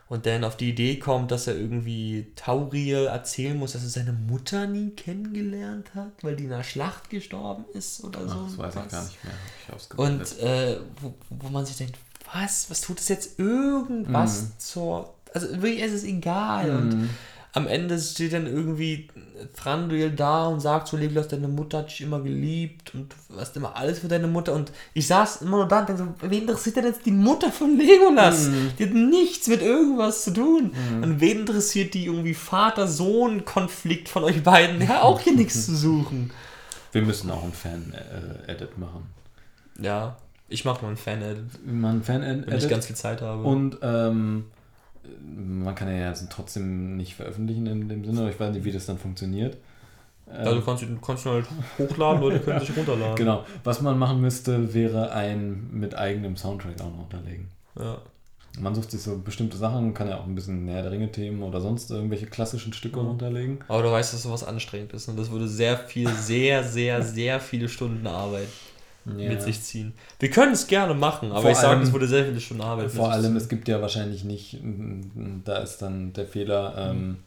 und 0.08 0.26
dann 0.26 0.42
auf 0.42 0.56
die 0.56 0.70
Idee 0.70 0.98
kommt, 0.98 1.30
dass 1.30 1.46
er 1.46 1.54
irgendwie 1.54 2.32
Tauriel 2.34 3.06
erzählen 3.06 3.56
muss, 3.56 3.72
dass 3.72 3.84
er 3.84 3.90
seine 3.90 4.12
Mutter 4.12 4.66
nie 4.66 4.90
kennengelernt 4.90 5.94
hat, 5.94 6.12
weil 6.22 6.34
die 6.34 6.44
in 6.44 6.52
einer 6.52 6.64
Schlacht 6.64 7.10
gestorben 7.10 7.64
ist 7.74 8.02
oder 8.02 8.28
so. 8.28 8.34
Ach, 8.34 8.46
das 8.46 8.58
weiß 8.58 8.76
was. 8.76 8.84
ich 8.84 8.90
gar 8.90 9.04
nicht 9.04 9.24
mehr. 9.24 9.34
Ich 9.76 9.98
und 9.98 10.38
äh, 10.40 10.78
wo, 11.00 11.14
wo 11.28 11.48
man 11.50 11.64
sich 11.64 11.76
denkt, 11.76 11.96
was, 12.32 12.68
was 12.70 12.80
tut 12.80 12.98
es 12.98 13.08
jetzt 13.08 13.38
irgendwas 13.38 14.42
mhm. 14.42 14.52
zur... 14.58 15.14
Also 15.32 15.48
wirklich, 15.62 15.80
es 15.80 15.92
ist 15.92 16.04
egal. 16.04 16.72
Mhm. 16.72 16.78
Und 16.78 17.10
am 17.52 17.66
Ende 17.66 17.98
steht 17.98 18.32
dann 18.32 18.46
irgendwie 18.46 19.08
Thranduil 19.56 20.10
da 20.10 20.46
und 20.46 20.60
sagt 20.60 20.88
zu 20.88 20.96
Legolas, 20.96 21.28
deine 21.28 21.48
Mutter 21.48 21.78
hat 21.78 21.90
dich 21.90 22.00
immer 22.00 22.20
geliebt 22.20 22.94
und 22.94 23.14
du 23.28 23.36
hast 23.36 23.56
immer 23.56 23.76
alles 23.76 23.98
für 23.98 24.08
deine 24.08 24.28
Mutter. 24.28 24.52
Und 24.52 24.70
ich 24.94 25.06
saß 25.06 25.42
immer 25.42 25.58
nur 25.58 25.68
da 25.68 25.80
und 25.80 25.88
dachte 25.88 25.98
so, 25.98 26.28
wen 26.28 26.42
interessiert 26.42 26.76
denn 26.76 26.84
jetzt 26.84 27.04
die 27.04 27.10
Mutter 27.10 27.50
von 27.50 27.76
Legolas? 27.76 28.48
Mhm. 28.48 28.72
Die 28.78 28.84
hat 28.84 28.92
nichts 28.92 29.48
mit 29.48 29.62
irgendwas 29.62 30.24
zu 30.24 30.32
tun. 30.32 30.72
Mhm. 30.72 31.02
Und 31.02 31.20
wen 31.20 31.40
interessiert 31.40 31.94
die 31.94 32.06
irgendwie 32.06 32.34
Vater-Sohn-Konflikt 32.34 34.08
von 34.08 34.24
euch 34.24 34.42
beiden? 34.42 34.78
Der 34.78 34.88
hat 34.88 35.02
auch 35.02 35.20
hier 35.20 35.34
nichts 35.34 35.66
zu 35.66 35.74
suchen. 35.74 36.30
Wir 36.92 37.02
müssen 37.02 37.30
auch 37.30 37.42
ein 37.42 37.52
Fan-Edit 37.52 38.78
machen. 38.78 39.06
Ja, 39.80 40.16
ich 40.48 40.64
mache 40.64 40.84
mal 40.84 40.90
ein 40.90 40.96
Fan-Edit. 40.96 41.66
Mal 41.66 41.94
ein 41.94 42.02
Fan-Edit. 42.02 42.46
Wenn 42.46 42.58
ich 42.58 42.68
ganz 42.68 42.86
viel 42.86 42.96
Zeit 42.96 43.22
habe. 43.22 43.42
Und, 43.42 43.78
ähm, 43.82 44.44
man 45.24 45.74
kann 45.74 45.94
ja 45.94 46.12
trotzdem 46.28 46.96
nicht 46.96 47.14
veröffentlichen 47.14 47.66
in 47.66 47.88
dem 47.88 48.04
Sinne, 48.04 48.20
aber 48.20 48.30
ich 48.30 48.40
weiß 48.40 48.54
nicht, 48.54 48.64
wie 48.64 48.72
das 48.72 48.86
dann 48.86 48.98
funktioniert. 48.98 49.56
Also 50.32 50.60
du 50.60 50.64
kannst, 50.64 50.82
du 50.82 51.00
kannst 51.00 51.26
halt 51.26 51.46
hochladen, 51.78 52.20
Leute 52.20 52.40
können 52.40 52.60
sich 52.60 52.76
runterladen. 52.76 53.16
Genau. 53.16 53.44
Was 53.64 53.80
man 53.80 53.98
machen 53.98 54.20
müsste, 54.20 54.72
wäre 54.72 55.12
ein 55.12 55.68
mit 55.72 55.96
eigenem 55.96 56.36
Soundtrack 56.36 56.80
auch 56.80 56.90
noch 56.90 57.04
unterlegen. 57.04 57.48
Ja. 57.76 57.98
Man 58.58 58.74
sucht 58.74 58.90
sich 58.90 59.00
so 59.00 59.18
bestimmte 59.18 59.56
Sachen, 59.56 59.94
kann 59.94 60.08
ja 60.08 60.18
auch 60.18 60.26
ein 60.26 60.34
bisschen 60.34 60.64
näher 60.64 60.82
der 60.82 60.90
Ringe-Themen 60.90 61.42
oder 61.42 61.60
sonst 61.60 61.90
irgendwelche 61.90 62.26
klassischen 62.26 62.72
Stücke 62.72 63.00
mhm. 63.00 63.10
unterlegen. 63.10 63.58
Aber 63.68 63.82
du 63.82 63.90
weißt, 63.90 64.12
dass 64.12 64.22
sowas 64.22 64.44
anstrengend 64.44 64.92
ist 64.92 65.08
und 65.08 65.18
das 65.18 65.30
würde 65.30 65.48
sehr 65.48 65.76
viel, 65.76 66.08
sehr, 66.08 66.64
sehr, 66.64 67.02
sehr 67.02 67.40
viele 67.40 67.68
Stunden 67.68 68.06
Arbeit 68.06 68.48
ja. 69.04 69.28
mit 69.28 69.42
sich 69.42 69.60
ziehen. 69.62 69.92
Wir 70.18 70.30
können 70.30 70.52
es 70.52 70.66
gerne 70.66 70.94
machen, 70.94 71.32
aber 71.32 71.42
vor 71.42 71.50
ich 71.50 71.56
sage, 71.56 71.82
es 71.82 71.92
wurde 71.92 72.06
sehr 72.06 72.24
viele 72.24 72.40
Stunden 72.40 72.62
Arbeit. 72.62 72.90
Vor 72.90 73.10
allem, 73.10 73.36
es 73.36 73.48
gibt 73.48 73.68
ja 73.68 73.80
wahrscheinlich 73.80 74.24
nicht, 74.24 74.58
da 75.44 75.58
ist 75.58 75.78
dann 75.78 76.12
der 76.12 76.26
Fehler, 76.26 76.74
ähm, 76.76 77.18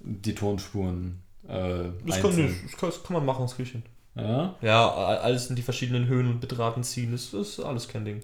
die 0.00 0.34
Tonspuren. 0.34 1.20
Äh, 1.48 1.84
das, 2.06 2.20
kann, 2.20 2.36
das, 2.36 2.78
kann, 2.78 2.90
das 2.90 3.02
kann 3.02 3.14
man 3.14 3.24
machen, 3.24 3.42
das 3.42 3.56
Küchen. 3.56 3.82
Ja? 4.16 4.54
Ja, 4.60 4.90
alles 4.90 5.48
in 5.50 5.56
die 5.56 5.62
verschiedenen 5.62 6.06
Höhen 6.06 6.26
und 6.26 6.40
Bitraten 6.40 6.82
ziehen, 6.82 7.12
das 7.12 7.32
ist 7.32 7.60
alles 7.60 7.88
kein 7.88 8.04
Ding. 8.04 8.22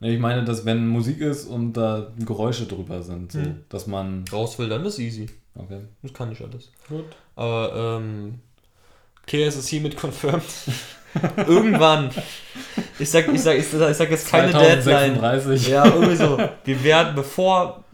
Ich 0.00 0.18
meine, 0.18 0.44
dass 0.44 0.64
wenn 0.64 0.86
Musik 0.86 1.20
ist 1.20 1.46
und 1.46 1.74
da 1.74 2.12
Geräusche 2.18 2.66
drüber 2.66 3.02
sind, 3.02 3.32
so, 3.32 3.40
hm. 3.40 3.64
dass 3.68 3.86
man. 3.86 4.24
Raus 4.30 4.58
will, 4.58 4.68
dann 4.68 4.84
ist 4.84 4.98
easy. 4.98 5.28
Okay. 5.54 5.80
Das 6.02 6.12
kann 6.12 6.32
ich 6.32 6.42
alles. 6.42 6.70
Gut. 6.88 7.04
Aber, 7.36 8.00
ähm, 8.00 8.40
okay, 9.26 9.44
es 9.44 9.56
ist 9.56 9.68
hiermit 9.68 9.96
confirmed. 9.96 10.44
Irgendwann. 11.36 12.10
Ich 12.98 13.10
sag, 13.10 13.28
ich 13.32 13.40
sag, 13.40 13.56
ich 13.56 13.68
sag, 13.68 13.90
ich 13.90 13.96
sag 13.96 14.10
jetzt 14.10 14.30
keine 14.30 14.50
2036. 14.50 15.64
Deadline. 15.64 15.72
Ja, 15.72 15.86
irgendwie 15.86 16.16
so. 16.16 16.38
Wir 16.64 16.84
werden, 16.84 17.14
bevor, 17.14 17.84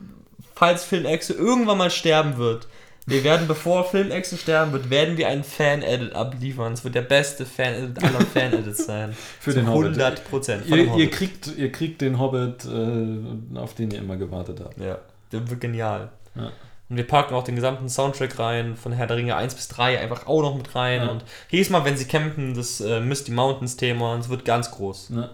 falls 0.55 0.85
Film 0.85 1.05
Exe 1.05 1.35
irgendwann 1.35 1.79
mal 1.79 1.91
sterben 1.91 2.39
wird, 2.39 2.67
wir 3.07 3.25
werden, 3.25 3.49
bevor 3.49 3.85
Film 3.85 4.11
Exe 4.11 4.37
sterben 4.37 4.73
wird, 4.73 4.89
werden 4.89 5.17
wir 5.17 5.29
einen 5.29 5.43
Fan-Edit 5.43 6.15
abliefern. 6.15 6.75
Es 6.75 6.85
wird 6.85 6.95
der 6.95 7.03
beste 7.03 7.45
Fan-Edit 7.45 8.03
aller 8.03 8.21
Fan-Edits 8.21 8.87
sein. 8.87 9.17
Für 9.41 9.53
den 9.53 9.67
100 9.67 10.25
Prozent. 10.31 10.67
Ihr, 10.67 10.95
ihr, 10.95 11.11
kriegt, 11.11 11.49
ihr 11.57 11.73
kriegt 11.73 12.01
den 12.03 12.19
Hobbit, 12.19 12.65
äh, 12.67 13.59
auf 13.59 13.75
den 13.75 13.91
ihr 13.91 13.99
immer 13.99 14.17
gewartet 14.17 14.61
habt. 14.63 14.79
Ja, 14.79 14.99
der 15.33 15.49
wird 15.49 15.61
genial. 15.61 16.11
Ja. 16.37 16.53
Und 16.91 16.97
wir 16.97 17.07
packen 17.07 17.35
auch 17.35 17.45
den 17.45 17.55
gesamten 17.55 17.89
Soundtrack 17.89 18.39
rein, 18.41 18.77
von 18.77 18.91
Herr 18.91 19.07
der 19.07 19.17
Ringe 19.17 19.37
1 19.37 19.55
bis 19.55 19.69
3 19.69 20.01
einfach 20.01 20.27
auch 20.27 20.43
noch 20.43 20.57
mit 20.57 20.75
rein. 20.75 21.03
Ja. 21.03 21.09
Und 21.09 21.25
jedes 21.49 21.71
Mal, 21.71 21.85
wenn 21.85 21.97
sie 21.97 22.07
campen, 22.07 22.55
das 22.55 22.81
äh, 22.81 22.99
Misty 22.99 23.31
Mountains 23.31 23.77
Thema, 23.77 24.15
und 24.15 24.21
es 24.21 24.29
wird 24.29 24.45
ganz 24.45 24.73
groß. 24.73 25.13
Ja. 25.15 25.31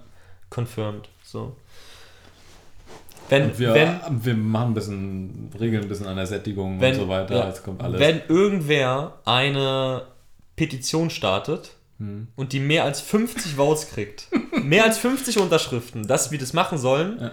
Confirmed. 0.50 1.08
So. 1.22 1.56
Wenn, 3.30 3.58
wir, 3.58 3.72
wenn, 3.72 4.00
wir 4.06 4.34
machen 4.34 4.70
ein 4.70 4.74
bisschen, 4.74 5.50
regeln 5.58 5.84
ein 5.84 5.88
bisschen 5.88 6.06
an 6.06 6.16
der 6.16 6.26
Sättigung 6.26 6.78
wenn, 6.78 6.92
und 6.92 7.00
so 7.00 7.08
weiter. 7.08 7.34
Ja, 7.34 7.50
kommt 7.52 7.82
alles. 7.82 8.00
Wenn 8.00 8.20
irgendwer 8.28 9.14
eine 9.24 10.02
Petition 10.56 11.08
startet, 11.08 11.72
hm. 11.98 12.28
und 12.36 12.52
die 12.52 12.60
mehr 12.60 12.84
als 12.84 13.00
50 13.00 13.54
Votes 13.54 13.88
kriegt, 13.88 14.28
mehr 14.62 14.84
als 14.84 14.98
50 14.98 15.38
Unterschriften, 15.38 16.06
dass 16.06 16.30
wir 16.30 16.38
das 16.38 16.52
machen 16.52 16.76
sollen, 16.76 17.18
ja. 17.18 17.30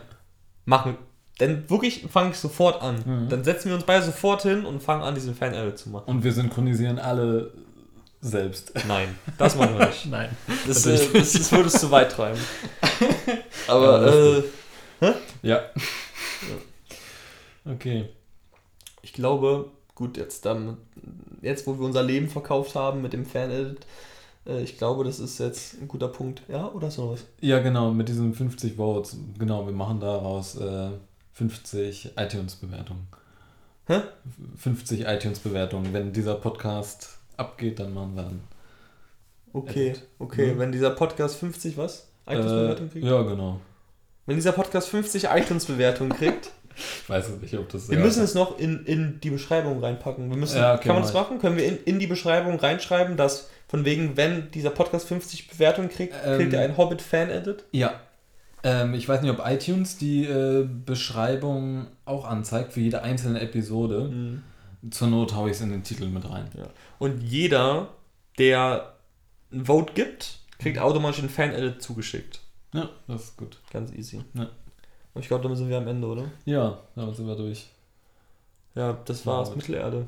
machen 0.63 0.97
dann 1.37 1.69
wirklich 1.69 2.05
fange 2.11 2.31
ich 2.31 2.37
sofort 2.37 2.81
an. 2.81 3.03
Mhm. 3.05 3.29
Dann 3.29 3.43
setzen 3.43 3.69
wir 3.69 3.75
uns 3.75 3.85
beide 3.85 4.05
sofort 4.05 4.43
hin 4.43 4.65
und 4.65 4.81
fangen 4.83 5.01
an, 5.01 5.15
diesen 5.15 5.35
Fan-Edit 5.35 5.77
zu 5.77 5.89
machen. 5.89 6.05
Und 6.05 6.23
wir 6.23 6.31
synchronisieren 6.31 6.99
alle 6.99 7.51
selbst. 8.21 8.73
Nein, 8.87 9.17
das 9.37 9.55
machen 9.55 9.77
wir 9.77 9.87
nicht. 9.87 10.05
Nein. 10.09 10.29
Das, 10.67 10.85
äh, 10.85 10.97
das, 11.13 11.33
das 11.33 11.51
würde 11.51 11.67
es 11.67 11.73
zu 11.73 11.91
weit 11.91 12.11
treiben. 12.11 12.39
Aber, 13.67 14.07
ja, 14.07 14.37
äh, 14.37 14.43
hä? 14.99 15.13
Ja. 15.41 15.61
Okay. 17.65 18.09
Ich 19.01 19.13
glaube, 19.13 19.71
gut, 19.95 20.17
jetzt, 20.17 20.45
dann, 20.45 20.77
jetzt 21.41 21.67
wo 21.67 21.77
wir 21.77 21.85
unser 21.85 22.03
Leben 22.03 22.29
verkauft 22.29 22.75
haben 22.75 23.01
mit 23.01 23.13
dem 23.13 23.25
Fan-Edit, 23.25 23.85
äh, 24.47 24.61
ich 24.61 24.77
glaube, 24.77 25.03
das 25.03 25.19
ist 25.19 25.39
jetzt 25.39 25.81
ein 25.81 25.87
guter 25.87 26.07
Punkt. 26.07 26.43
Ja, 26.47 26.71
oder 26.71 26.91
so 26.91 27.11
was? 27.11 27.25
Ja, 27.41 27.59
genau, 27.59 27.91
mit 27.91 28.07
diesen 28.07 28.33
50 28.33 28.75
Votes. 28.75 29.17
Genau, 29.37 29.65
wir 29.65 29.73
machen 29.73 29.99
daraus 29.99 30.55
äh, 30.55 30.91
50 31.33 32.11
iTunes-Bewertungen. 32.15 33.07
Hä? 33.87 34.01
50 34.57 35.05
iTunes-Bewertungen. 35.07 35.93
Wenn 35.93 36.13
dieser 36.13 36.35
Podcast 36.35 37.17
abgeht, 37.37 37.79
dann 37.79 37.93
machen 37.93 38.15
wir 38.15 38.23
einen. 38.27 38.43
Okay, 39.51 39.89
Edit. 39.89 40.03
okay. 40.19 40.53
Mhm. 40.53 40.59
Wenn 40.59 40.71
dieser 40.71 40.91
Podcast 40.91 41.37
50 41.37 41.77
was? 41.77 42.07
iTunes-Bewertungen 42.27 42.91
kriegt? 42.91 43.05
Ja, 43.05 43.21
genau. 43.23 43.59
Wenn 44.25 44.35
dieser 44.37 44.53
Podcast 44.53 44.89
50 44.89 45.25
iTunes-Bewertungen 45.25 46.13
kriegt. 46.13 46.51
ich 46.75 47.09
weiß 47.09 47.29
nicht, 47.41 47.57
ob 47.57 47.69
das. 47.69 47.89
Wir 47.89 47.99
müssen 47.99 48.23
es 48.23 48.35
noch 48.35 48.57
in, 48.57 48.85
in 48.85 49.19
die 49.19 49.29
Beschreibung 49.29 49.83
reinpacken. 49.83 50.29
Wir 50.29 50.37
müssen, 50.37 50.57
ja, 50.57 50.75
okay, 50.75 50.87
kann 50.87 50.95
man 50.95 51.03
das 51.03 51.13
machen? 51.13 51.39
Können 51.39 51.57
wir 51.57 51.65
in, 51.65 51.77
in 51.83 51.99
die 51.99 52.07
Beschreibung 52.07 52.57
reinschreiben, 52.57 53.17
dass 53.17 53.49
von 53.67 53.85
wegen, 53.85 54.15
wenn 54.17 54.51
dieser 54.51 54.69
Podcast 54.69 55.07
50 55.07 55.49
Bewertungen 55.49 55.89
kriegt, 55.89 56.13
ähm, 56.23 56.37
kriegt 56.37 56.53
er 56.53 56.61
ein 56.61 56.77
Hobbit-Fan-Edit? 56.77 57.65
Ja, 57.71 57.99
ähm, 58.63 58.93
ich 58.93 59.07
weiß 59.07 59.21
nicht, 59.21 59.31
ob 59.31 59.45
iTunes 59.45 59.97
die 59.97 60.25
äh, 60.25 60.67
Beschreibung 60.85 61.87
auch 62.05 62.25
anzeigt 62.25 62.73
für 62.73 62.79
jede 62.79 63.01
einzelne 63.03 63.41
Episode. 63.41 64.05
Mhm. 64.05 64.43
Zur 64.91 65.07
Not 65.07 65.33
haue 65.35 65.49
ich 65.49 65.57
es 65.57 65.61
in 65.61 65.69
den 65.69 65.83
Titel 65.83 66.07
mit 66.07 66.29
rein. 66.29 66.49
Ja. 66.57 66.67
Und 66.99 67.21
jeder, 67.21 67.89
der 68.37 68.93
ein 69.51 69.65
Vote 69.65 69.93
gibt, 69.93 70.39
kriegt 70.59 70.77
mhm. 70.77 70.83
automatisch 70.83 71.21
ein 71.21 71.29
Fan-Edit 71.29 71.81
zugeschickt. 71.81 72.39
Ja, 72.73 72.89
das 73.07 73.23
ist 73.25 73.37
gut. 73.37 73.59
Ganz 73.71 73.91
easy. 73.91 74.23
Ja. 74.33 74.49
Und 75.13 75.21
ich 75.21 75.27
glaube, 75.27 75.43
damit 75.43 75.57
sind 75.57 75.69
wir 75.69 75.77
am 75.77 75.87
Ende, 75.87 76.07
oder? 76.07 76.25
Ja, 76.45 76.79
damit 76.95 77.15
sind 77.15 77.27
wir 77.27 77.35
durch. 77.35 77.67
Ja, 78.75 78.97
das 79.05 79.25
war's. 79.25 79.49
Ja, 79.49 79.55
Mittelerde. 79.55 80.07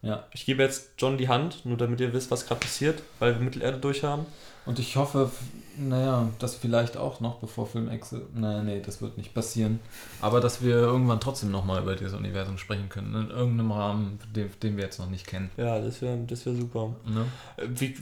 Ja. 0.00 0.24
Ich 0.32 0.46
gebe 0.46 0.62
jetzt 0.62 0.92
John 0.98 1.18
die 1.18 1.28
Hand, 1.28 1.66
nur 1.66 1.76
damit 1.76 2.00
ihr 2.00 2.12
wisst, 2.12 2.30
was 2.30 2.46
gerade 2.46 2.60
passiert, 2.60 3.02
weil 3.18 3.34
wir 3.34 3.44
Mittelerde 3.44 3.78
durch 3.78 4.04
haben. 4.04 4.26
Und 4.68 4.78
ich 4.78 4.96
hoffe, 4.96 5.30
naja, 5.78 6.28
das 6.40 6.54
vielleicht 6.54 6.98
auch 6.98 7.20
noch, 7.20 7.36
bevor 7.36 7.66
Film 7.66 7.88
Exit. 7.88 8.36
Naja, 8.36 8.62
nee, 8.62 8.82
das 8.84 9.00
wird 9.00 9.16
nicht 9.16 9.32
passieren. 9.32 9.80
Aber 10.20 10.40
dass 10.40 10.60
wir 10.62 10.74
irgendwann 10.74 11.20
trotzdem 11.20 11.50
nochmal 11.50 11.82
über 11.82 11.96
dieses 11.96 12.12
Universum 12.12 12.58
sprechen 12.58 12.90
können. 12.90 13.14
In 13.14 13.30
irgendeinem 13.30 13.72
Rahmen, 13.72 14.18
den, 14.36 14.50
den 14.62 14.76
wir 14.76 14.84
jetzt 14.84 14.98
noch 14.98 15.08
nicht 15.08 15.26
kennen. 15.26 15.50
Ja, 15.56 15.80
das 15.80 16.02
wäre 16.02 16.18
das 16.26 16.44
wär 16.44 16.54
super. 16.54 16.94
Ne? 17.06 17.24
Äh, 17.56 17.66
wie, 17.80 17.96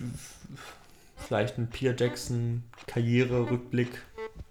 vielleicht 1.17 1.57
ein 1.57 1.71
Peter 1.71 1.95
Jackson 1.97 2.65
Karriere-Rückblick, 2.89 4.03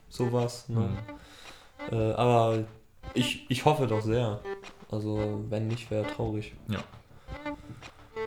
sowas. 0.07 0.69
Ne? 0.69 0.87
Mhm. 1.91 1.97
Äh, 1.97 2.13
aber 2.13 2.63
ich, 3.13 3.45
ich 3.49 3.65
hoffe 3.65 3.87
doch 3.87 4.01
sehr. 4.01 4.39
Also, 4.89 5.43
wenn 5.49 5.67
nicht, 5.67 5.91
wäre 5.91 6.07
traurig. 6.07 6.53
Ja. 6.69 6.79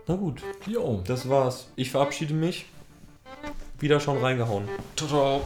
Na 0.07 0.15
gut. 0.15 0.43
Jo. 0.67 1.03
Das 1.07 1.27
war's. 1.31 1.69
Ich 1.75 1.91
verabschiede 1.91 2.35
mich 2.35 2.67
wieder 3.81 4.01
schon 4.01 4.19
reingehauen. 4.19 4.69
Ciao, 4.97 5.09
ciao. 5.09 5.41